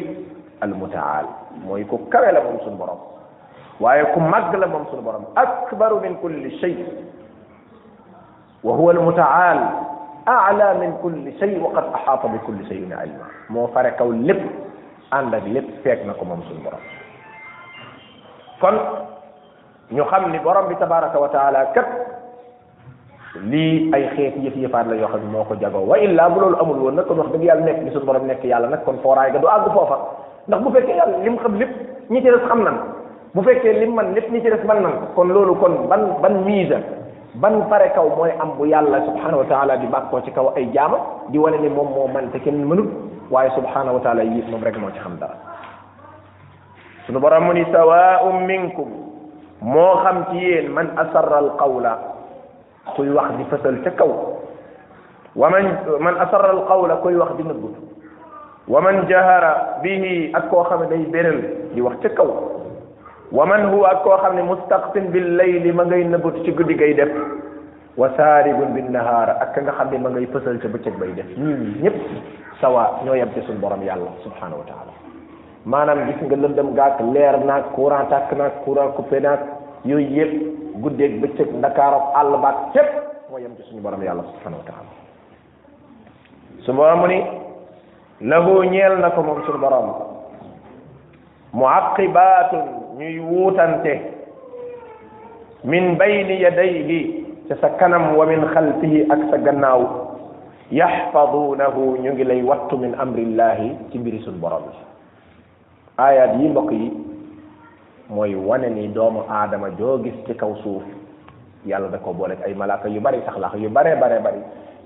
al 0.60 0.72
mutaal 0.72 1.26
mooy 1.64 1.84
ku 1.84 2.08
kawe 2.08 2.32
la 2.32 2.40
moom 2.40 2.58
suñu 2.64 2.78
borom 2.80 2.98
waaye 3.80 4.04
ku 4.12 4.20
màgg 4.20 4.52
la 4.60 4.66
moom 4.68 4.84
sunu 4.92 5.00
borom 5.02 5.24
akbaru 5.36 6.00
min 6.04 6.16
kulli 6.20 6.52
shay 6.60 6.76
wa 8.62 8.76
huwa 8.76 8.92
almutaal 8.92 9.58
aala 10.28 10.74
min 10.76 10.92
kulli 11.02 11.32
shay 11.40 11.56
wa 11.58 11.72
qad 11.74 11.86
axaata 11.96 12.28
bi 12.28 12.38
kulli 12.44 12.62
shayin 12.68 12.92
ilma 12.92 13.26
moo 13.48 13.66
fare 13.72 13.96
kaw 13.96 14.12
lépp 14.12 14.42
ànd 15.10 15.34
ak 15.34 15.46
lépp 15.48 15.68
feeg 15.82 16.04
na 16.06 16.12
ko 16.12 16.24
moom 16.28 16.42
sunu 16.48 16.60
borom 16.62 16.80
kon 18.60 18.76
ñu 19.96 20.04
xam 20.12 20.30
ni 20.30 20.38
borom 20.44 20.68
bi 20.68 20.76
tabaraka 20.76 21.16
wa 21.18 21.28
taala 21.28 21.72
kat 21.72 21.88
lii 23.48 23.90
ay 23.96 24.10
xeet 24.14 24.36
yëf 24.44 24.56
yëfaat 24.56 24.86
la 24.92 24.96
yoo 25.00 25.08
xam 25.08 25.24
ne 25.24 25.32
moo 25.32 25.44
ko 25.44 25.54
jagoo 25.56 25.88
wa 25.88 25.96
illaa 25.98 26.28
bu 26.28 26.40
loolu 26.40 26.56
amul 26.60 26.78
woon 26.78 26.94
nag 26.96 27.06
kon 27.06 27.16
wax 27.16 27.32
dëgg 27.32 27.44
yàlla 27.48 27.64
nekk 27.64 27.82
gi 27.84 27.90
sunu 27.92 28.04
borom 28.04 28.26
nekk 28.28 28.44
yàlla 28.44 28.68
nag 28.68 28.84
kon 28.84 29.00
fooraay 29.02 29.32
ga 29.32 29.38
du 29.38 29.46
àgg 29.48 29.72
foofa 29.72 29.96
ndax 30.48 30.60
bu 30.62 30.70
fekkee 30.70 30.96
yàlla 31.00 31.18
lim 31.24 31.36
xam 31.38 31.54
lépp 31.58 31.72
ñi 32.10 32.18
ci 32.22 32.28
des 32.30 32.46
xam 32.46 32.62
nan 32.64 32.76
bu 33.36 33.40
fekkee 33.46 33.78
lim 33.80 33.94
man 33.94 34.12
lépp 34.14 34.30
ni 34.32 34.42
ci 34.42 34.50
def 34.50 34.64
man 34.66 34.82
nan 34.82 34.94
kon 35.14 35.30
loolu 35.30 35.54
kon 35.60 35.86
ban 35.88 36.18
ban 36.22 36.42
mise 36.44 36.74
ban 37.38 37.62
pare 37.70 37.90
kaw 37.94 38.08
mooy 38.18 38.32
am 38.42 38.56
bu 38.58 38.66
yàlla 38.66 39.06
subhanahu 39.06 39.44
wa 39.46 39.46
taala 39.50 39.76
di 39.78 39.86
bàkkoo 39.86 40.20
ci 40.26 40.30
kaw 40.34 40.50
ay 40.58 40.66
jaama 40.74 40.98
di 41.30 41.38
wane 41.38 41.58
ni 41.62 41.68
moom 41.70 41.88
moo 41.94 42.08
man 42.10 42.30
te 42.34 42.38
kenn 42.42 42.58
mënut 42.66 42.90
waaye 43.30 43.50
subhanahu 43.54 43.96
wa 43.98 44.02
taala 44.02 44.22
yi 44.24 44.42
moom 44.50 44.62
rek 44.64 44.74
moo 44.82 44.90
ci 44.90 44.98
xam 44.98 45.14
dara 45.22 45.36
sunu 47.06 47.20
borom 47.22 47.44
mu 47.46 47.52
ni 47.54 47.64
sawaa'un 47.72 48.38
minkum 48.50 48.88
moo 49.62 49.94
xam 50.02 50.18
ci 50.30 50.36
yéen 50.42 50.66
man 50.74 50.90
asarra 50.98 51.36
al 51.38 51.50
qawla 51.56 51.94
kuy 52.96 53.10
wax 53.14 53.36
di 53.38 53.44
fësal 53.46 53.78
ca 53.86 53.90
kaw 53.94 54.10
wa 55.38 55.46
man 55.50 55.78
man 56.02 56.18
asarra 56.18 56.50
al 56.50 56.66
qawla 56.66 56.96
kuy 56.98 57.14
wax 57.14 57.36
di 57.38 57.44
nëbbutu 57.46 57.82
wa 58.68 58.80
man 58.82 59.06
jahara 59.06 59.78
bihi 59.82 60.32
ak 60.34 60.50
koo 60.50 60.64
xam 60.66 60.82
ne 60.82 60.86
day 60.90 61.06
beral 61.06 61.38
di 61.78 61.78
wax 61.80 61.94
ca 62.02 62.08
kaw 62.10 62.30
wa 63.32 63.46
man 63.46 63.70
huwa 63.70 63.90
ak 63.90 64.02
koo 64.02 64.16
xam 64.18 64.36
ne 64.36 64.42
mustaqfin 64.42 65.10
bil 65.10 65.36
layli 65.38 65.72
ma 65.72 65.84
ngay 65.86 66.04
nëbbatu 66.04 66.42
ci 66.44 66.50
guddi 66.52 66.74
gay 66.74 66.94
def 66.94 67.10
wa 67.96 68.10
saaribun 68.16 68.74
bin 68.74 68.90
nahaara 68.90 69.38
ak 69.40 69.54
ka 69.54 69.60
nga 69.62 69.72
xam 69.78 69.90
ne 69.92 69.98
ma 69.98 70.10
ngay 70.10 70.26
fësal 70.26 70.58
ca 70.58 70.68
bëccëg 70.68 70.98
bay 70.98 71.12
def 71.14 71.26
ñii 71.38 71.54
hmm. 71.54 71.86
ñëpp 71.86 71.98
sawa 72.60 73.00
ñoo 73.04 73.14
yem 73.14 73.30
ci 73.34 73.40
suñu 73.46 73.58
borom 73.58 73.82
yàlla 73.82 74.10
subhanahu 74.22 74.58
wa 74.58 74.66
taala 74.66 74.92
maanaam 75.64 76.06
gis 76.06 76.20
nga 76.26 76.36
lëndëm 76.36 76.74
gaak 76.74 77.00
leer 77.14 77.38
naag 77.44 77.64
courant 77.74 78.06
tàkk 78.10 78.32
naag 78.36 78.52
courant 78.64 78.92
coupé 78.96 79.20
naag 79.20 79.38
yooyu 79.84 80.10
yëpp 80.10 80.32
guddeeg 80.82 81.20
bëccëg 81.22 81.54
ndakaarook 81.54 82.10
àll 82.16 82.34
baak 82.42 82.72
képp 82.74 82.90
moo 83.30 83.38
yem 83.38 83.54
ci 83.56 83.62
suñu 83.70 83.80
borom 83.80 84.02
yàlla 84.02 84.22
subhanahu 84.26 84.62
wa 84.66 84.66
taala 84.66 84.90
su 86.66 86.72
borom 86.72 86.98
mu 87.00 87.06
ni 87.06 87.22
lahu 88.20 88.64
ñeel 88.64 88.98
na 88.98 89.10
ko 89.10 89.22
moom 89.22 89.42
suñu 89.46 89.58
borom 89.58 89.86
muaqibatun 91.52 92.80
ñuy 93.00 93.16
wuutante 93.18 93.96
min 95.64 95.96
bayni 95.96 96.36
yadayhi 96.44 97.00
ca 97.48 97.54
sa 97.64 97.68
kanam 97.80 98.12
wa 98.12 98.26
min 98.28 98.44
xalfihi 98.52 99.08
ak 99.08 99.20
sa 99.32 99.38
gannaaw 99.40 99.80
yaxfaduunahu 100.68 101.96
ñu 102.04 102.12
ngi 102.12 102.24
lay 102.28 102.42
wattu 102.44 102.76
min 102.76 102.92
amrillahi 103.00 103.72
ci 103.88 103.96
mbiri 103.98 104.20
suñ 104.20 104.36
borom 104.36 104.68
bi 104.68 104.76
aayaat 105.96 106.36
yi 106.44 106.48
mbokk 106.52 106.70
yi 106.76 106.92
mooy 108.12 108.36
wane 108.36 108.68
ni 108.68 108.84
doomu 108.92 109.24
aadama 109.32 109.72
joo 109.80 109.96
gis 110.04 110.14
ci 110.28 110.36
kaw 110.36 110.52
suuf 110.60 110.84
yàlla 111.64 111.88
da 111.88 111.98
ko 112.04 112.12
boole 112.12 112.36
ay 112.44 112.52
malaaka 112.52 112.88
yu 112.92 113.00
bari 113.00 113.20
sax 113.24 113.38
lax 113.40 113.54
yu 113.56 113.70
bare 113.72 113.96
bare 113.96 114.20
bari 114.20 114.40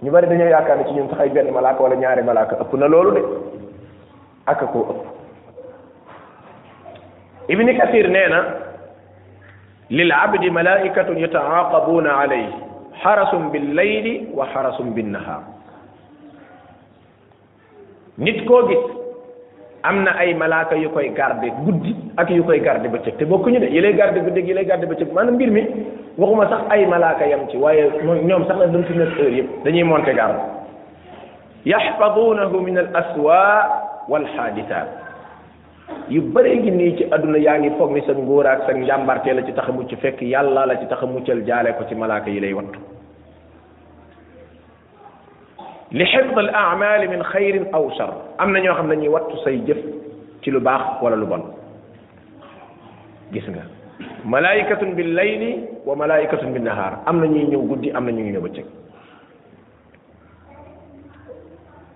ñu 0.07 0.11
bari 0.15 0.27
dañoo 0.31 0.49
yaakaar 0.55 0.79
ne 0.79 0.85
ci 0.87 0.95
ñun 0.95 1.09
sax 1.11 1.21
ay 1.21 1.31
benn 1.35 1.51
malaaka 1.51 1.83
wala 1.83 1.97
ñaari 1.99 2.23
malaaka 2.23 2.57
ëpp 2.63 2.75
na 2.79 2.87
loolu 2.87 3.11
de 3.11 3.23
ak 4.47 4.61
ko 4.73 4.87
ëpp 4.95 5.14
ibni 7.49 7.75
kathir 7.77 8.09
nee 8.09 8.27
na 8.31 8.39
lil 9.91 10.13
abdi 10.13 10.51
malaikatun 10.51 11.19
yataaqabuuna 11.19 12.11
alayhi 12.21 12.49
xarasum 13.03 13.51
bil 13.53 13.67
layli 13.75 14.29
wa 14.33 14.47
xarasum 14.53 14.93
bin 14.95 15.13
nahaar 15.13 15.43
nit 18.19 18.45
koo 18.49 18.63
gis 18.69 18.85
am 19.83 20.03
na 20.05 20.13
ay 20.19 20.33
malaaka 20.35 20.77
yu 20.77 20.89
koy 20.91 21.11
garde 21.15 21.51
guddi 21.67 21.95
ak 22.17 22.31
yu 22.31 22.45
koy 22.45 22.61
garde 22.61 22.89
bëccëg 22.89 23.17
te 23.19 23.25
bokkuñu 23.25 23.61
de 23.61 23.67
yi 23.69 23.81
lay 23.81 23.93
garde 23.93 24.17
guddi 24.21 24.41
ak 24.41 24.47
yi 24.49 24.55
lay 24.55 24.65
garde 24.65 24.87
bëccëg 24.89 25.13
maanaam 25.13 25.35
mbir 25.35 25.51
mi 25.51 25.63
waxuma 26.19 26.49
sax 26.49 26.65
ay 26.71 26.87
malaaka 26.87 27.27
yam 27.27 27.45
ci 27.51 27.57
waaye 27.59 27.91
ñoom 28.05 28.47
sax 28.47 28.57
la 28.59 28.67
doon 28.69 28.85
fi 28.85 28.93
nekk 28.97 29.17
heure 29.19 29.35
yëpp 29.37 29.49
dañuy 29.65 29.83
monte 29.85 30.15
garde 30.15 30.41
yaxfaduunahu 31.67 32.57
min 32.63 32.79
al 32.79 32.89
aswa 32.95 33.37
wal 34.09 34.25
xaadisaat 34.37 35.04
yu 36.09 36.21
bëree 36.35 36.57
ngi 36.61 36.71
nii 36.71 36.97
ci 36.99 37.05
àdduna 37.15 37.39
yaa 37.39 37.59
ngi 37.59 37.71
foog 37.79 37.93
ni 37.95 38.03
sa 38.07 38.13
ngóor 38.13 38.45
ak 38.47 38.67
sa 38.67 38.73
njàmbartee 38.75 39.33
la 39.33 39.43
ci 39.45 39.53
taxa 39.55 39.71
a 39.71 39.73
mucc 39.75 39.95
fekk 40.01 40.21
yàlla 40.23 40.67
la 40.67 40.77
ci 40.79 40.87
taxa 40.87 41.05
a 41.05 41.07
muccal 41.09 41.43
jaale 41.47 41.73
ko 41.79 41.85
ci 41.89 41.95
malaaka 41.95 42.31
yi 42.31 42.41
lay 42.41 42.53
wattu 42.53 42.79
li 45.93 46.05
xifd 46.05 46.37
al 46.39 47.09
min 47.09 47.23
xayrin 47.23 47.65
aw 47.73 47.91
shar 47.97 48.11
am 48.39 48.53
na 48.53 48.59
ñoo 48.61 48.75
xam 48.75 48.89
ne 48.89 48.95
ñuy 48.97 49.09
wattu 49.09 49.37
say 49.45 49.57
jëf 49.67 49.79
ci 50.43 50.51
lu 50.51 50.61
baax 50.61 51.01
wala 51.03 51.17
lu 51.17 51.27
bon 51.27 51.43
gis 53.33 53.49
nga 53.49 53.63
malaayikatun 54.25 54.95
bil 54.95 55.15
layli 55.15 55.65
wa 55.87 55.97
malaayikatun 55.97 56.53
bin 56.53 56.65
nahaar 56.65 57.01
am 57.07 57.21
na 57.21 57.27
ñuy 57.27 57.49
ñëw 57.49 57.63
guddi 57.67 57.91
am 57.93 58.05
na 58.05 58.11
ñu 58.13 58.21
ngi 58.21 58.33
ñëw 58.33 58.41
bëccëg 58.43 58.65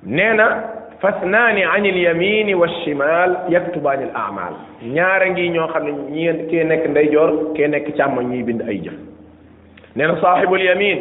nee 0.05 0.33
na 0.33 0.78
fasnaani 1.01 1.63
an 1.63 1.85
il 1.85 1.97
yamini 1.97 2.55
wa 2.55 2.69
shimal 2.69 3.37
yaktubaani 3.49 4.03
l 4.05 4.11
amal 4.15 4.53
ñaara 4.83 5.31
ngi 5.31 5.49
ñoo 5.51 5.67
xam 5.69 5.85
ne 5.85 5.93
ñi 5.93 6.47
kee 6.51 6.65
nekk 6.65 6.87
ndeyjoor 6.89 7.53
kee 7.57 7.69
nekk 7.69 7.89
càmmoñ 7.97 8.25
ñuy 8.31 8.43
bind 8.43 8.63
ay 8.69 8.79
jëf 8.83 8.95
nee 9.97 10.07
na 10.07 10.17
saaxibul 10.21 10.61
yamin 10.63 10.99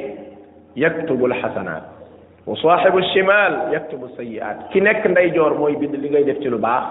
yaktubu 0.76 1.28
l 1.28 1.34
xasanaat 1.41 1.84
wa 2.48 2.56
saaxibu 2.62 3.02
shimal 3.14 3.54
yaktubu 3.74 4.08
sayiat 4.18 4.70
ki 4.72 4.82
nekk 4.82 5.06
ndeyjoor 5.06 5.58
mooy 5.58 5.76
bind 5.76 5.95
li 5.95 6.10
ngay 6.10 6.24
def 6.26 6.39
ci 6.41 6.50
lu 6.50 6.60
baax 6.60 6.84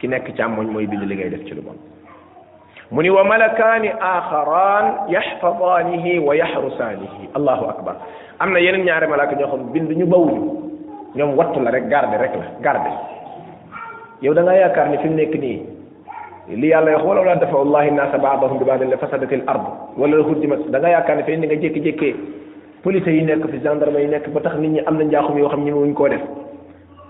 ki 0.00 0.08
nekk 0.08 0.26
càmmoñ 0.36 0.66
mooy 0.72 0.86
bind 0.86 1.02
li 1.06 1.14
ngay 1.14 1.30
def 1.30 1.44
ci 1.46 1.54
lu 1.54 1.62
bon 1.62 1.76
mu 2.90 3.02
ni 3.02 3.10
wa 3.10 3.24
malakaani 3.24 3.88
axaraan 3.88 4.86
yaxfadaanihi 5.10 6.18
wa 6.18 6.34
yaxrusaanihi 6.34 7.28
allahu 7.34 7.64
akbar 7.70 7.96
am 8.40 8.50
na 8.52 8.58
yeneen 8.58 8.84
ñaari 8.84 9.06
malaaka 9.06 9.36
ñoo 9.36 9.48
xam 9.48 9.72
bind 9.72 9.90
ñu 9.96 10.06
bawuñu 10.06 10.65
ñom 11.16 11.34
wattu 11.36 11.60
la 11.60 11.70
rek 11.70 11.88
garder 11.88 12.20
rek 12.20 12.32
la 12.36 12.46
garder 12.62 12.92
yow 14.22 14.34
da 14.34 14.42
nga 14.42 14.54
yaakaar 14.54 14.88
ni 14.90 14.96
fi 14.98 15.08
mu 15.08 15.16
nekk 15.16 15.34
nii 15.40 15.58
li 16.60 16.66
yàlla 16.68 16.92
wax 16.96 17.04
wala 17.04 17.20
wala 17.22 17.36
dafa 17.36 17.56
wallahi 17.56 17.90
nasa 17.90 18.18
ba'dhum 18.18 18.58
bi 18.58 18.64
baadin 18.64 18.90
la 18.90 18.96
al 19.00 19.42
ard 19.46 19.64
wala 19.96 20.16
la 20.16 20.24
da 20.70 20.78
nga 20.78 20.88
yaakaar 20.88 21.16
ni 21.16 21.22
fi 21.24 21.36
ni 21.38 21.46
nga 21.46 21.56
jékki-jékkee 21.56 22.14
police 22.82 23.06
yi 23.10 23.22
nekk 23.24 23.48
fi 23.50 23.58
gendarme 23.62 23.96
yi 24.00 24.08
nekk 24.08 24.28
ba 24.28 24.40
tax 24.42 24.56
nit 24.58 24.68
ñi 24.70 24.80
am 24.86 24.96
na 24.98 25.04
njaaxum 25.04 25.38
yo 25.38 25.48
xam 25.48 25.64
ñi 25.64 25.70
wuñ 25.72 25.94
koo 25.94 26.08
def 26.08 26.20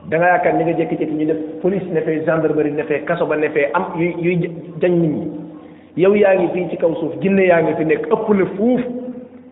da 0.08 0.16
nga 0.18 0.26
yaakaar 0.26 0.54
ni 0.54 0.64
nga 0.64 0.72
jékki-jékki 0.78 1.14
ñu 1.14 1.26
def 1.26 1.36
police 1.62 1.86
ne 1.90 2.00
fee 2.00 2.22
gendarmerie 2.24 2.72
ne 2.74 2.82
fee 2.84 3.02
kasso 3.04 3.26
ba 3.26 3.36
ne 3.36 3.48
fee 3.50 3.68
am 3.74 3.84
yu 3.98 4.38
jagn 4.80 4.94
nit 5.00 5.10
ñi 5.14 5.32
yow 5.96 6.14
yaangi 6.14 6.48
fi 6.54 6.66
ci 6.70 6.76
kaw 6.76 6.94
suuf 6.94 7.18
jinne 7.20 7.40
yaangi 7.44 7.74
fi 7.76 7.84
nekk 7.84 8.06
ëpp 8.06 8.28
la 8.38 8.46
fuuf 8.56 8.80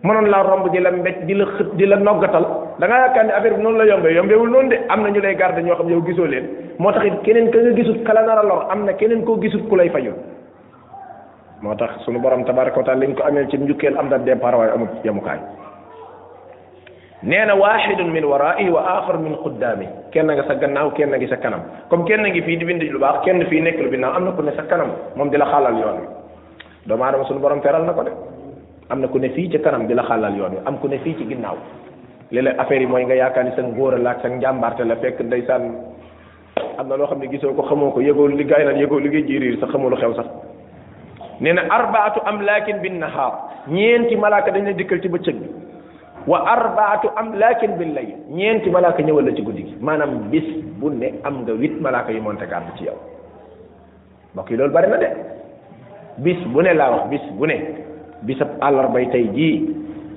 mënon 0.05 0.27
la 0.29 0.43
romb 0.45 0.69
di 0.71 0.79
la 0.79 0.91
mbéj 0.93 1.25
di 1.25 1.33
la 1.33 1.45
xët 1.57 1.73
di 1.77 1.85
la 1.89 1.97
noggatal 1.97 2.45
da 2.79 2.85
nga 2.87 2.97
yaakaar 3.01 3.25
ne 3.25 3.31
affaire 3.33 3.55
bi 3.57 3.61
noonu 3.63 3.77
la 3.81 3.85
yombe 3.89 4.09
yombewul 4.13 4.49
noonu 4.49 4.69
de 4.69 4.77
am 4.89 5.01
na 5.01 5.09
ñu 5.09 5.19
lay 5.21 5.35
garde 5.35 5.59
ñoo 5.63 5.75
xam 5.75 5.89
yow 5.89 6.01
gisoo 6.05 6.25
leen 6.25 6.45
moo 6.77 6.91
tax 6.91 7.05
it 7.05 7.21
keneen 7.23 7.49
ka 7.49 7.57
nga 7.59 7.73
gisut 7.73 8.03
kala 8.05 8.21
nara 8.21 8.43
lor 8.43 8.67
am 8.69 8.85
na 8.85 8.93
keneen 8.93 9.23
koo 9.25 9.41
gisut 9.41 9.67
ku 9.67 9.75
lay 9.75 9.89
fayul 9.89 10.13
moo 11.61 11.75
tax 11.75 12.03
sunu 12.05 12.19
borom 12.19 12.45
tabaraka 12.45 12.79
wa 12.79 12.93
liñ 12.95 13.15
ko 13.15 13.23
ci 13.49 13.57
njukkeel 13.57 13.97
am 13.97 14.09
na 14.09 14.17
départ 14.19 14.53
waaye 14.57 14.71
amut 14.71 14.91
yemukaay 15.03 15.39
neena 17.23 17.55
wahidun 17.55 18.09
min 18.11 18.23
wara'i 18.25 18.69
wa 18.69 18.81
akhar 18.97 19.17
min 19.17 19.35
quddami 19.43 19.87
kenn 20.11 20.27
nga 20.29 20.43
sa 20.45 20.53
gannaaw 20.55 20.91
kenn 20.93 21.09
nga 21.15 21.27
sa 21.27 21.37
kanam 21.41 21.61
comme 21.89 22.05
kenn 22.05 22.23
fi 22.45 22.57
di 22.57 22.65
bind 22.65 22.83
lu 22.83 22.99
baax 22.99 23.23
kenn 23.25 23.41
fi 23.49 23.61
nekk 23.61 23.81
lu 23.81 23.89
ku 24.35 24.41
ne 24.43 24.51
sa 24.55 24.63
kanam 24.69 24.91
di 25.31 25.37
la 25.37 25.45
xalal 25.45 25.73
yoon 25.79 27.25
sunu 27.25 27.39
borom 27.39 27.59
na 27.63 27.93
ko 27.93 28.33
am 28.89 29.01
na 29.01 29.07
ku 29.09 29.17
ne 29.17 29.29
fii 29.33 29.49
ci 29.49 29.57
kanam 29.61 29.87
di 29.89 29.93
la 29.97 30.03
xàllal 30.05 30.35
yoon 30.37 30.53
wi 30.61 30.61
am 30.65 30.77
ku 30.79 30.87
ne 30.87 30.97
fii 31.01 31.17
ci 31.17 31.25
ginnaaw 31.27 31.57
léeg-léeg 32.31 32.81
yi 32.81 32.85
mooy 32.85 33.03
nga 33.05 33.15
yaakaar 33.15 33.43
ni 33.45 33.51
sa 33.55 33.61
ngóor 33.63 33.97
la 33.99 34.11
ak 34.11 34.21
sa 34.21 34.29
njàmbaarte 34.29 34.83
la 34.85 34.95
fekk 34.97 35.21
ndeysaan 35.21 35.63
am 36.77 36.87
na 36.87 36.95
loo 36.97 37.07
xam 37.07 37.19
ne 37.19 37.27
gisoo 37.27 37.53
ko 37.53 37.63
xamoo 37.63 37.91
ko 37.91 37.99
yëgoo 38.01 38.27
li 38.27 38.43
gaay 38.45 38.65
naan 38.65 38.77
yëgoo 38.77 38.99
li 38.99 39.09
ngay 39.09 39.23
jiiriir 39.25 39.59
sax 39.59 39.69
xamulu 39.71 39.95
xew 39.95 40.13
sax 40.15 40.27
nee 41.41 41.53
na 41.53 41.61
arbaatu 41.69 42.21
am 42.25 42.35
amlaakin 42.35 42.77
bin 42.81 42.99
nahaar 42.99 43.33
ñeenti 43.67 44.15
malaaka 44.15 44.51
dañ 44.51 44.65
la 44.65 44.73
dikkal 44.73 45.01
ci 45.01 45.09
bëccëg 45.09 45.35
bi 45.35 45.49
wa 46.27 46.39
arbaatu 46.45 47.07
am 47.15 47.29
amlaakin 47.29 47.77
bin 47.77 47.93
layl 47.93 48.13
ñeenti 48.29 48.69
malaaka 48.69 49.01
ñëwal 49.01 49.25
la 49.25 49.35
ci 49.35 49.41
guddi 49.41 49.63
gi 49.63 49.75
maanaam 49.81 50.29
bis 50.29 50.45
bu 50.77 50.89
ne 50.89 51.11
am 51.23 51.41
nga 51.41 51.53
huit 51.53 51.81
malaaka 51.81 52.11
yu 52.11 52.21
monte 52.21 52.45
garde 52.47 52.69
ci 52.77 52.83
yow 52.85 52.95
mbokk 54.33 54.49
yi 54.51 54.57
loolu 54.57 54.75
bu 57.35 57.45
ne 57.45 57.85
bi 58.25 58.33
bisab 58.33 58.57
àllarbay 58.57 59.05
tey 59.13 59.29
jii 59.29 59.69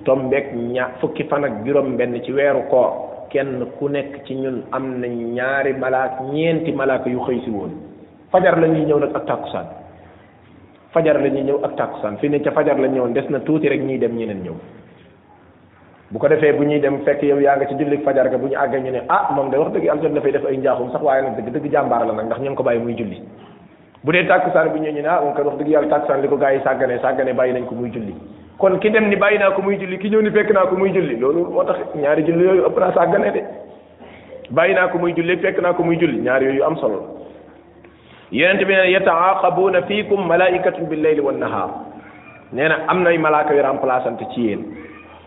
tombeek 0.09 0.57
ña 0.57 0.97
fukki 1.01 1.29
fan 1.29 1.45
ak 1.45 1.55
juróom 1.69 1.97
benn 2.01 2.17
ci 2.25 2.33
weeru 2.33 2.65
koor 2.73 2.91
kenn 3.29 3.69
ku 3.79 3.89
nekk 3.89 4.25
ci 4.25 4.35
ñun 4.35 4.65
am 4.73 4.99
na 5.01 5.07
ñaari 5.07 5.77
malaak 5.77 6.25
ñeenti 6.33 6.73
malaak 6.73 7.07
yu 7.07 7.21
xëy 7.29 7.41
si 7.45 7.51
woon 7.53 7.71
fajar 8.33 8.57
la 8.59 8.67
ñuy 8.67 8.85
ñëw 8.89 8.99
nag 8.99 9.13
ak 9.15 9.25
tàkkusaan 9.29 9.67
fajar 10.97 11.21
la 11.21 11.29
ñuy 11.29 11.45
ñëw 11.45 11.59
ak 11.65 11.77
tàkkusaan 11.77 12.17
fi 12.19 12.29
ne 12.29 12.41
ca 12.41 12.51
fajar 12.51 12.81
la 12.81 12.89
ñëw 12.89 13.13
des 13.13 13.29
na 13.31 13.39
tuuti 13.41 13.69
rek 13.69 13.83
ñuy 13.85 13.99
dem 13.99 14.17
ñeneen 14.17 14.43
ñëw 14.49 14.57
bu 16.11 16.19
ko 16.19 16.29
defee 16.29 16.53
bu 16.57 16.65
ñuy 16.65 16.81
dem 16.81 17.05
fekk 17.05 17.23
yow 17.23 17.39
yaa 17.41 17.57
nga 17.61 17.69
ci 17.69 17.75
julli 17.77 17.99
fajar 18.01 18.29
ga 18.33 18.39
bu 18.39 18.47
ñu 18.49 18.57
àggee 18.57 18.81
ñu 18.81 18.91
ne 18.91 19.05
ah 19.09 19.29
moom 19.37 19.51
de 19.53 19.59
wax 19.61 19.73
dëgg 19.77 19.89
am 19.93 20.01
jot 20.01 20.15
dafay 20.17 20.33
def 20.33 20.45
ay 20.49 20.57
njaaxum 20.57 20.91
sax 20.91 21.03
waaye 21.05 21.23
nag 21.23 21.37
dëgg 21.37 21.53
dëgg 21.53 21.73
jàmbaar 21.73 22.07
la 22.09 22.13
nag 22.15 22.27
ndax 22.27 22.41
ñu 22.41 22.55
ko 22.57 22.63
bàyyi 22.65 22.81
muy 22.81 22.95
julli 22.97 23.21
bu 24.05 24.13
dee 24.13 24.23
tàkkusaan 24.29 24.69
bi 24.75 24.79
ñëw 24.81 24.93
ñu 24.97 25.03
naa 25.03 25.21
on 25.23 25.35
ko 25.35 25.43
wax 25.43 25.57
dëgg 25.59 25.69
yàlla 25.71 25.91
tàkkusaan 25.91 26.21
li 26.23 26.29
ko 26.29 26.37
gars 26.37 26.55
yi 26.55 26.61
sàggane 26.65 26.99
sàggane 27.03 27.33
bàyyi 27.33 27.53
nañ 27.55 27.65
ko 27.69 27.75
muy 27.75 27.91
julli 27.93 28.15
kon 28.59 28.79
ki 28.79 28.91
dem 28.91 29.09
ni 29.09 29.17
bàyyi 29.17 29.39
naa 29.39 29.51
ko 29.51 29.63
muy 29.63 29.77
julli 29.77 29.99
ki 29.99 30.09
ñëw 30.11 30.21
ni 30.23 30.31
fekk 30.31 30.51
naa 30.55 30.67
ko 30.67 30.77
muy 30.77 30.91
julli 30.95 31.17
loolu 31.19 31.45
moo 31.51 31.65
tax 31.65 31.79
ñaari 31.97 32.23
julli 32.27 32.45
yooyu 32.45 32.67
ëpp 32.69 32.79
naa 32.79 32.93
sàggane 32.95 33.33
de 33.35 33.43
bàyyi 34.51 34.75
naa 34.75 34.89
ko 34.89 34.99
muy 34.99 35.13
julli 35.17 35.37
fekk 35.39 35.59
naa 35.63 35.73
ko 35.73 35.83
muy 35.83 35.97
julli 35.99 36.21
ñaar 36.23 36.43
yooyu 36.43 36.65
am 36.65 36.77
solo 36.77 37.01
yonente 38.31 38.65
bi 38.65 38.75
nee 38.75 38.91
yataaqabuuna 38.93 39.83
fiikum 39.83 40.27
malaikatun 40.29 40.87
bil 40.89 41.03
layli 41.03 41.21
wan 41.21 41.39
nahaar 41.43 41.71
nee 42.53 42.71
am 42.87 43.03
nay 43.03 43.19
malaaka 43.19 43.55
yu 43.55 43.63
remplaçante 43.63 44.25
ci 44.35 44.41
yéen 44.47 44.63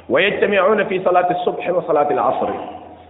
wa 0.09 0.21
yajtamicuuna 0.21 0.85
fi 0.85 0.99
salaati 1.03 1.33
subhi 1.43 1.71
wa 1.75 1.83
salaati 1.87 2.13
alasri 2.13 2.57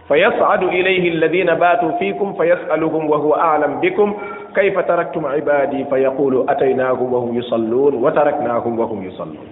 fa 0.08 0.16
yascadu 0.18 0.68
ilayhi 0.72 1.08
alladina 1.10 1.54
baatu 1.54 1.92
fiikum 1.98 2.34
fa 2.36 2.46
yasaluhum 2.46 3.08
wa 3.10 3.18
huwa 3.18 3.36
aclam 3.54 3.80
bikum 3.80 4.14
kayfa 4.52 4.84
taraktum 4.84 5.24
ibadi 5.26 5.84
fa 5.88 5.96
yaqulu 5.98 6.44
ataynaahum 6.48 7.08
wa 7.10 7.20
hum 7.24 7.32
yusalluun 7.36 7.96
wa 7.98 8.12
taraknaahum 8.16 8.76
wa 8.76 8.86
hum 8.88 9.04
yusalluun 9.08 9.48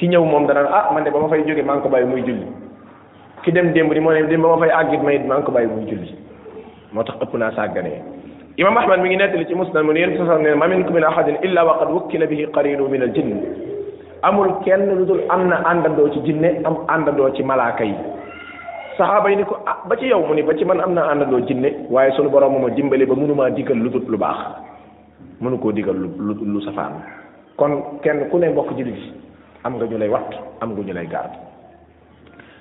ki 0.00 0.08
ñëw 0.10 0.24
moom 0.24 0.48
danaan 0.48 0.68
ah 0.72 0.84
man 0.96 1.04
de 1.04 1.12
ba 1.12 1.20
ma 1.20 1.28
fay 1.28 1.44
jóge 1.44 1.62
maa 1.62 1.76
ngi 1.78 1.84
ko 1.86 1.92
bàyyi 1.92 2.06
muy 2.08 2.24
julli 2.24 2.46
ki 3.44 3.52
dem 3.52 3.72
démb 3.76 3.92
ni 3.92 4.00
moo 4.00 4.12
ne 4.12 4.24
dem 4.26 4.42
ba 4.42 4.48
ma 4.56 4.60
fay 4.64 4.70
àggit 4.80 5.02
ma 5.04 5.12
it 5.12 5.24
maa 5.28 5.38
ngi 5.40 5.46
ko 5.46 5.52
bàyyi 5.52 5.68
muy 5.70 5.84
julli 5.90 6.14
moo 6.92 7.02
tax 7.04 7.20
ëpp 7.20 7.34
naa 7.36 7.50
sàgganee 7.58 8.00
imam 8.56 8.76
ahmad 8.80 9.00
mi 9.00 9.08
ngi 9.12 9.16
nettali 9.20 9.46
ci 9.46 9.54
musnad 9.54 9.84
mu 9.84 9.92
ne 9.92 10.00
yéen 10.00 10.16
sasam 10.18 10.42
ne 10.42 10.54
ma 10.56 10.66
minkum 10.72 10.94
min 10.96 11.04
ahadin 11.04 11.36
illa 11.44 11.64
wa 11.64 11.78
qad 11.80 11.92
wukkila 11.96 12.26
bihi 12.26 12.46
qarinu 12.56 12.88
min 12.88 13.02
al 13.02 13.12
jinn 13.12 13.36
amul 14.22 14.56
kenn 14.64 14.88
lu 14.98 15.04
dul 15.04 15.20
am 15.28 15.46
na 15.52 15.60
àndandoo 15.70 16.08
ci 16.14 16.20
jinne 16.24 16.58
am 16.64 16.76
àndandoo 16.88 17.30
ci 17.36 17.42
malaaka 17.44 17.84
yi 17.84 17.94
saxaaba 18.96 19.30
yi 19.30 19.36
ni 19.36 19.44
ko 19.44 19.56
ah 19.66 19.80
ba 19.88 19.96
ci 19.96 20.06
yow 20.08 20.20
mu 20.24 20.34
ni 20.34 20.42
ba 20.42 20.54
ci 20.56 20.64
man 20.64 20.80
am 20.80 20.94
naa 20.94 21.10
àndandoo 21.14 21.40
jinne 21.46 21.72
waaye 21.90 22.12
sunu 22.16 22.28
borom 22.30 22.60
ma 22.60 22.68
dimbali 22.70 23.06
ba 23.06 23.14
mënumaa 23.14 23.50
digal 23.50 23.76
lu 23.76 23.90
dut 23.90 24.04
lu 24.08 24.18
baax 24.18 24.38
mënu 25.40 25.58
koo 25.60 25.72
diggal 25.72 25.96
lu 25.96 26.08
lu 26.18 26.34
lu 26.52 26.60
safaan 26.62 27.00
kon 27.56 27.98
kenn 28.02 28.28
ku 28.30 28.38
ne 28.38 28.48
mbokk 28.50 28.76
jullit 28.76 28.96
yi 28.96 29.12
am 29.64 29.76
nga 29.76 29.86
ñu 29.86 29.98
lay 29.98 30.08
wattu 30.08 30.36
am 30.60 30.72
nga 30.72 30.82
ñu 30.86 30.92
lay 30.92 31.06
garde 31.06 31.36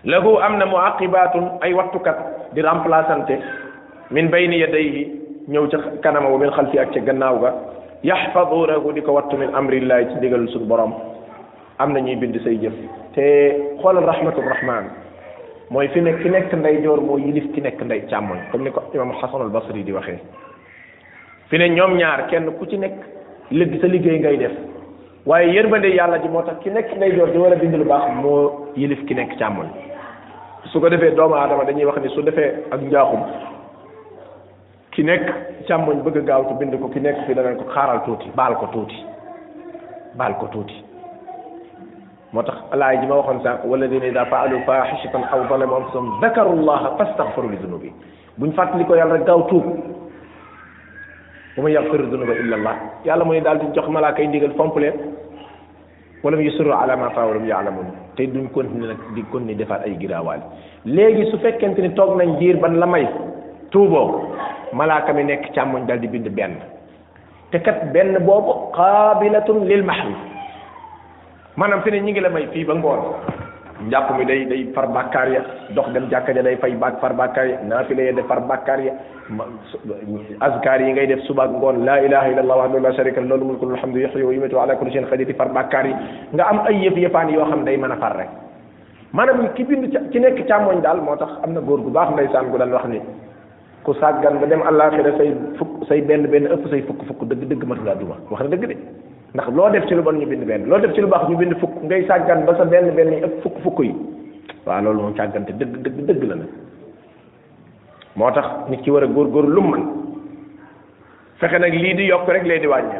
lahu 0.05 0.37
am 0.41 0.57
na 0.57 0.65
mu 0.65 0.71
muaqibatun 0.77 1.51
ay 1.61 1.73
wattukat 1.73 2.17
di 2.53 2.61
remplaçante 2.61 3.35
min 4.11 4.29
bayni 4.29 4.59
yadayhi 4.59 5.19
ñëw 5.49 5.67
ca 5.69 5.77
kanama 6.01 6.29
wa 6.29 6.37
min 6.39 6.51
xalfi 6.51 6.79
ak 6.79 6.91
ca 6.93 6.99
gannaaw 6.99 7.39
ga 7.41 7.51
yaxfadunahu 8.03 8.93
di 8.93 9.01
ko 9.01 9.13
waxtu 9.13 9.37
min 9.37 9.49
amrillahi 9.55 10.05
ci 10.13 10.19
digal 10.21 10.47
suñu 10.49 10.65
borom 10.65 10.93
am 11.79 11.91
na 11.93 11.99
ñuy 11.99 12.15
bind 12.15 12.39
say 12.43 12.57
jëf 12.57 12.73
te 13.13 13.23
xoolal 13.81 14.05
rahmatur 14.05 14.43
rahman 14.47 15.00
mooy 15.71 15.87
fi 15.93 16.01
nekk 16.03 16.17
fi 16.25 16.29
nekk 16.33 16.51
ndey 16.59 16.81
joor 16.83 16.99
moo 17.07 17.17
yilif 17.23 17.45
ki 17.55 17.61
nekk 17.65 17.79
ndey 17.87 18.01
càmmoñ 18.11 18.39
comme 18.51 18.65
ni 18.67 18.71
ko 18.75 18.81
imam 18.93 19.13
xasanul 19.21 19.51
basri 19.53 19.83
di 19.87 19.93
waxee 19.95 20.17
fi 21.51 21.59
ne 21.61 21.69
ñoom 21.75 21.95
ñaar 22.01 22.25
kenn 22.29 22.49
ku 22.59 22.65
ci 22.67 22.77
nekk 22.77 22.97
léegi 23.51 23.79
sa 23.79 23.87
liggéey 23.87 24.19
ngay 24.19 24.37
def 24.41 24.51
waaye 25.25 25.47
yërmande 25.55 25.87
yàlla 25.95 26.19
ji 26.21 26.27
moo 26.27 26.43
tax 26.43 26.59
ki 26.63 26.71
nekk 26.75 26.91
ndey 26.97 27.15
joor 27.15 27.31
di 27.31 27.37
war 27.37 27.53
a 27.53 27.55
bind 27.55 27.73
lu 27.75 27.85
baax 27.85 28.03
moo 28.19 28.67
yilif 28.75 29.05
ki 29.07 29.13
nekk 29.15 29.37
càmmoñ 29.39 29.69
su 30.73 30.79
ko 30.81 30.89
defee 30.89 31.15
doomu 31.15 31.35
aadama 31.35 31.63
dañuy 31.63 31.85
wax 31.87 32.03
ni 32.03 32.09
su 32.09 32.21
defee 32.21 32.51
ak 32.69 32.81
njaaxum 32.81 33.23
ki 34.91 35.03
nekk 35.03 35.25
càmmoñ 35.69 36.03
bëgg 36.03 36.25
gaaw 36.27 36.49
ci 36.49 36.53
bind 36.59 36.75
ko 36.81 36.89
ki 36.91 36.99
nekk 36.99 37.23
fi 37.27 37.33
danañ 37.33 37.55
ko 37.63 37.71
xaaral 37.71 38.03
tuuti 38.03 38.27
baal 38.35 38.57
ko 38.59 38.67
tuuti 38.75 39.05
baal 40.19 40.35
ko 40.37 40.47
tuuti 40.51 40.83
motax 42.33 42.55
tax 42.71 42.93
ji 43.03 43.07
ma 43.07 43.15
waxon 43.15 43.43
sànq 43.43 43.65
wala 43.65 43.87
dina 43.87 44.09
da 44.11 44.25
faalu 44.25 44.59
fahishatan 44.65 45.23
aw 45.31 45.41
zalama 45.49 45.75
anfusahum 45.79 46.19
dakaru 46.21 46.53
llaha 46.63 46.95
fastaghfiru 46.97 47.49
li 47.49 47.57
dunubi 47.61 47.91
buñ 48.39 48.51
fatali 48.55 48.83
ko 48.85 48.95
yàlla 48.95 49.17
rek 49.17 49.25
gaw 49.25 49.41
tuub 49.49 49.65
wa 51.57 51.69
yaghfiru 51.69 52.05
dhunuba 52.09 52.33
illa 52.39 52.55
allah 52.55 52.75
yàlla 53.05 53.25
moy 53.25 53.41
dal 53.41 53.59
di 53.59 53.65
jox 53.75 53.87
malaaka 53.89 54.21
indigal 54.23 54.49
ndigal 54.55 54.93
wala 56.23 56.37
mu 56.37 56.43
yusiru 56.43 56.71
ala 56.71 56.95
ma 56.97 57.09
faa 57.09 57.25
walam 57.25 57.45
yaalamun 57.47 57.87
te 58.15 58.23
duñ 58.27 58.47
continuer 58.53 58.95
nak 58.95 59.11
di 59.13 59.23
konni 59.23 59.55
defal 59.55 59.81
ay 59.85 59.97
giraawaali 59.99 60.43
legi 60.85 61.29
su 61.31 61.37
fekkente 61.37 61.79
ni 61.81 61.89
toog 61.93 62.15
nañ 62.17 62.39
dir 62.39 62.55
ban 62.57 62.79
la 62.79 62.85
may 62.85 63.07
tuuboo 63.71 64.29
malaaka 64.71 65.11
mi 65.13 65.23
nek 65.23 65.51
càmmoñ 65.53 65.85
dal 65.85 65.99
di 65.99 66.07
bind 66.07 66.29
ben 66.29 66.55
te 67.51 67.57
kat 67.59 67.91
ben 67.91 68.15
bobu 68.23 68.71
qabilatun 68.73 69.65
lil 69.67 69.83
mahmi 69.83 70.30
maanaam 71.57 71.81
fi 71.83 71.91
ne 71.91 71.99
ñi 72.01 72.11
ngi 72.11 72.21
la 72.21 72.29
may 72.29 72.47
fii 72.53 72.63
ba 72.65 72.73
ngoon 72.75 73.01
njàpp 73.87 74.09
mi 74.17 74.25
day 74.25 74.45
day 74.45 74.69
far 74.73 74.87
bàkkaar 74.87 75.27
ya 75.31 75.41
dox 75.75 75.87
dem 75.93 76.07
jàkka 76.09 76.33
ja 76.33 76.41
day 76.41 76.55
fay 76.61 76.75
bak 76.79 76.99
far 77.01 77.13
bàkkaar 77.13 77.47
ya 77.47 77.57
naafila 77.67 78.01
ya 78.03 78.11
de 78.13 78.21
far 78.23 78.39
bàkkaar 78.47 78.79
ya 78.79 78.93
azkar 80.39 80.81
yi 80.81 80.91
ngay 80.93 81.07
def 81.07 81.19
suba 81.27 81.43
ak 81.43 81.51
ngoon 81.51 81.83
la 81.85 81.99
ilaha 82.05 82.27
illallah 82.31 82.57
wahdahu 82.57 82.79
la 82.81 82.91
sharika 82.93 83.19
lahu 83.21 83.43
mulku 83.45 83.65
alhamdu 83.67 83.99
yuhyi 83.99 84.23
wa 84.23 84.33
yumiitu 84.33 84.55
wa 84.55 84.63
ala 84.63 84.75
kulli 84.75 84.91
shay'in 84.93 85.07
qadir 85.09 85.25
di 85.27 85.33
far 85.33 85.49
bàkkaar 85.51 85.87
yi 85.87 85.93
nga 86.33 86.45
am 86.47 86.61
ay 86.71 86.83
yëf 86.87 86.95
yëfaan 86.97 87.29
yoo 87.29 87.45
xam 87.49 87.65
day 87.65 87.77
mën 87.77 87.91
a 87.91 87.97
far 87.99 88.15
ki 89.55 90.19
nekk 90.19 90.39
càmmoñ 90.47 90.81
daal 90.81 91.01
moo 91.01 91.15
tax 91.19 91.31
am 91.43 91.51
na 91.53 91.59
góor 91.59 91.79
gu 91.83 91.89
baax 91.91 92.13
ndeysaan 92.13 92.47
gu 92.51 92.57
daan 92.57 92.71
wax 92.71 92.85
ni 92.87 93.01
ku 93.83 93.93
sàggan 93.99 94.39
ba 94.39 94.45
dem 94.47 94.61
àllaaxira 94.63 95.17
say 95.17 95.33
fukk 95.59 95.71
say 95.89 95.99
benn 96.01 96.27
benn 96.31 96.45
ëpp 96.47 96.69
say 96.69 96.81
fukk 96.87 97.01
fukk 97.07 97.27
dëgg 97.27 97.49
dëgg 97.49 97.63
mat 97.67 97.79
ngaa 97.83 97.95
duma 97.99 98.15
wax 98.29 98.39
na 98.41 98.47
dëgg 98.55 98.67
de 98.71 98.75
ndax 99.33 99.47
loo 99.55 99.69
def 99.69 99.85
ci 99.87 99.95
lu 99.95 100.01
bon 100.01 100.13
ñu 100.17 100.25
bind 100.27 100.43
benn 100.45 100.65
loo 100.67 100.79
def 100.79 100.93
ci 100.93 101.01
lu 101.01 101.07
baax 101.07 101.29
ñu 101.29 101.37
bind 101.37 101.55
fukk 101.59 101.71
ngay 101.83 102.05
sàggan 102.07 102.43
ba 102.45 102.55
sa 102.57 102.65
benn 102.65 102.91
benn 102.95 103.11
yi 103.13 103.21
ëpp 103.23 103.41
fukk 103.43 103.53
fukk 103.63 103.79
yi 103.83 103.91
waaw 104.65 104.81
loolu 104.83 105.01
moom 105.03 105.15
sàggante 105.15 105.51
dëgg 105.53 105.77
dëgg 105.83 105.99
dëgg 106.07 106.23
la 106.23 106.35
nag 106.35 106.47
moo 108.15 108.31
tax 108.31 108.45
nit 108.69 108.81
ki 108.81 108.91
war 108.91 109.03
a 109.03 109.07
góor 109.07 109.47
lu 109.47 109.61
mu 109.61 109.69
mën 109.77 109.85
fexe 111.39 111.57
nag 111.59 111.73
lii 111.73 111.93
di 111.95 112.03
yokk 112.09 112.27
rek 112.27 112.43
lee 112.45 112.59
di 112.59 112.67
wàññi 112.67 112.99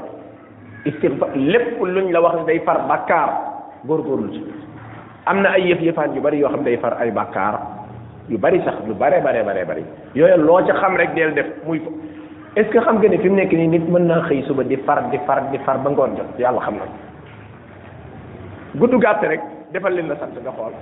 istigfaar 0.86 1.36
lépp 1.36 1.84
luñ 1.84 2.12
la 2.12 2.22
wax 2.22 2.40
ne 2.40 2.46
day 2.46 2.60
far 2.66 2.80
bàkkaar 2.88 3.30
góorgóorlu 3.86 4.32
ci 4.32 4.44
am 5.26 5.42
na 5.42 5.50
ay 5.52 5.68
yëf 5.68 5.82
yëfaan 5.82 6.16
yu 6.16 6.22
bari 6.22 6.40
yoo 6.40 6.50
xam 6.50 6.64
day 6.64 6.78
far 6.78 6.96
ay 7.02 7.12
bàkkaar 7.12 7.60
yu 8.30 8.38
bari 8.38 8.62
sax 8.64 8.78
lu 8.88 8.94
bare 8.96 9.20
bare 9.22 9.44
bare 9.44 9.66
bari 9.66 9.84
yooyu 10.16 10.38
loo 10.38 10.64
ca 10.66 10.74
xam 10.76 10.96
rek 10.96 11.14
deel 11.14 11.34
def 11.34 11.46
muy 11.68 11.82
est-ce 12.56 12.68
que 12.68 12.80
xam 12.80 12.98
nga 13.00 13.08
ne 13.08 13.18
fi 13.18 13.30
mu 13.30 13.36
nekk 13.38 13.54
nii 13.54 13.68
nit 13.68 13.90
mën 13.90 14.08
naa 14.08 14.24
xëy 14.28 14.44
suba 14.48 14.64
di 14.64 14.76
far 14.78 15.04
di 15.10 15.18
far 15.26 15.44
di 15.52 15.58
far 15.60 15.78
ba 15.78 15.90
ngoon 15.90 16.18
jot 16.18 16.38
yàlla 16.40 16.60
xam 16.62 16.76
na 16.76 16.84
gudd 18.76 18.94
gàtt 19.00 19.24
rek 19.26 19.40
defal 19.72 19.94
leen 19.94 20.08
la 20.10 20.16
sant 20.18 20.36
nga 20.36 20.52
xool 20.52 20.74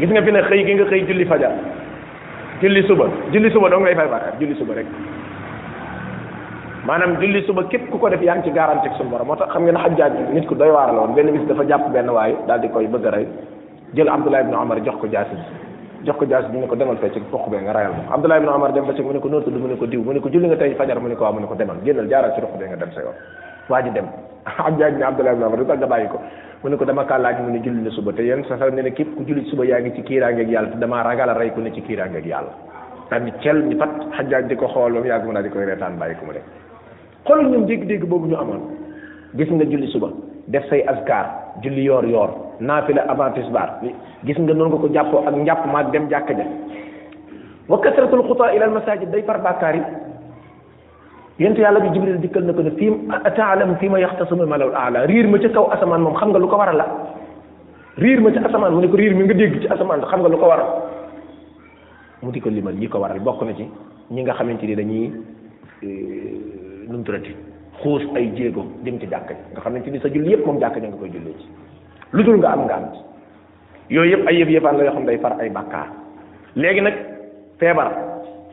gis 0.00 0.10
nga 0.10 0.20
fi 0.22 0.32
ne 0.32 0.42
xëy 0.42 0.64
gi 0.64 0.74
nga 0.74 0.84
xëy 0.84 1.04
julli 1.06 1.24
fajar 1.24 1.52
julli 2.60 2.82
suba 2.88 3.04
julli 3.32 3.50
suba 3.52 3.68
dong 3.68 3.84
lay 3.84 3.94
fay 3.94 4.08
bàkkaar 4.08 4.34
julli 4.40 4.54
suba 4.56 4.74
rek 4.74 4.86
maanaam 6.86 7.14
julli 7.22 7.42
suba 7.46 7.62
képp 7.70 7.88
ku 7.90 7.98
ko 7.98 8.08
def 8.08 8.20
yaa 8.20 8.34
ngi 8.38 8.42
ci 8.42 8.50
garanti 8.50 8.88
ak 8.88 9.24
moo 9.24 9.36
tax 9.36 9.48
xam 9.52 9.62
nga 9.62 9.72
ne 9.72 9.78
xajjaaj 9.78 10.12
nit 10.34 10.46
ku 10.46 10.54
doy 10.56 10.70
waar 10.70 10.92
la 10.92 11.00
woon 11.02 11.14
benn 11.14 11.30
bis 11.30 11.46
dafa 11.46 11.62
jàpp 11.68 11.92
benn 11.92 12.10
waayu 12.10 12.34
daal 12.48 12.58
di 12.60 12.68
koy 12.68 12.86
bëgg 12.88 13.06
a 13.06 13.10
rey 13.10 13.26
jël 13.94 14.08
Abdullah 14.08 14.40
ibn 14.40 14.54
Omar 14.56 14.80
jox 14.82 14.96
ko 14.98 15.06
jaasi 15.06 15.36
jox 16.04 16.16
ko 16.18 16.24
jaas 16.28 16.44
bi 16.50 16.58
ne 16.58 16.66
ko 16.66 16.74
demal 16.74 16.96
fee 16.98 17.10
ci 17.14 17.20
poq 17.30 17.48
bee 17.50 17.60
nga 17.62 17.72
rayal 17.74 17.92
ma 17.94 18.14
Abdullah 18.14 18.38
ibn 18.38 18.48
Omar 18.50 18.72
dem 18.74 18.86
ba 18.86 18.94
ci 18.94 19.02
mu 19.02 19.12
ne 19.12 19.18
ko 19.22 19.28
noo 19.28 19.42
tudd 19.42 19.54
mu 19.54 19.66
ne 19.70 19.76
ko 19.78 19.86
diw 19.86 20.02
mu 20.02 20.12
ne 20.12 20.20
ko 20.20 20.28
julli 20.28 20.46
nga 20.50 20.56
tey 20.58 20.74
fajar 20.74 20.98
mu 21.00 21.08
ne 21.08 21.14
ko 21.14 21.24
waaw 21.24 21.34
mu 21.34 21.40
ne 21.40 21.46
ko 21.46 21.54
demal 21.54 21.76
génnal 21.84 22.08
jaaral 22.10 22.32
ci 22.34 22.40
roq 22.42 22.50
bee 22.58 22.66
bàyyi 25.88 26.08
ko 26.10 26.18
mu 26.62 26.68
ne 26.68 26.76
ko 26.76 26.84
dama 26.84 27.04
kaa 27.04 27.18
laaj 27.18 27.38
mu 27.40 27.52
ne 27.54 27.60
julli 27.62 27.82
na 27.86 27.90
suba 27.90 28.12
te 28.12 28.22
yéen 28.22 28.42
sa 28.48 28.58
sa 28.58 28.70
ne 28.70 28.82
ne 28.82 28.90
képp 28.90 29.14
ku 29.16 29.22
julli 29.24 29.44
suba 29.50 29.64
yaa 29.64 29.82
ci 29.94 30.02
kiiraangeeg 30.02 30.48
yàlla 30.50 30.68
te 30.74 30.78
damaa 30.78 31.02
ragal 31.02 31.28
a 31.30 31.34
rey 31.38 31.50
ku 31.52 31.60
ne 31.60 31.70
ci 31.72 31.82
kiiraangeeg 31.82 32.26
yàlla 32.26 32.50
daal 33.10 33.22
di 33.22 33.32
cel 33.40 33.62
di 33.68 33.74
pat 33.76 33.90
xajaaj 34.16 34.46
di 34.48 34.56
ko 34.56 34.66
xool 34.68 34.92
ba 34.92 34.98
mu 35.00 35.06
yàgg 35.06 35.24
mu 35.24 35.32
daal 35.32 35.42
di 35.44 35.50
koy 35.50 35.64
reetaan 35.64 35.98
bàyyi 35.98 36.16
ko 36.18 36.24
mu 36.26 36.32
dem 36.32 36.42
xoolal 37.26 37.48
ñun 37.50 37.66
dégg-dégg 37.66 38.04
boobu 38.08 38.26
ñu 38.26 38.34
amoon 38.36 38.62
gis 39.34 39.48
nga 39.50 39.64
julli 39.64 39.86
suba 39.88 40.10
naafila 42.62 43.02
avant 43.10 43.34
bi 43.82 43.90
gis 44.24 44.38
nga 44.38 44.54
noonu 44.54 44.68
nga 44.68 44.78
ko 44.78 44.88
jàppoo 44.94 45.20
ak 45.26 45.34
njàpp 45.34 45.66
maa 45.66 45.82
dem 45.90 46.08
jàkka 46.08 46.32
ja 46.34 46.46
wa 47.68 47.78
kasratul 47.78 48.22
xutaa 48.28 48.54
ila 48.54 48.66
al 48.66 49.06
day 49.10 49.22
far 49.22 49.38
bàkkaar 49.42 49.76
yi 51.38 51.46
yàlla 51.60 51.80
bi 51.80 51.88
jibril 51.92 52.18
dikkal 52.20 52.42
na 52.44 52.52
ko 52.52 52.62
ne 52.62 52.70
fii 52.70 52.90
taalam 53.36 53.76
fii 53.76 53.88
ma 53.88 53.98
yaxtasimu 53.98 54.46
malawul 54.46 54.74
aala 54.74 55.06
riir 55.06 55.26
ma 55.28 55.38
ci 55.38 55.48
kaw 55.50 55.70
asamaan 55.72 56.02
moom 56.02 56.14
xam 56.14 56.28
nga 56.30 56.38
lu 56.38 56.48
ko 56.48 56.56
war 56.56 56.68
a 56.68 56.72
la 56.72 56.86
riir 57.98 58.20
ma 58.20 58.30
ca 58.30 58.40
asamaan 58.46 58.74
mu 58.74 58.80
ne 58.80 58.88
ko 58.88 58.96
riir 58.96 59.14
mi 59.14 59.24
nga 59.24 59.34
dégg 59.34 59.60
ci 59.62 59.66
asamaan 59.68 60.00
xam 60.06 60.20
nga 60.22 60.28
lu 60.28 60.38
ko 60.38 60.46
waral 60.46 60.70
mu 62.22 62.30
di 62.30 62.40
ko 62.40 62.48
limal 62.48 62.74
yi 62.78 62.88
ko 62.88 62.98
waral 62.98 63.18
bokk 63.20 63.42
na 63.42 63.52
ci 63.54 63.66
ñi 64.12 64.22
nga 64.22 64.34
xamante 64.34 64.62
ni 64.66 64.74
dañuy 64.74 65.06
euh, 65.82 66.88
nu 66.88 66.98
mu 66.98 67.04
xuus 67.82 68.02
ay 68.14 68.30
jéego 68.36 68.62
dem 68.84 68.98
ci 69.00 69.06
jàkka 69.10 69.34
nga 69.54 69.60
xamante 69.60 69.90
ni 69.90 69.98
sa 69.98 70.08
julli 70.08 70.30
yépp 70.30 70.46
moom 70.46 70.60
jàkka 70.60 70.78
ja 70.80 70.88
nga 70.88 70.96
koy 70.96 71.10
jullee 71.10 71.34
ci 71.40 71.46
lu 72.12 72.20
dul 72.22 72.38
nga 72.40 72.52
am 72.52 72.64
ngànt 72.68 72.92
yooyu 73.90 74.16
yëpp 74.16 74.24
ay 74.28 74.36
yëf 74.40 74.48
yëfaan 74.48 74.76
la 74.76 74.84
yoo 74.84 74.92
xam 74.94 75.04
day 75.06 75.18
far 75.18 75.36
ay 75.40 75.48
bàkkaar 75.50 75.88
léegi 76.56 76.80
nag 76.80 76.94
feebar 77.58 77.88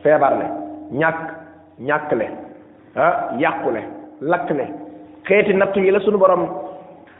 feebar 0.04 0.32
ñàkk 0.92 1.20
ñàkk 1.78 2.12
le 2.16 2.26
ah 2.96 3.36
yàqu 3.38 3.70
le 3.70 3.82
lakk 4.20 4.50
le 4.50 4.64
xeeti 5.28 5.52
nattu 5.54 5.80
la 5.80 6.00
sunu 6.00 6.16
borom 6.18 6.48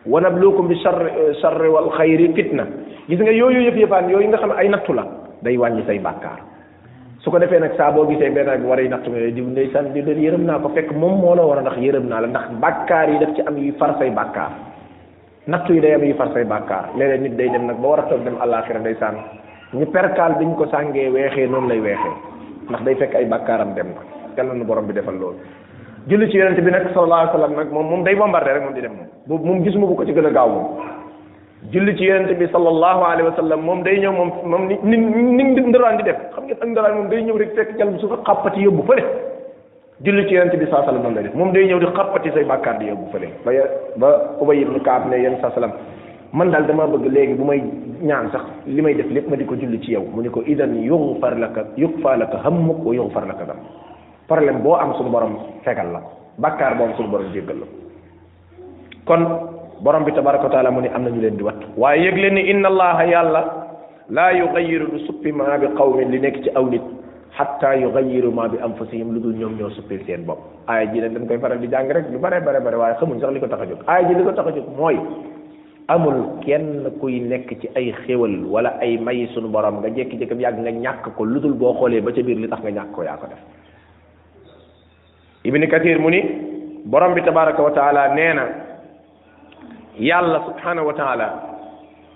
wa 0.07 0.21
nabluukum 0.21 0.69
bi 0.69 0.75
sharri 0.83 1.11
sharri 1.41 1.69
wal 1.69 1.91
xayri 1.97 2.33
fitna 2.35 2.65
gis 3.09 3.21
nga 3.21 3.31
yooyu 3.33 3.61
yëf 3.69 3.77
yëfaan 3.77 4.09
yooyu 4.11 4.29
nga 4.29 4.39
xam 4.39 4.49
ne 4.51 4.57
ay 4.57 4.69
nattu 4.69 4.93
la 4.93 5.05
day 5.43 5.57
wàññi 5.59 5.85
say 5.87 5.99
bàkkaar 5.99 6.41
su 7.21 7.31
ko 7.31 7.39
defee 7.39 7.59
nag 7.61 7.77
saa 7.77 7.93
boo 7.93 8.07
gisee 8.09 8.31
benn 8.31 8.49
ak 8.49 8.65
war 8.65 8.79
a 8.81 8.89
nattu 8.89 9.11
nga 9.11 9.29
diw 9.31 9.45
ndeysaan 9.45 9.93
di 9.93 10.03
leen 10.03 10.19
yërëm 10.25 10.45
naa 10.47 10.59
ko 10.59 10.69
fekk 10.75 10.91
moom 10.97 11.21
moo 11.21 11.35
la 11.35 11.43
war 11.45 11.59
a 11.59 11.61
ndax 11.61 11.77
yërëm 11.77 12.09
naa 12.09 12.21
la 12.21 12.27
ndax 12.29 12.47
bàkkaar 12.61 13.09
yi 13.11 13.19
daf 13.19 13.35
ci 13.37 13.43
am 13.47 13.57
yuy 13.59 13.73
far 13.77 13.93
say 13.99 14.09
bàkkaar 14.11 14.70
nattu 15.53 15.71
yi 15.75 15.81
day 15.85 15.95
am 15.99 16.03
yu 16.09 16.15
far 16.19 16.29
say 16.35 16.45
bàkkaar 16.55 16.83
léeg 16.99 17.21
nit 17.23 17.35
day 17.39 17.49
dem 17.53 17.65
nag 17.69 17.79
ba 17.83 17.89
war 17.93 18.01
a 18.05 18.09
toog 18.11 18.23
dem 18.27 18.37
àllaaxira 18.45 18.83
day 18.87 18.95
sànn 19.01 19.17
ñu 19.79 19.87
perkaal 19.95 20.33
bi 20.39 20.45
ñu 20.49 20.55
ko 20.61 20.67
sàngee 20.73 21.09
weexee 21.17 21.47
noonu 21.53 21.69
lay 21.71 21.81
weexee 21.87 22.15
ndax 22.71 22.83
day 22.87 22.95
fekk 23.01 23.15
ay 23.19 23.27
bakkaaram 23.33 23.71
dem 23.79 23.89
na 23.97 24.03
yàlla 24.37 24.55
na 24.59 24.65
borom 24.69 24.87
bi 24.89 24.93
defal 24.99 25.15
loolu 25.23 25.39
julli 26.09 26.31
ci 26.31 26.37
yonente 26.41 26.63
bi 26.67 26.71
nag 26.75 26.87
sallallahu 26.95 27.27
alayhi 27.27 27.47
wa 27.55 27.59
nag 27.65 27.73
moom 27.75 27.87
moom 27.91 28.03
day 28.07 28.15
bombardé 28.21 28.53
rek 28.53 28.63
moom 28.67 28.75
di 28.77 28.81
dem 28.87 28.95
moom 28.99 29.09
bu 29.27 29.41
moom 29.47 29.63
gisuma 29.65 29.87
bu 29.91 29.95
ko 29.99 30.05
ci 30.07 30.13
gën 30.17 30.27
a 30.29 30.33
gaaw 30.39 30.49
moom 30.55 30.69
julli 31.73 31.97
ci 31.99 32.05
yonente 32.11 32.35
bi 32.41 32.47
sallallahu 32.55 33.03
alayhi 33.11 33.29
wa 33.31 33.37
sallam 33.41 33.61
moom 33.69 33.83
day 33.89 33.97
ñëw 34.03 34.13
moom 34.19 34.31
moom 34.53 34.63
ni 34.69 34.79
ni 34.83 34.97
ni 35.57 35.63
ndoraan 35.71 35.97
di 35.99 36.03
def 36.11 36.21
xam 36.35 36.45
ngeen 36.47 36.63
ak 36.63 36.69
ndoraan 36.73 37.09
day 37.13 37.21
ñëw 37.27 37.37
rek 37.43 37.53
fekk 37.59 37.75
jal 37.79 37.89
bu 37.93 37.99
suufa 38.03 38.23
xàppati 38.27 38.63
yóbbu 38.67 38.85
fële 38.89 39.05
julli 40.03 40.27
ci 40.29 40.35
yonent 40.35 40.57
bi 40.57 40.67
saa 40.71 40.85
sallam 40.85 41.03
noonu 41.05 41.17
la 41.17 41.23
def 41.25 41.35
moom 41.35 41.53
day 41.53 41.67
ñëw 41.67 41.79
di 41.81 41.87
xappati 41.93 42.31
say 42.33 42.45
bàkkaar 42.45 42.79
di 42.79 42.87
yóbbu 42.89 43.11
fële 43.13 43.29
ba 43.45 43.53
ba 43.97 44.09
Ubay 44.41 44.65
kaa 44.65 44.81
Kaab 44.85 45.11
ne 45.11 45.17
yonent 45.21 45.41
saa 45.43 45.51
sallam 45.53 45.73
man 46.33 46.51
daal 46.51 46.65
dama 46.67 46.87
bëgg 46.87 47.07
léegi 47.13 47.35
bu 47.35 47.45
may 47.45 47.61
ñaan 48.01 48.31
sax 48.33 48.43
li 48.67 48.81
may 48.81 48.95
def 48.95 49.07
lépp 49.11 49.29
ma 49.29 49.37
di 49.37 49.45
ko 49.45 49.55
julli 49.57 49.81
ci 49.85 49.93
yow 49.93 50.05
mu 50.11 50.23
ni 50.23 50.29
ko 50.31 50.41
idan 50.47 50.73
yughfar 50.83 51.37
laka 51.39 51.65
yughfar 51.77 52.17
laka 52.19 52.39
hammuk 52.45 52.83
wa 52.85 52.95
yughfar 52.95 53.27
laka 53.27 53.45
dam 53.45 53.57
problème 54.27 54.63
boo 54.63 54.75
am 54.77 54.93
suñu 54.95 55.11
borom 55.11 55.37
fegal 55.65 55.93
la 55.93 56.01
bàkkaar 56.39 56.77
boo 56.77 56.85
am 56.85 56.93
suñu 56.97 57.11
borom 57.11 57.27
jéggal 57.35 57.57
la 57.61 57.67
kon 59.05 59.27
borom 59.83 60.05
bi 60.05 60.13
tabaraka 60.13 60.45
wa 60.45 60.51
taala 60.51 60.71
mu 60.71 60.81
ni 60.81 60.89
am 60.89 61.03
na 61.05 61.11
ñu 61.11 61.21
leen 61.21 61.37
di 61.37 61.43
wat 61.43 61.61
waaye 61.77 62.09
yëg 62.09 62.17
leen 62.17 62.35
ni 62.35 62.41
inna 62.51 62.71
yàlla 63.07 63.45
laa 64.09 64.33
yughayyiru 64.33 64.87
du 64.93 64.99
suppi 65.05 65.31
maa 65.33 65.59
bi 65.59 65.67
qawmin 65.77 66.09
li 66.09 66.19
nekk 66.21 66.43
ci 66.43 66.51
aw 66.55 66.65
nit 66.65 66.83
xatta 67.37 67.77
yugayiru 67.79 68.33
ma 68.33 68.49
bi 68.49 68.59
anfusihim 68.63 69.13
lu 69.15 69.21
dul 69.21 69.35
ñoom 69.37 69.57
ñoo 69.59 69.71
suppil 69.71 70.01
seen 70.07 70.25
bopp 70.25 70.39
aaya 70.69 70.87
ji 70.93 71.01
nag 71.01 71.13
dañ 71.15 71.27
koy 71.29 71.39
faral 71.39 71.59
di 71.61 71.69
jàng 71.69 71.89
rek 71.91 72.11
lu 72.11 72.19
bare 72.19 72.41
bare 72.43 72.61
bare 72.61 72.75
waaye 72.77 72.95
xamuñ 72.99 73.21
sax 73.21 73.31
li 73.33 73.41
ko 73.41 73.47
tax 73.47 73.61
a 73.87 74.01
li 74.03 74.25
ko 74.25 74.33
tax 74.33 74.47
a 74.47 74.51
jóg 74.53 74.69
mooy 74.77 74.97
amul 75.89 76.41
kenn 76.45 76.91
kuy 77.01 77.21
nekk 77.21 77.49
ci 77.61 77.69
ay 77.77 77.93
xéwal 78.07 78.45
wala 78.47 78.75
ay 78.81 78.99
mayi 78.99 79.27
sunu 79.35 79.49
borom 79.49 79.79
nga 79.79 79.89
jekki 79.95 80.17
jékki 80.19 80.39
yàgg 80.43 80.59
nga 80.59 80.71
ñàkk 80.71 81.15
ko 81.17 81.25
lu 81.25 81.41
dul 81.41 81.55
boo 81.55 81.73
xoolee 81.75 82.01
ba 82.01 82.13
ca 82.13 82.23
biir 82.23 82.39
li 82.39 82.49
tax 82.49 82.61
nga 82.63 82.71
ñàkk 82.71 82.91
ko 82.93 83.03
yaa 83.03 83.17
ko 83.17 83.27
def 83.27 83.39
ibni 85.45 85.67
kathir 85.69 85.99
mu 86.01 86.11
ni 86.11 86.21
borom 86.85 87.15
bi 87.15 87.21
tabaraka 87.23 87.63
wa 87.63 88.15
nee 88.15 88.33
na 88.35 88.45
yàlla 89.99 90.43
subhanahu 90.49 90.87
wa 90.87 90.93
taala 90.95 91.27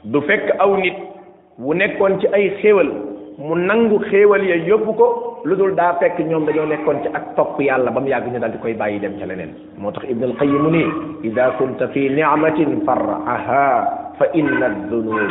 du 0.05 0.21
fekk 0.21 0.57
aw 0.59 0.77
nit 0.77 0.97
wu 1.59 1.75
nekkoon 1.75 2.19
ci 2.21 2.27
ay 2.33 2.51
xéwal 2.62 3.14
mu 3.35 3.59
nangu 3.59 3.99
xéewal 4.11 4.47
ya 4.47 4.55
yóbbu 4.62 4.93
ko 4.95 5.07
lu 5.43 5.59
dul 5.59 5.74
daa 5.74 5.99
fekk 5.99 6.22
ñoom 6.22 6.47
dañoo 6.47 6.70
nekkoon 6.70 7.03
ci 7.03 7.09
ak 7.11 7.35
topp 7.35 7.59
yàlla 7.59 7.91
ba 7.91 7.99
mu 7.99 8.07
yàgg 8.07 8.30
ñu 8.30 8.39
dal 8.39 8.53
di 8.55 8.59
koy 8.62 8.74
bàyyi 8.78 9.01
dem 9.03 9.18
ca 9.18 9.26
leneen 9.26 9.51
moo 9.74 9.91
tax 9.91 10.07
ibnu 10.07 10.30
alqayimu 10.30 10.70
ni 10.70 10.85
ida 11.26 11.51
kunta 11.59 11.89
fi 11.91 12.09
nicmatin 12.14 12.87
far'aha 12.87 13.66
fa 14.18 14.24
inna 14.35 14.66
addunuba 14.70 15.26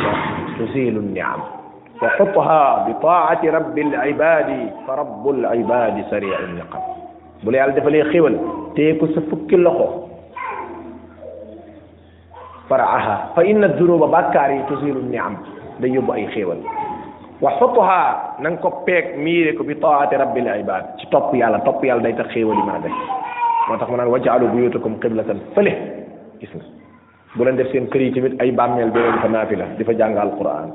tusilu 0.60 1.00
niam 1.00 1.40
wa 2.00 2.08
xutha 2.20 2.84
bi 2.84 2.92
taati 3.00 3.48
rabbi 3.48 3.80
alibadi 3.96 4.60
fa 4.84 5.00
rabbu 5.00 5.32
alibadi 5.48 6.04
sariu 6.12 6.44
niqam 6.60 6.84
bu 7.40 7.50
la 7.50 7.56
yàlla 7.56 7.72
defalee 7.72 8.04
xéewal 8.12 8.36
tee 8.76 8.98
ko 9.00 9.08
sa 9.16 9.20
fukki 9.32 9.56
loxo 9.56 10.12
far'aha 12.68 13.32
fa 13.34 13.40
inna 13.48 13.72
addunuba 13.72 14.06
bàkkaar 14.12 14.52
yi 14.52 14.60
tusilu 14.68 15.00
niam 15.08 15.40
day 15.80 15.88
yóbbu 15.90 16.12
ay 16.12 16.26
xéewal 16.36 16.60
wa 17.44 17.52
xutha 17.60 17.96
na 18.40 18.48
nga 18.56 18.60
ko 18.64 18.80
peeg 18.88 19.20
miire 19.20 19.52
ko 19.52 19.68
bi 19.68 19.76
taati 19.76 20.16
rabbil 20.16 20.48
ibad 20.64 20.96
ci 20.96 21.04
topp 21.12 21.36
yàlla 21.36 21.60
topp 21.60 21.84
yàlla 21.84 22.00
day 22.08 22.16
tax 22.16 22.32
xéewal 22.32 22.56
yi 22.56 22.64
mën 22.64 22.76
a 22.76 22.80
def 22.80 22.96
moo 23.68 23.76
tax 23.76 23.88
mu 23.92 23.96
naan 24.00 24.08
wajaalu 24.08 24.48
buyutakum 24.48 24.96
qiblatan 24.96 25.36
fële 25.54 25.72
gis 26.40 26.48
nga 26.56 26.64
bu 27.36 27.44
leen 27.44 27.56
def 27.60 27.68
seen 27.70 27.86
kër 27.92 28.00
yi 28.02 28.12
tamit 28.16 28.34
ay 28.40 28.48
bàmmeel 28.50 28.90
bi 28.96 29.00
leen 29.04 29.20
fa 29.20 29.28
naafila 29.28 29.66
di 29.76 29.84
fa 29.84 29.92
jàng 29.92 30.16
alquran 30.16 30.72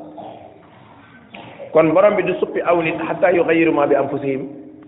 kon 1.74 1.90
borom 1.94 2.14
bi 2.16 2.24
du 2.28 2.34
suppi 2.38 2.62
aw 2.70 2.78
nit 2.86 3.02
xatta 3.08 3.34
yugayiru 3.34 3.74
ma 3.74 3.88
bi 3.90 3.96
anfusihim 3.98 4.42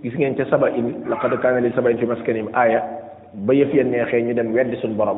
gis 0.05 0.13
ngeen 0.17 0.37
ca 0.37 0.45
saba 0.51 0.69
in 0.69 0.87
laqad 1.09 1.33
kaana 1.41 1.59
li 1.61 1.71
saba 1.73 1.89
in 1.89 1.97
fi 1.97 2.05
maskanihim 2.05 2.53
aaya 2.53 2.85
ba 3.45 3.51
yëf 3.57 3.73
ya 3.73 3.83
neexee 3.83 4.21
ñu 4.21 4.33
dem 4.37 4.53
weddi 4.53 4.77
suñ 4.81 4.93
borom 4.99 5.17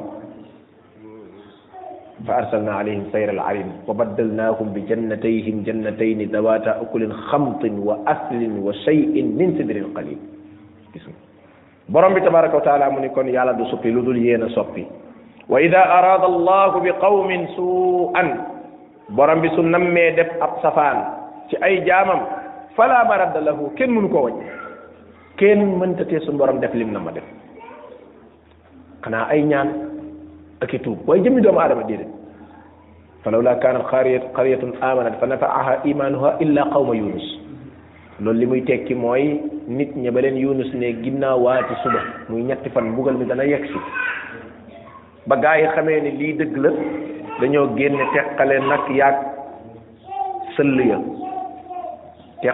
فأرسلنا 2.28 2.72
عليهم 2.74 3.04
سير 3.12 3.30
العرين 3.34 3.70
وبدلناهم 3.90 4.68
بجنتيهم 4.76 5.56
جنتين 5.68 6.20
ذوات 6.32 6.66
أكل 6.68 7.04
خمط 7.12 7.64
وأثل 7.66 8.42
وشيء 8.66 9.16
من 9.38 9.48
سدر 9.58 9.78
قليل 9.98 10.20
برم 11.90 12.14
تبارك 12.22 12.54
وتعالى 12.54 12.86
من 12.94 13.04
يكون 13.10 13.28
يالا 13.34 13.52
دو 13.58 13.66
سوبي 13.66 13.90
لودول 13.92 14.18
يينا 14.22 14.54
سوبي 14.56 14.86
واذا 15.52 15.82
اراد 16.00 16.24
الله 16.34 16.72
بقوم 16.80 17.30
سوءا 17.60 18.24
برم 19.10 19.40
بسنم 19.42 19.74
سنمي 19.76 20.06
ديف 20.18 20.30
اب 20.46 20.54
سفان 20.64 20.98
سي 21.52 21.56
اي 21.66 21.76
جامم 21.88 22.22
فلا 22.78 23.00
مرد 23.10 23.36
له 23.46 23.58
كين 23.78 23.90
منكو 23.96 24.20
وجه 24.26 24.42
كين 25.42 25.60
من 25.82 25.92
تتي 26.00 26.20
سن 26.24 26.38
برم 26.40 26.58
ديف 26.64 26.74
لي 26.80 26.84
نما 26.86 27.10
ديف 27.12 27.26
خنا 29.04 29.20
اي 29.34 29.42
نيان 29.50 29.93
ak 30.62 30.74
i 30.74 30.80
tuub 30.84 31.00
waaye 31.08 31.24
jëmmi 31.24 31.42
doomu 31.42 31.58
aadama 31.60 31.84
déedéet 31.90 32.10
fa 33.24 33.32
lawla 33.32 33.56
kaanat 33.64 33.88
qaryatun 34.38 34.78
amanat 34.84 35.18
fa 35.22 35.26
nafaaha 35.28 35.74
imaanuha 35.92 36.36
illa 36.46 36.68
qawma 36.74 36.96
yunus 36.98 37.26
loolu 38.22 38.38
li 38.40 38.46
muy 38.46 38.62
tekki 38.70 38.94
mooy 38.96 39.40
nit 39.68 39.96
ña 39.98 40.12
ba 40.12 40.22
leen 40.22 40.38
yunus 40.38 40.70
ne 40.74 40.94
ginnaawaati 41.04 41.76
suba 41.84 42.02
muy 42.30 42.44
ñetti 42.44 42.70
fan 42.70 42.92
mbugal 42.94 43.18
mi 43.18 43.26
dana 43.26 43.44
yegg 43.46 43.66
si 43.72 43.80
ba 45.28 45.38
gaa 45.38 45.58
yi 45.58 45.68
xamee 45.76 46.02
ni 46.02 46.12
lii 46.20 46.34
dëgg 46.40 46.58
la 46.58 46.70
dañoo 47.42 47.68
génne 47.78 48.06
teqale 48.14 48.58
nag 48.60 48.84
yaag 49.00 49.16
sëll 50.56 50.80
ya 52.44 52.54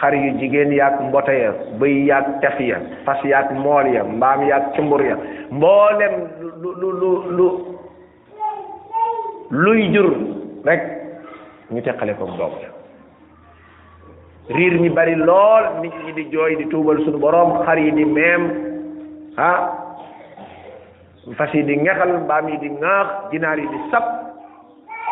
xar 0.00 0.12
yu 0.14 0.32
jigéen 0.40 0.72
yaag 0.72 0.94
mbote 1.08 1.34
ya 1.40 1.52
bëy 1.80 1.98
yaag 2.08 2.24
tef 2.42 2.60
ya 2.60 2.78
fas 3.04 3.20
yaag 3.28 3.52
mool 3.62 3.86
ya 3.94 4.04
mbaam 4.04 4.42
yaag 4.48 4.72
cumbur 4.76 5.02
ya 5.04 5.16
mboolem 5.50 6.14
luy 9.64 9.88
jur 9.92 10.08
rek 10.64 10.82
ñu 11.70 11.82
teqale 11.84 12.14
ko 12.18 12.24
doom 12.38 12.52
ya 12.62 12.68
riir 14.56 14.78
mi 14.80 14.88
bari 14.88 15.14
lool 15.16 15.64
nit 15.82 15.92
ñi 16.06 16.12
di 16.12 16.24
jooy 16.32 16.56
di 16.56 16.64
tuubal 16.72 17.04
suñu 17.04 17.20
boroom 17.20 17.60
xar 17.66 17.78
yi 17.78 17.90
di 17.92 18.04
meem 18.04 18.42
ah 19.36 19.60
fas 21.36 21.52
yi 21.54 21.62
di 21.62 21.76
ngexal 21.76 22.16
mbaam 22.24 22.48
yi 22.48 22.56
di 22.58 22.68
ŋaax 22.80 23.06
ginaar 23.32 23.58
yi 23.58 23.66
di 23.68 23.80
sap 23.90 24.19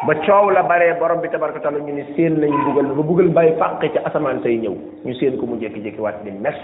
ba 0.07 0.15
coow 0.23 0.51
la 0.55 0.63
baree 0.63 0.95
borom 1.01 1.19
bi 1.21 1.29
tabaraka 1.29 1.59
taala 1.61 1.81
ñu 1.81 1.91
ni 1.93 2.05
seen 2.15 2.39
lañu 2.41 2.55
bugal 2.71 2.95
ba 2.95 3.03
buggal 3.03 3.29
bàyyi 3.35 3.55
fàq 3.59 3.83
ci 3.93 3.99
asamaan 4.05 4.41
say 4.43 4.55
ñëw 4.57 4.75
ñu 5.05 5.15
seen 5.19 5.37
ko 5.39 5.47
mu 5.47 5.59
jékki-jékki 5.59 5.99
waat 6.01 6.23
di 6.25 6.31
mes 6.31 6.55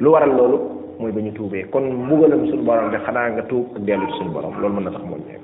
lu 0.00 0.08
waral 0.12 0.30
loolu 0.32 0.58
mooy 0.98 1.12
ba 1.12 1.20
ñu 1.20 1.32
tuubee 1.32 1.66
kon 1.70 1.82
mbugalam 1.92 2.46
suñu 2.48 2.62
borom 2.64 2.90
de 2.90 2.96
xanaa 3.04 3.30
nga 3.30 3.42
tuub 3.42 3.66
ak 3.76 3.82
dellu 3.84 4.08
suñu 4.18 4.30
borom 4.32 4.54
loolu 4.60 4.74
mën 4.74 4.84
na 4.84 4.90
tax 4.90 5.02
moo 5.04 5.16
ñëw 5.18 5.40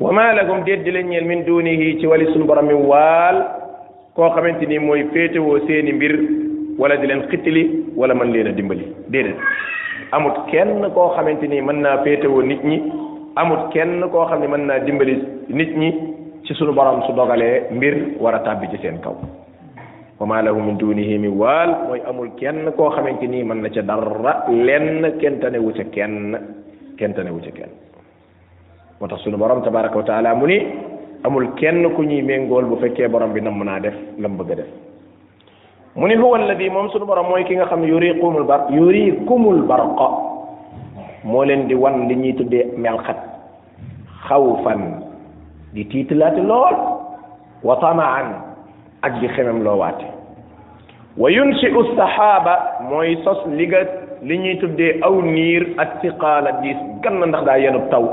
wa 0.00 0.12
ma 0.12 0.32
lakum 0.34 0.64
déet 0.64 0.82
di 0.82 0.90
leen 0.90 1.06
ñeel 1.08 1.24
min 1.24 1.44
dunihi 1.46 2.00
ci 2.00 2.06
wali 2.06 2.26
suñu 2.32 2.44
borom 2.44 2.66
mi 2.66 2.74
waal 2.74 3.46
koo 4.14 4.28
xamante 4.34 4.66
ni 4.66 4.78
mooy 4.80 5.04
féetewoo 5.12 5.60
seeni 5.68 5.92
mbir 5.92 6.18
wala 6.78 6.96
di 6.96 7.06
leen 7.06 7.22
xittili 7.30 7.86
wala 7.96 8.12
mën 8.14 8.32
leen 8.32 8.46
a 8.48 8.52
dimbali 8.52 8.86
déedéet 9.08 9.36
amut 10.10 10.34
kenn 10.50 10.90
koo 10.92 11.12
xamante 11.14 11.46
ni 11.46 11.60
mën 11.60 11.78
naa 11.82 11.98
féetewoo 12.02 12.42
nit 12.42 12.62
ñi 12.64 12.82
amul 13.38 13.72
kenn 13.72 14.00
ko 14.12 14.26
xamni 14.28 14.46
man 14.48 14.66
na 14.68 14.76
dimbali 14.82 15.16
nit 15.48 15.70
ñi 15.76 15.88
ci 16.44 16.54
sunu 16.54 16.72
borom 16.72 17.02
su 17.06 17.12
dogalé 17.12 17.68
mbir 17.70 18.16
wara 18.20 18.40
tàbbi 18.44 18.68
ci 18.70 18.78
seen 18.82 19.00
kaw 19.00 19.16
wa 20.20 20.26
ma 20.26 20.42
lahu 20.42 20.60
min 20.60 20.76
dunihi 20.76 21.18
min 21.18 21.32
wal 21.32 21.88
moy 21.88 22.02
amul 22.06 22.28
kenn 22.36 22.68
ko 22.76 22.90
xamante 22.90 23.24
nii 23.26 23.42
mën 23.44 23.60
na 23.62 23.68
ca 23.70 23.82
dara 23.82 24.44
kenn 25.20 25.38
tane 25.40 25.56
wu 25.58 25.72
ci 25.72 25.84
kenn 25.90 26.38
kenn 26.98 27.14
tane 27.14 27.30
wu 27.32 27.40
ci 27.40 27.52
kenn 27.52 27.70
motax 29.00 29.20
sunu 29.24 29.36
borom 29.38 29.62
tabaaraku 29.62 30.02
taala 30.04 30.34
muni 30.34 30.60
amul 31.24 31.54
kenn 31.56 31.88
ku 31.96 32.02
ñuy 32.04 32.20
mengol 32.22 32.64
bu 32.64 32.76
fekke 32.84 33.08
borom 33.08 33.32
bi 33.32 33.40
nam 33.40 33.62
na 33.64 33.78
def 33.80 33.94
lam 34.18 34.36
bëgg 34.36 34.56
def 34.56 34.68
muni 35.96 36.16
huwa 36.16 36.36
alladhi 36.38 36.68
moom 36.68 36.90
sunu 36.90 37.06
borom 37.06 37.26
mooy 37.30 37.44
ki 37.44 37.54
nga 37.56 37.66
xamni 37.66 37.88
yuriqumul 37.88 38.44
barq 38.44 38.68
yuriqumul 38.70 39.62
barqa 39.64 40.31
moo 41.24 41.42
leen 41.44 41.66
di 41.68 41.74
wan 41.74 42.08
li 42.08 42.14
ñuy 42.16 42.32
tuddee 42.34 42.66
melxat 42.76 43.16
xawfan 44.28 44.82
di 45.72 45.84
tiitalaate 45.84 46.42
lool 46.50 46.74
wa 47.62 47.74
tamaan 47.82 48.26
ak 49.02 49.20
di 49.22 49.28
xemem 49.28 49.62
loowaate 49.62 50.04
wa 51.16 51.30
yunsiu 51.30 51.82
saxaaba 51.96 52.82
mooy 52.90 53.16
sos 53.24 53.38
li 53.56 53.66
nga 53.68 53.80
li 54.22 54.38
ñuy 54.38 54.56
tuddee 54.60 54.98
aw 55.06 55.14
niir 55.22 55.62
ak 55.78 55.90
siqaala 56.02 56.52
diis 56.62 56.78
gann 57.02 57.22
ndax 57.28 57.44
daa 57.46 57.58
yenub 57.58 57.88
taw 57.90 58.04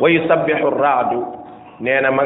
wa 0.00 0.10
yusabbixu 0.10 0.68
raadu 0.82 1.22
nee 1.80 2.00
na 2.00 2.10
ma 2.10 2.22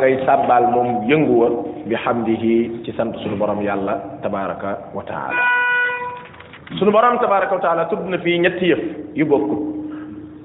moom 0.74 0.88
yënguwa 1.08 1.48
bi 1.86 1.94
hamdihi 1.94 2.80
ci 2.84 2.92
sant 2.96 3.12
suñu 3.20 3.36
borom 3.36 3.60
yàlla 3.60 3.94
tabaraka 4.22 4.78
sunu 6.78 6.90
borom 6.90 7.18
tabaraka 7.22 7.54
wa 7.54 7.62
taala 7.62 7.84
tudd 7.88 8.02
na 8.10 8.18
fii 8.18 8.38
ñetti 8.42 8.66
yëf 8.70 8.82
yu 9.14 9.24
bokkul 9.26 9.58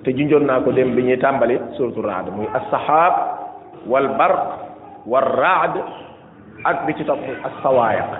te 0.05 0.13
junjoon 0.17 0.45
naa 0.45 0.59
ko 0.63 0.71
dem 0.71 0.93
bi 0.95 1.01
ñuy 1.03 1.17
tàmbali 1.17 1.55
suratu 1.77 2.01
raad 2.05 2.27
muy 2.35 2.45
assaxaab 2.59 3.13
wal 3.89 4.07
barq 4.19 4.39
wal 5.05 5.25
raad 5.39 5.75
ak 6.63 6.85
bi 6.85 6.93
ci 6.93 7.03
topp 7.05 7.19
assawaayaq 7.49 8.11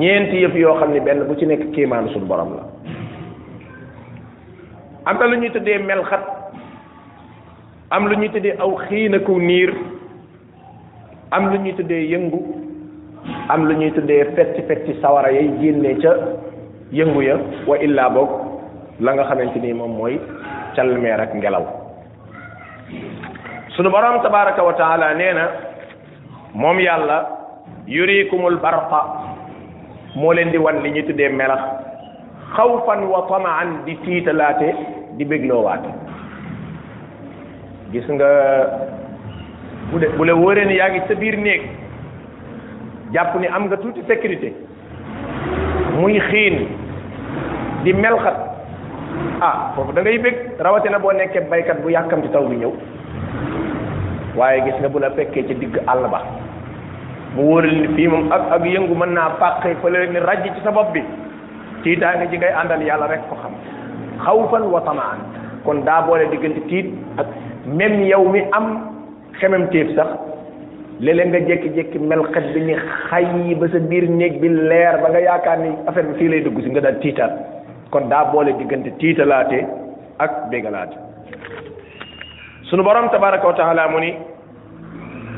ñeenti 0.00 0.36
yëf 0.42 0.54
yoo 0.56 0.78
xam 0.80 0.92
ne 0.92 1.00
benn 1.00 1.24
bu 1.28 1.34
ci 1.38 1.46
nekk 1.46 1.72
kéemaanu 1.74 2.08
sunu 2.16 2.26
borom 2.26 2.56
la 2.56 2.64
am 5.04 5.18
na 5.18 5.26
lu 5.26 5.36
ñuy 5.36 5.50
tëddee 5.52 5.78
melxat 5.78 6.24
am 7.90 8.08
lu 8.08 8.14
ñuy 8.16 8.28
tëddee 8.32 8.56
aw 8.58 8.72
xiina 8.88 9.18
xiinaku 9.20 9.32
niir 9.38 9.72
am 11.30 11.50
lu 11.52 11.58
ñuy 11.58 11.72
tëddee 11.76 12.04
yëngu 12.16 12.40
am 13.48 13.68
lu 13.68 13.74
ñuy 13.76 13.90
tëddee 13.92 14.24
fetti 14.34 14.62
fetti 14.64 14.94
sawara 15.04 15.28
yay 15.30 15.52
génnee 15.60 15.98
ca 16.00 16.16
yëngu 16.92 17.20
ya 17.24 17.36
wa 17.66 17.76
illaa 17.82 18.10
boog 18.12 18.30
la 19.00 19.14
nga 19.16 19.24
xamante 19.24 19.56
ni 19.58 19.72
moom 19.72 19.96
mooy 19.96 20.20
calmeer 20.76 21.20
ak 21.20 21.34
ngelaw 21.34 21.64
sunu 23.72 23.88
borom 23.88 24.20
tabaraka 24.22 24.60
wa 24.62 24.74
taala 24.76 25.14
nee 25.14 25.32
na 25.32 25.48
moom 26.54 26.78
yàlla 26.78 27.18
yurikumul 27.88 28.60
barqa 28.60 29.00
moo 30.16 30.32
leen 30.32 30.50
di 30.52 30.58
wan 30.58 30.82
li 30.84 30.90
ñuy 30.92 31.02
tuddee 31.04 31.30
melax 31.32 31.62
xawfan 32.56 33.08
wa 33.08 33.24
tamaan 33.28 33.84
di 33.86 33.96
tiitalaate 34.04 34.74
di 35.16 35.24
bégloowaate 35.24 35.88
gis 37.92 38.04
nga 38.12 38.28
bu 39.90 39.98
de 39.98 40.06
bu 40.18 40.24
la 40.24 40.34
wóoree 40.34 40.66
ne 40.66 40.74
yaa 40.76 40.90
ngi 40.90 41.00
sa 41.08 41.14
biir 41.14 41.38
néeg 41.38 41.62
jàpp 43.14 43.34
ni 43.40 43.46
am 43.46 43.64
nga 43.66 43.76
tuuti 43.78 44.02
sécurité 44.06 44.52
muy 45.96 46.20
xiin 46.20 46.81
di 47.82 47.92
melxat 47.92 48.36
ah 49.42 49.74
foofu 49.74 49.90
da 49.94 50.00
ngay 50.06 50.18
bëgg 50.22 50.56
rawatina 50.62 51.02
boo 51.02 51.12
nekkee 51.12 51.44
baykat 51.50 51.82
bu 51.82 51.90
yàkkamti 51.90 52.30
taw 52.32 52.46
bi 52.46 52.56
ñëw 52.62 52.70
waaye 54.38 54.62
gis 54.64 54.78
nga 54.80 54.88
bu 54.88 54.98
la 55.02 55.10
fekkee 55.10 55.42
ci 55.46 55.54
digg 55.54 55.74
àll 55.86 56.06
ba 56.08 56.20
mu 57.34 57.42
wóoral 57.42 57.74
ni 57.82 57.88
fii 57.94 58.08
moom 58.08 58.32
ak 58.32 58.42
ak 58.56 58.64
yëngu 58.64 58.94
mën 58.94 59.12
naa 59.14 59.30
pàqee 59.40 59.74
fa 59.82 59.88
la 59.90 60.06
ni 60.06 60.18
rajj 60.22 60.44
ci 60.54 60.60
sa 60.62 60.70
bopp 60.70 60.92
bi 60.94 61.02
tiitaange 61.82 62.30
ji 62.30 62.36
ngay 62.38 62.52
àndal 62.62 62.82
yàlla 62.82 63.06
rek 63.10 63.26
ko 63.28 63.34
xam 63.42 63.52
xawfan 64.24 64.62
wa 64.70 64.80
tamaan 64.86 65.18
kon 65.64 65.82
daa 65.84 66.00
boole 66.06 66.30
diggante 66.30 66.60
tiit 66.70 66.86
ak 67.18 67.26
même 67.66 68.02
yow 68.06 68.28
mi 68.30 68.40
am 68.52 68.94
xemem 69.40 69.66
téef 69.70 69.94
sax 69.96 70.06
léeg-léeg 71.02 71.28
nga 71.28 71.40
jékki-jékki 71.48 71.98
melxet 71.98 72.46
bi 72.54 72.60
ni 72.60 72.74
xay 73.10 73.54
ba 73.58 73.66
sa 73.68 73.78
biir 73.78 74.06
néeg 74.10 74.38
bi 74.40 74.48
leer 74.48 75.00
ba 75.02 75.08
nga 75.10 75.20
yaakaar 75.20 75.58
ni 75.58 75.70
affaire 75.88 76.06
bi 76.06 76.14
fii 76.18 76.28
lay 76.28 76.40
dugg 76.46 76.62
si 76.62 76.70
nga 76.70 76.80
daal 76.80 76.98
tiitaat 77.02 77.32
kon 77.92 78.08
daa 78.10 78.24
boole 78.32 78.56
diggante 78.56 78.90
tiitalaate 78.96 79.60
ak 80.18 80.48
bégalaate 80.50 80.96
sunu 82.72 82.82
borom 82.82 83.12
tabaraka 83.12 83.44
wa 83.46 83.54
taala 83.54 83.84
mu 83.92 84.00
ni 84.00 84.12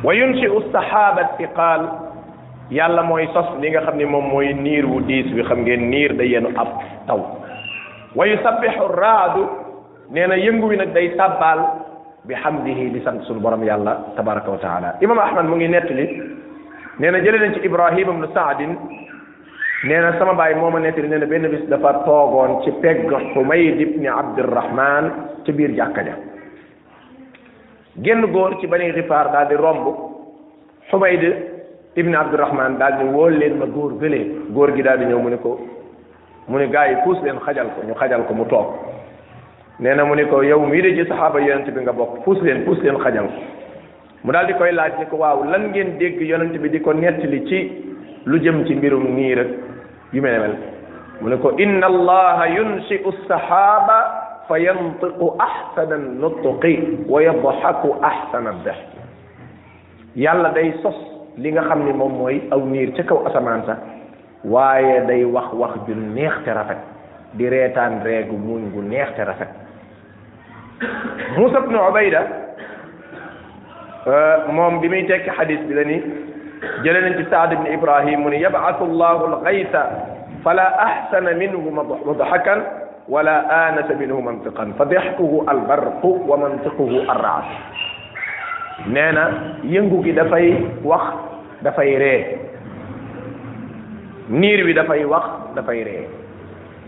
wa 0.07 0.15
yunsiu 0.15 0.63
sahaaba 0.71 1.35
thiqal 1.35 1.83
yàlla 2.71 3.03
mooy 3.03 3.27
sos 3.35 3.59
li 3.61 3.69
nga 3.71 3.83
xam 3.85 3.97
ne 3.99 4.07
moom 4.07 4.31
mooy 4.31 4.55
niir 4.55 4.87
wu 4.87 5.01
diis 5.03 5.27
bi 5.35 5.43
xam 5.43 5.67
ngeen 5.67 5.91
niir 5.91 6.15
da 6.15 6.23
yenu 6.25 6.55
ab 6.55 6.69
taw 7.07 7.21
wa 8.15 8.25
na 10.27 10.37
yëngu 10.37 10.69
wi 10.69 10.77
nag 10.77 10.93
day 10.95 11.11
sàbbaal 11.19 11.59
bi 12.25 12.35
hamdihi 12.35 12.91
di 12.95 13.01
sant 13.03 13.25
sunu 13.27 13.41
borom 13.41 13.65
yàlla 13.67 13.99
tabaraka 14.15 14.51
wa 14.51 14.59
taala 14.59 14.95
imam 15.03 15.19
ahmad 15.19 15.45
mu 15.51 15.57
ngi 15.57 15.69
nettali 15.69 16.07
nee 16.99 17.11
na 17.11 17.19
jëlee 17.19 17.41
nañ 17.41 17.59
ibrahim 17.65 18.09
ibnu 18.15 18.27
saadin 18.33 18.79
nee 19.85 20.01
na 20.01 20.18
sama 20.18 20.35
baay 20.35 20.55
moo 20.55 20.70
ma 20.70 20.80
nettali 20.80 21.09
nee 21.09 21.18
na 21.22 21.26
benn 21.30 21.49
bis 21.53 21.64
dafa 21.68 21.93
toogoon 22.07 22.62
ci 22.64 22.70
pegg 22.82 23.07
Xumayd 23.32 23.80
ibni 23.80 24.09
Abdirahman 24.09 25.11
ci 25.45 25.53
biir 25.53 25.74
jàkka 25.76 26.05
ja 26.09 26.14
génn 28.07 28.24
góor 28.32 28.57
ci 28.61 28.66
ba 28.66 28.76
rifaar 28.78 29.30
daal 29.32 29.49
di 29.49 29.55
romb 29.57 29.87
Xumayd 30.91 31.22
ibni 31.97 32.16
Abdirahman 32.16 32.78
daal 32.80 32.97
di 32.99 33.05
wóol 33.05 33.35
leen 33.39 33.59
ma 33.61 33.66
góor 33.66 33.97
gëlee 34.01 34.24
góor 34.55 34.72
gi 34.74 34.82
daal 34.82 34.99
di 35.01 35.05
ñëw 35.05 35.18
mu 35.20 35.28
ne 35.28 35.37
ko 35.37 35.53
mu 36.49 36.59
ne 36.59 36.66
gars 36.68 36.89
yi 36.91 36.97
puus 37.05 37.20
leen 37.22 37.39
xajal 37.45 37.66
ko 37.76 37.82
ñu 37.87 37.95
xajal 37.95 38.24
ko 38.24 38.35
mu 38.35 38.45
toog 38.47 38.68
nee 39.80 39.95
na 39.95 40.03
mu 40.05 40.14
ne 40.14 40.24
ko 40.24 40.43
yow 40.43 40.61
mii 40.64 40.80
de 40.80 40.95
ci 40.97 41.09
saxaaba 41.09 41.41
yonent 41.41 41.70
bi 41.70 41.80
nga 41.82 41.93
bokk 41.93 42.22
puus 42.24 42.41
leen 42.41 42.64
puus 42.64 42.80
leen 42.82 42.97
xajal 42.97 43.26
ko 43.26 43.41
mu 44.24 44.32
daal 44.32 44.47
di 44.47 44.53
koy 44.55 44.72
laaj 44.72 44.95
ni 44.99 45.07
ko 45.07 45.16
waaw 45.16 45.45
lan 45.45 45.68
ngeen 45.70 45.97
dégg 45.99 46.20
yonent 46.22 46.57
bi 46.59 46.70
di 46.70 46.80
ko 46.80 46.93
nettali 46.95 47.45
ci 47.47 47.61
lu 48.27 48.41
jëm 48.41 48.64
ci 48.64 48.75
mbirum 48.75 49.05
niir 49.14 49.39
ak 49.39 49.47
yu 50.12 50.22
mel 50.22 50.41
mel 50.41 50.55
mu 51.20 51.29
ne 51.29 51.37
ko 51.37 51.53
inna 51.61 51.87
allaha 51.87 52.47
yunshi'u 52.49 53.12
as-sahaba 53.12 53.99
fa 54.49 54.59
yantiqu 54.59 55.29
ahsana 55.41 55.95
an-nutqi 55.97 57.05
wa 57.09 57.20
yadhaku 57.20 57.91
ahsana 58.03 58.51
ad-dahki 58.57 58.99
yàlla 60.16 60.53
day 60.57 60.72
sos 60.83 60.97
li 61.37 61.53
nga 61.53 61.62
xam 61.68 61.85
ni 61.85 61.93
moom 61.93 62.12
mooy 62.16 62.41
aw 62.51 62.61
niir 62.64 62.93
ci 62.97 63.03
kaw 63.05 63.27
asamaan 63.29 63.64
sa 63.66 63.77
waaye 64.45 65.05
day 65.07 65.25
wax 65.25 65.53
wax 65.53 65.75
ju 65.87 65.93
neex 65.95 66.33
te 66.45 66.51
rafet 66.53 66.79
di 67.35 67.49
reetaan 67.49 68.01
reegu 68.05 68.37
muñ 68.39 68.72
gu 68.72 68.83
neex 68.83 69.14
te 69.16 69.25
rafet 69.25 69.49
Muusa 71.37 71.59
ibnu 71.61 71.77
Ubayda 71.89 72.20
euh, 74.07 74.37
moom 74.53 74.81
bi 74.81 74.89
may 74.89 75.05
tekki 75.07 75.31
xadis 75.31 75.61
bi 75.68 75.75
la 75.75 75.83
jële 76.85 77.01
nañ 77.03 77.15
ci 77.19 77.25
saad 77.31 77.53
ibne 77.53 77.73
ibrahim 77.75 78.21
mu 78.23 78.29
ne 78.31 78.39
yab'athu 78.41 78.87
llahu 78.87 79.25
alghaytha 79.33 79.83
fala 80.45 80.65
ahsana 80.87 81.33
minhu 81.37 81.61
madhakan 82.09 82.61
wala 83.09 83.37
anasa 83.67 83.95
minhu 83.95 84.21
mantiqan 84.25 84.73
fa 84.79 84.85
dexkuhu 84.89 85.45
albarqu 85.47 86.11
wa 86.31 86.37
mantiquhu 86.41 86.87
arraas 87.11 87.49
nee 88.89 89.12
na 89.12 89.25
yëngu 89.65 90.03
gi 90.05 90.12
dafay 90.12 90.49
wax 90.85 91.05
dafay 91.62 91.91
ree 92.01 92.19
niir 94.29 94.65
wi 94.67 94.73
dafay 94.75 95.05
wax 95.05 95.25
dafay 95.57 95.83
ree 95.85 96.07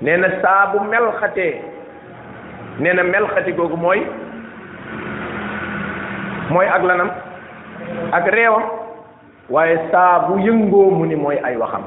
nee 0.03 0.16
na 0.16 0.29
saa 0.43 0.66
bu 0.72 0.81
melxatee 0.91 1.55
nee 2.81 2.93
na 2.95 3.03
melxati 3.03 3.53
googu 3.53 3.77
mooy 3.77 4.01
mooy 6.51 6.66
ak 6.66 6.83
lanam 6.83 7.11
ak 8.12 8.27
reewam 8.33 8.86
waaye 9.51 9.78
saa 9.90 10.26
bu 10.28 10.38
yëngoo 10.42 10.90
mu 10.90 11.07
ni 11.07 11.14
mooy 11.14 11.38
ay 11.38 11.55
waxam 11.57 11.82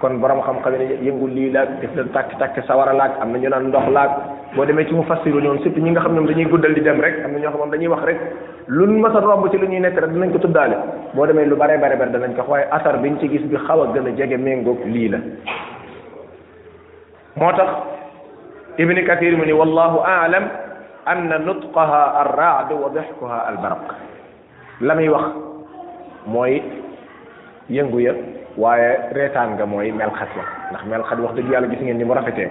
kon 0.00 0.20
borom 0.20 0.44
xam-xam 0.44 0.76
ne 0.76 1.00
yëngu 1.00 1.26
lii 1.32 1.50
laag 1.52 1.80
def 1.80 1.94
leen 1.96 2.12
takk 2.12 2.28
tàkk 2.38 2.60
sawara 2.66 2.92
laag 2.92 3.12
am 3.22 3.32
na 3.32 3.38
ñu 3.38 3.48
naan 3.48 3.68
ndox 3.68 3.88
laa 3.88 4.08
boo 4.54 4.64
demee 4.66 4.84
ci 4.84 4.92
mu 4.94 5.02
fassiru 5.04 5.40
ñoom 5.40 5.58
surtout 5.64 5.80
ñi 5.82 5.90
nga 5.90 6.00
xam 6.00 6.12
ne 6.14 6.26
dañuy 6.28 6.44
guddal 6.44 6.74
di 6.74 6.82
dem 6.82 7.00
rek 7.00 7.24
am 7.24 7.32
na 7.32 7.38
ñoo 7.38 7.50
xam 7.56 7.64
ne 7.64 7.70
dañuy 7.70 7.88
wax 7.88 8.02
rek 8.04 8.18
luñ 8.68 9.00
mas 9.00 9.14
a 9.16 9.20
romb 9.20 9.48
ci 9.50 9.56
lu 9.58 9.66
ñuy 9.66 9.80
nekk 9.80 9.96
rek 9.98 10.10
danañ 10.12 10.32
ko 10.32 10.38
tuddaale 10.38 10.76
boo 11.14 11.26
demee 11.26 11.46
lu 11.46 11.56
bare 11.56 11.78
bare 11.80 11.96
bare 11.96 12.10
danañ 12.10 12.34
ko 12.36 12.44
waaye 12.48 12.66
asar 12.70 12.98
biñ 12.98 13.18
ci 13.20 13.28
gis 13.30 13.42
bi 13.48 13.56
xaw 13.56 13.80
a 13.82 13.86
gën 13.94 14.06
a 14.06 14.10
jege 14.16 14.36
méngoog 14.36 14.84
lii 14.84 15.08
la 15.08 15.18
moo 17.36 17.52
tax 17.56 17.68
ibni 18.76 19.02
kathir 19.04 19.36
mu 19.38 19.44
ni 19.46 19.52
wallahu 19.52 20.00
aalam 20.04 20.44
anna 21.06 21.38
nutqaha 21.38 22.02
arraad 22.20 22.68
wa 22.72 22.90
dixkuha 22.92 23.48
albaraq 23.48 23.94
la 24.82 24.94
muy 24.94 25.08
wax 25.08 25.55
mooy 26.26 26.60
yëngu 27.70 27.98
ya 28.02 28.14
waaye 28.58 28.96
reetaan 29.14 29.54
nga 29.56 29.66
mooy 29.66 29.90
melxat 29.94 30.30
la 30.36 30.44
ndax 30.74 30.82
melxat 30.90 31.18
wax 31.22 31.32
dëgg 31.38 31.48
yàlla 31.50 31.68
gis 31.70 31.82
ngeen 31.82 31.98
ni 31.98 32.04
mu 32.04 32.14
rafetee 32.14 32.48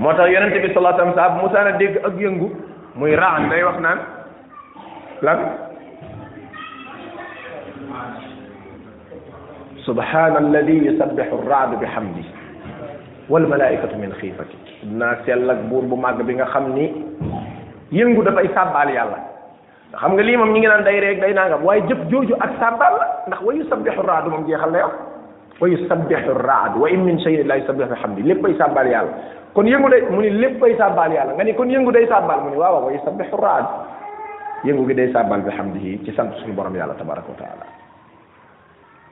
moo 0.00 0.12
tax 0.16 0.28
yonente 0.32 0.58
bi 0.64 0.68
sallallahu 0.72 0.94
alayhi 0.94 1.10
wasallam 1.10 1.14
saa 1.16 1.36
musaana 1.42 1.72
dégg 1.78 1.94
ak 2.08 2.14
yëngu 2.20 2.48
muy 2.96 3.12
raan 3.16 3.48
day 3.48 3.62
wax 3.64 3.76
naan 3.84 3.98
lan 5.26 5.38
subhana 9.84 10.38
alladi 10.40 10.74
yusabbihu 10.86 11.32
ar-ra'du 11.44 11.76
bi 11.76 11.86
hamdi 11.86 12.24
wal 13.28 13.46
malaikatu 13.46 13.96
min 14.00 14.12
xiifati 14.20 14.56
dinaa 14.84 15.20
sell 15.26 15.50
ak 15.50 15.60
buur 15.68 15.84
bu 15.84 15.96
màgg 15.96 16.20
bi 16.24 16.34
nga 16.34 16.48
xam 16.56 16.72
ni 16.72 16.86
yëngu 17.92 18.22
dafay 18.24 18.48
sàbbaal 18.56 18.88
yàlla 18.94 19.31
xam 20.00 20.12
nga 20.16 20.22
lii 20.24 20.36
moom 20.40 20.52
ñi 20.52 20.60
ngi 20.60 20.68
naan 20.68 20.84
day 20.84 21.00
reeg 21.00 21.20
day 21.20 21.32
nangam 21.34 21.64
waaye 21.64 21.82
jëf 21.88 22.00
jooju 22.10 22.34
ak 22.40 22.50
sàbbaal 22.60 22.94
la 23.00 23.06
ndax 23.28 23.40
wa 23.44 23.52
yusabbihu 23.54 24.02
raadu 24.08 24.30
moom 24.30 24.46
jeexal 24.48 24.70
na 24.72 24.78
yow 24.78 24.90
wa 25.60 25.66
yusabbihu 25.68 26.32
raadu 26.48 26.80
wa 26.80 26.88
in 26.88 27.04
min 27.04 27.18
shay'in 27.20 27.44
la 27.46 27.58
yusabbihu 27.60 27.88
bihamdi 27.92 28.22
léppay 28.24 28.56
sàbbaal 28.58 28.88
yàlla 28.88 29.12
kon 29.54 29.64
yëngu 29.68 29.88
day 29.90 30.02
mu 30.10 30.20
ni 30.22 30.30
léppay 30.30 30.76
sàbbaal 30.78 31.12
yàlla 31.12 31.32
nga 31.34 31.44
ni 31.44 31.52
kon 31.54 31.68
yëngu 31.70 31.92
day 31.92 32.06
sàbbaal 32.08 32.40
mu 32.40 32.50
ni 32.50 32.56
waaw 32.56 32.84
wa 32.86 32.92
yusabbihu 32.92 33.36
raadu 33.42 33.68
yëngu 34.64 34.86
gi 34.88 34.94
day 34.94 35.12
sàbbaal 35.12 35.40
bihamdihi 35.40 36.00
ci 36.04 36.12
sant 36.16 36.32
suñu 36.40 36.52
borom 36.54 36.74
yàlla 36.74 36.94
tabaraka 36.94 37.28
wa 37.28 37.36
taala 37.36 37.66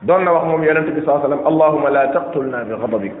doon 0.01 0.23
na 0.25 0.31
wax 0.33 0.43
moom 0.49 0.63
yonent 0.63 0.89
bi 0.97 1.01
sallallahu 1.05 1.25
alayhi 1.25 1.29
wa 1.29 1.29
sallam 1.29 1.53
allahumma 1.53 1.89
la 1.89 2.07
taqtulna 2.09 2.57
bi 2.65 2.73
ghadabik 2.81 3.13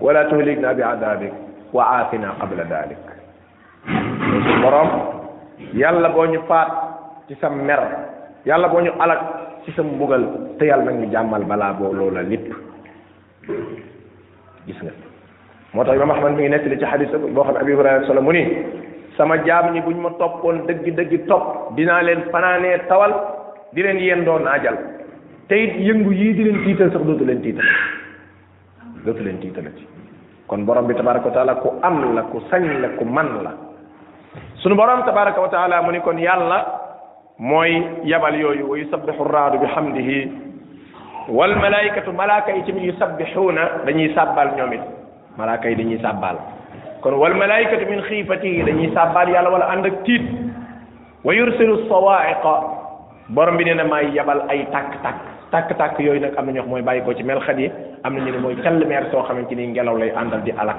wa 0.00 0.12
la 0.12 0.24
tuhlikna 0.24 0.74
bi 0.74 0.82
adabik 0.82 1.32
wa 1.72 1.82
aafina 2.02 2.34
qabla 2.40 2.64
dalik 2.64 2.98
suñu 3.86 4.58
borom 4.62 4.90
yàlla 5.72 6.08
boo 6.10 6.26
ñu 6.26 6.42
faat 6.50 6.95
ci 7.28 7.34
sa 7.40 7.50
mer 7.50 7.80
yàlla 8.46 8.68
boo 8.70 8.80
ñu 8.80 8.92
alak 9.00 9.20
ci 9.64 9.72
sa 9.72 9.82
mbugal 9.82 10.54
te 10.58 10.66
yàlla 10.66 10.84
nag 10.90 10.94
ñu 11.00 11.10
jàmmal 11.12 11.44
balaa 11.44 11.72
boo 11.72 11.92
loola 11.92 12.22
lépp 12.22 12.52
gis 14.66 14.78
nga 14.82 14.92
moo 15.74 15.84
tax 15.84 15.94
imam 15.96 16.10
ahmad 16.10 16.32
mi 16.34 16.42
ngi 16.46 16.50
nettali 16.50 16.78
ci 16.78 16.84
xadis 16.84 17.10
boo 17.34 17.42
xam 17.44 17.54
ne 17.54 17.58
abi 17.60 17.72
hurayra 17.72 18.06
sala 18.06 18.20
mu 18.20 18.30
ni 18.32 18.42
sama 19.16 19.42
jaam 19.44 19.72
ñi 19.74 19.80
buñ 19.80 19.96
ma 19.98 20.10
toppoon 20.18 20.66
dëgg 20.66 20.94
dëgg 20.94 21.26
topp 21.26 21.74
dinaa 21.74 22.02
leen 22.02 22.22
fanaanee 22.30 22.86
tawal 22.88 23.12
di 23.72 23.82
leen 23.82 23.98
yendoo 23.98 24.38
naajal 24.38 24.76
te 25.48 25.54
it 25.54 25.74
yëngu 25.82 26.12
yii 26.12 26.34
di 26.34 26.44
leen 26.44 26.62
tiital 26.64 26.92
sax 26.92 27.02
dootu 27.04 27.24
leen 27.24 27.40
tiital 27.42 27.64
dootu 29.04 29.22
leen 29.22 29.40
tiitala 29.40 29.70
ci 29.76 29.84
kon 30.46 30.62
borom 30.64 30.86
bi 30.86 30.94
tabaraka 30.94 31.26
wa 31.28 31.34
taala 31.34 31.54
ku 31.58 31.74
am 31.82 32.14
la 32.14 32.22
ku 32.30 32.38
sañ 32.50 32.64
la 32.80 32.88
ku 32.96 33.04
man 33.04 33.42
la 33.42 33.52
sunu 34.62 34.76
borom 34.76 35.02
tabaraka 35.02 35.40
wa 35.40 35.48
taala 35.48 35.82
mu 35.82 35.90
ni 35.90 36.00
kon 36.00 36.18
mooy 37.40 37.70
yabal 38.08 38.32
yooyu 38.34 38.64
wa 38.70 38.76
yusabbihu 38.80 39.24
raadu 39.24 39.58
bi 39.60 39.66
hamdihi 39.68 40.20
wal 41.28 41.54
malaikatu 41.56 42.12
malaaka 42.12 42.52
yi 42.52 42.62
tamit 42.64 42.84
yusabbixuuna 42.92 43.84
dañuy 43.84 44.08
sàbbal 44.16 44.56
ñoom 44.56 44.72
it 44.72 44.80
malaaka 45.36 45.68
yi 45.68 45.76
dañuy 45.76 46.00
sàbbal 46.00 46.36
kon 47.02 47.12
wal 47.14 47.34
malaikatu 47.34 47.84
min 47.90 48.00
xiifatihi 48.08 48.64
dañuy 48.64 48.88
sàbbal 48.94 49.28
yàlla 49.28 49.50
wala 49.50 49.68
ànd 49.68 49.86
ak 49.86 50.02
tiit 50.04 50.22
wa 51.24 51.34
yursilu 51.34 51.84
sawaa'iqa 51.88 52.54
borom 53.28 53.56
bi 53.58 53.64
nee 53.64 53.74
na 53.74 53.84
maay 53.84 54.14
yabal 54.16 54.40
ay 54.48 54.64
tàkk-tàkk 54.72 55.20
tàkk-tàkk 55.52 56.00
yooyu 56.00 56.20
nag 56.20 56.32
am 56.38 56.46
na 56.46 56.52
ñoo 56.52 56.64
mooy 56.66 56.80
bàyyi 56.82 57.02
ko 57.04 57.12
ci 57.14 57.22
melxat 57.22 57.58
yi 57.58 57.70
am 58.04 58.14
na 58.16 58.24
ñu 58.24 58.30
ne 58.32 58.38
mooy 58.38 58.56
calmeer 58.62 59.08
soo 59.12 59.22
xamante 59.28 59.52
ni 59.54 59.66
ngelaw 59.66 59.96
lay 59.98 60.10
àndal 60.16 60.40
di 60.42 60.52
alak 60.56 60.76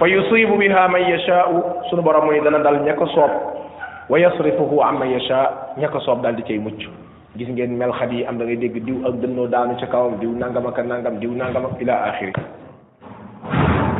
fa 0.00 0.06
yusibu 0.08 0.58
biha 0.58 0.88
man 0.88 1.02
yashaa'u 1.02 1.62
sunu 1.90 2.02
borom 2.02 2.26
mu 2.26 2.32
wa 4.08 4.16
yasrifuhu 4.20 4.82
amma 4.84 5.06
yasha 5.08 5.50
ña 5.80 5.88
soob 6.04 6.20
daal 6.22 6.36
di 6.36 6.42
cay 6.44 6.58
mucc 6.60 6.76
gis 7.36 7.48
ngeen 7.48 7.74
melxat 7.76 8.12
yi 8.12 8.22
am 8.28 8.36
da 8.38 8.44
ngay 8.44 8.56
dégg 8.60 8.84
diw 8.84 9.00
ak 9.08 9.16
dënnoo 9.24 9.48
daanu 9.48 9.74
ci 9.80 9.86
kawam 9.88 10.20
diw 10.20 10.30
nangam 10.36 10.66
ak 10.68 10.78
nangam 10.84 11.16
diw 11.18 11.32
nangam 11.32 11.66
ak 11.72 11.80
ila 11.80 11.94
axiri 12.12 12.32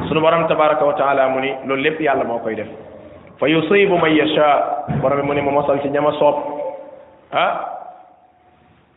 sunu 0.09 0.21
borom 0.21 0.45
tabaraka 0.49 0.85
wa 0.85 0.93
taala 0.95 1.29
mu 1.33 1.41
ni 1.41 1.51
loolu 1.65 1.83
lépp 1.83 2.01
yàlla 2.05 2.25
moo 2.25 2.39
koy 2.45 2.55
def 2.55 2.69
fa 3.41 3.49
yusibu 3.49 3.97
man 3.97 4.13
yasha 4.13 4.85
borom 5.01 5.25
mu 5.27 5.33
ni 5.35 5.41
ma 5.41 5.51
mosal 5.51 5.81
ci 5.81 5.89
ñama 5.89 6.13
soob 6.21 6.37
ah 7.33 7.53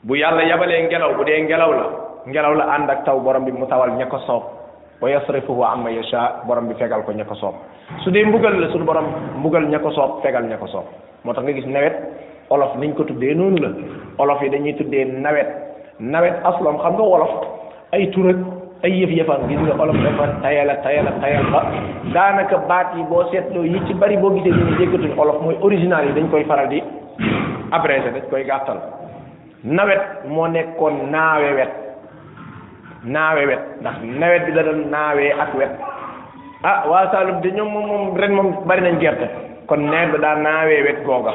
bu 0.03 0.13
yàlla 0.15 0.43
yabalee 0.43 0.91
ngelaw 0.91 1.15
bu 1.15 1.23
dee 1.23 1.39
ngelaw 1.39 1.71
la 1.71 1.85
ngelaw 2.27 2.53
la 2.53 2.65
ànd 2.75 2.89
ak 2.89 3.05
taw 3.07 3.19
borom 3.23 3.45
bi 3.45 3.51
mu 3.55 3.63
tawal 3.65 3.95
ña 3.95 4.11
soob 4.27 4.56
wa 5.01 5.09
yasrifuhu 5.09 5.63
amma 5.63 5.91
yasha 5.91 6.41
borom 6.47 6.67
bi 6.67 6.73
fegal 6.75 7.03
ko 7.05 7.13
ña 7.13 7.25
ko 7.25 7.35
soob 7.35 7.55
su 8.03 8.11
dee 8.11 8.25
mbugal 8.25 8.57
la 8.59 8.67
suñu 8.71 8.83
borom 8.85 9.05
mbugal 9.37 9.63
ña 9.69 9.79
ko 9.79 9.91
soob 9.91 10.21
fegal 10.23 10.43
ña 10.49 10.57
ko 10.57 10.67
soob 10.67 10.85
moo 11.23 11.33
tax 11.33 11.43
nga 11.43 11.53
gis 11.53 11.65
nawet 11.65 11.93
olof 12.49 12.73
niñ 12.77 12.93
ko 12.97 13.03
tuddee 13.03 13.35
noonu 13.35 13.57
la 13.61 13.69
olof 14.17 14.41
yi 14.41 14.49
dañuy 14.49 14.73
tuddee 14.73 15.05
nawet 15.05 15.47
nawet 15.99 16.33
aslam 16.43 16.77
xam 16.81 16.93
nga 16.97 17.03
wolof 17.05 17.29
ay 17.93 18.09
tur 18.09 18.29
ak 18.29 18.37
ay 18.83 18.89
yëf-yëfaan 19.01 19.45
gis 19.47 19.59
nga 19.59 19.75
olof 19.77 19.97
dafa 20.01 20.25
tayal 20.41 20.69
a 20.69 20.75
tayal 20.81 21.07
a 21.07 21.13
ba 21.51 21.61
daanaka 22.13 22.57
baat 22.67 22.95
yi 22.97 23.03
boo 23.03 23.21
seetloo 23.29 23.65
yi 23.69 23.77
ci 23.85 23.93
bari 23.93 24.17
boo 24.17 24.33
gisee 24.33 24.49
ñu 24.49 24.65
ne 24.65 24.77
déggatuñ 24.81 25.13
olof 25.19 25.41
mooy 25.41 25.57
original 25.61 26.05
yi 26.07 26.13
dañ 26.13 26.27
koy 26.31 26.43
faral 26.45 26.69
di 26.69 26.81
abrégé 27.71 28.09
dañ 28.17 28.25
koy 28.29 28.43
gàttal 28.45 28.81
nawet 29.63 30.25
moo 30.25 30.47
nekkoon 30.47 31.05
naawe 31.11 31.53
wet 31.53 31.73
naawe 33.05 33.43
wet 33.45 33.61
ndax 33.83 33.95
nawet 34.03 34.41
bi 34.47 34.51
la 34.55 34.63
doon 34.65 34.89
naawee 34.89 35.33
ak 35.35 35.51
wet 35.53 35.73
ah 36.63 36.85
waa 36.89 37.11
Saalum 37.11 37.41
de 37.41 37.49
ñoom 37.53 37.69
moom 37.69 37.85
moom 37.85 38.17
ren 38.17 38.31
moom 38.33 38.47
bari 38.65 38.81
nañ 38.81 38.97
gerte 39.01 39.27
kon 39.67 39.77
nawet 39.85 40.11
bi 40.13 40.17
daa 40.21 40.35
naawee 40.35 40.81
wet 40.83 41.03
googa 41.05 41.33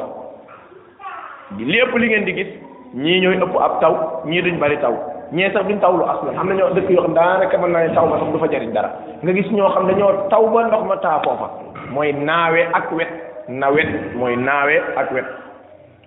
lépp 1.59 1.93
li 1.99 2.07
ngeen 2.09 2.25
di 2.25 2.33
gis 2.35 2.51
ñii 2.95 3.21
ñooy 3.21 3.37
ëpp 3.39 3.55
ab 3.61 3.81
taw 3.81 3.95
ñii 4.27 4.43
duñ 4.43 4.57
bari 4.59 4.77
taw 4.79 4.95
ñee 5.33 5.51
sax 5.53 5.67
duñ 5.67 5.79
taw 5.79 5.93
lu 5.97 6.05
aslan 6.05 6.37
am 6.39 6.49
na 6.49 6.55
ñoo 6.55 6.75
dëkk 6.75 6.91
yoo 6.91 7.03
xam 7.03 7.15
daanaka 7.15 7.59
mën 7.59 7.71
naa 7.73 7.87
ne 7.87 7.95
taw 7.95 8.07
ba 8.11 8.19
sax 8.19 8.29
du 8.33 8.39
fa 8.39 8.47
jariñ 8.51 8.73
dara 8.73 8.91
nga 9.23 9.33
gis 9.33 9.51
ñoo 9.53 9.69
xam 9.71 9.87
dañoo 9.87 10.29
taw 10.31 10.45
ba 10.51 10.65
ndox 10.67 10.83
ma 10.87 10.97
taa 10.97 11.21
foofa 11.25 11.49
mooy 11.93 12.13
naawe 12.13 12.61
ak 12.73 12.93
wet 12.93 13.13
na 13.49 13.69
wet 13.71 13.89
mooy 14.19 14.37
naawe 14.37 14.75
ak 14.99 15.09
wet 15.15 15.27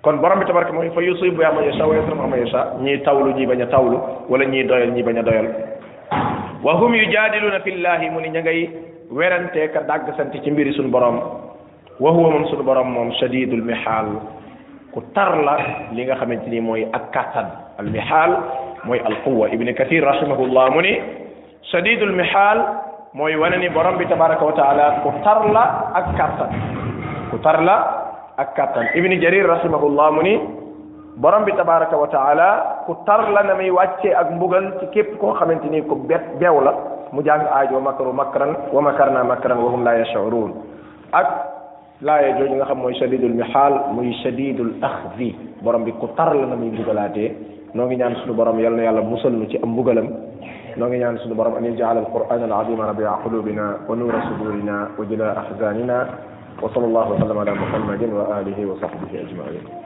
kon 0.06 0.22
borom 0.22 0.38
bi 0.38 0.46
tabaraka 0.46 0.70
moy 0.72 0.94
fa 0.94 1.02
yusibu 1.02 1.42
ya 1.42 1.50
man 1.50 1.66
yasha 1.66 1.82
wa 1.82 1.98
yasrafu 1.98 2.30
yasha 2.38 2.62
ñi 2.78 3.02
tawlu 3.02 3.34
ñi 3.34 3.48
baña 3.50 3.66
tawlu 3.66 3.98
wala 4.30 4.46
ñi 4.46 4.62
doyal 4.64 4.94
ñi 4.94 5.02
baña 5.02 5.24
doyal 5.26 5.50
wa 6.62 6.76
hum 6.78 6.94
yujadiluna 6.94 7.60
fillahi 7.66 8.10
mun 8.14 8.22
ña 8.30 8.42
ngay 8.46 8.70
werante 9.10 9.66
ka 9.74 9.80
dag 9.82 10.06
sant 10.16 10.30
ci 10.44 10.52
mbiri 10.52 10.74
sun 10.78 10.92
borom 10.94 11.18
wa 12.00 12.12
huwa 12.14 12.30
mun 12.38 12.46
sun 12.54 12.62
borom 12.62 12.94
mom 12.94 13.12
shadidul 13.18 13.66
mihal 13.66 14.22
ku 14.94 15.02
tar 15.18 15.42
la 15.42 15.90
li 15.92 16.06
nga 16.06 16.16
xamanteni 16.22 16.62
moy 16.62 16.86
ak 16.94 17.10
katan 17.12 17.50
al 17.82 17.90
mihal 17.90 18.32
moy 18.86 19.00
al 19.02 19.18
quwwa 19.26 19.50
ibn 19.50 19.74
kathir 19.74 20.06
rahimahullah 20.06 20.70
muni 20.70 21.02
shadidul 21.74 22.14
mihal 22.14 22.62
moy 23.18 23.34
wanani 23.34 23.70
borom 23.74 23.98
bi 23.98 24.06
tabaraka 24.06 24.46
wa 24.54 24.54
taala 24.54 25.02
ku 25.02 25.10
tar 25.26 25.50
la 25.50 25.66
ak 25.98 26.08
katan 26.14 26.52
ku 27.34 27.42
tar 27.42 27.58
la 27.66 28.05
ak 28.36 28.52
katan 28.56 28.92
ibn 29.00 29.16
jarir 29.24 29.48
rahimahullah 29.48 30.08
muni 30.12 30.36
borom 31.24 31.48
bi 31.48 31.56
tabaraka 31.56 31.96
wa 31.96 32.04
taala 32.12 32.50
ku 32.84 32.92
tar 33.08 33.32
la 33.32 33.42
na 33.48 33.56
wacce 33.56 34.12
ak 34.12 34.36
mbugal 34.36 34.76
ci 34.80 34.86
kep 34.92 35.16
ko 35.24 35.32
xamanteni 35.40 35.80
ko 35.88 35.96
bet 35.96 36.36
bew 36.36 36.60
la 36.60 36.76
mu 37.16 37.24
jàng 37.24 37.48
aajo 37.48 37.80
makaru 37.80 38.12
makran 38.12 38.52
wa 38.76 38.82
makarna 38.84 39.24
makran 39.24 39.56
wa 39.58 39.72
hum 39.72 39.84
la 39.88 40.04
yashurun 40.04 40.52
ak 41.16 41.28
laaya 42.04 42.36
jooju 42.36 42.60
nga 42.60 42.68
xam 42.68 42.80
mooy 42.84 42.96
shadidul 43.00 43.32
mihal 43.32 43.74
muy 43.96 44.12
shadidul 44.20 44.74
akhzi 44.84 45.32
borom 45.64 45.88
bi 45.88 45.96
ku 45.96 46.12
tar 46.20 46.36
la 46.36 46.44
na 46.44 46.60
muy 46.60 46.76
mbugalaatee 46.76 47.32
noo 47.72 47.88
ngi 47.88 47.96
ñaan 48.04 48.16
suñu 48.20 48.36
borom 48.36 48.60
yal 48.60 48.76
na 48.76 48.84
yàlla 48.84 49.00
musal 49.02 49.32
nu 49.32 49.48
ci 49.48 49.56
am 49.64 49.72
mbugalam 49.72 50.08
noo 50.76 50.88
ngi 50.92 51.00
ñaan 51.00 51.18
suñu 51.24 51.36
borom 51.40 51.56
an 51.56 51.64
yaj'al 51.72 51.98
al 52.04 52.12
qur'an 52.12 52.44
al 52.44 52.52
azim 52.52 52.76
rabi'a 52.84 53.24
qulubina 53.24 53.80
wa 53.88 53.96
nura 53.96 54.20
sudurina 54.28 54.92
wa 55.00 55.06
jila 55.08 55.32
ahzanina 55.32 55.98
وصلى 56.62 56.86
الله 56.86 57.12
وسلم 57.12 57.38
على 57.38 57.52
محمد 57.54 58.04
وآله 58.04 58.66
وصحبه 58.66 59.22
أجمعين 59.22 59.85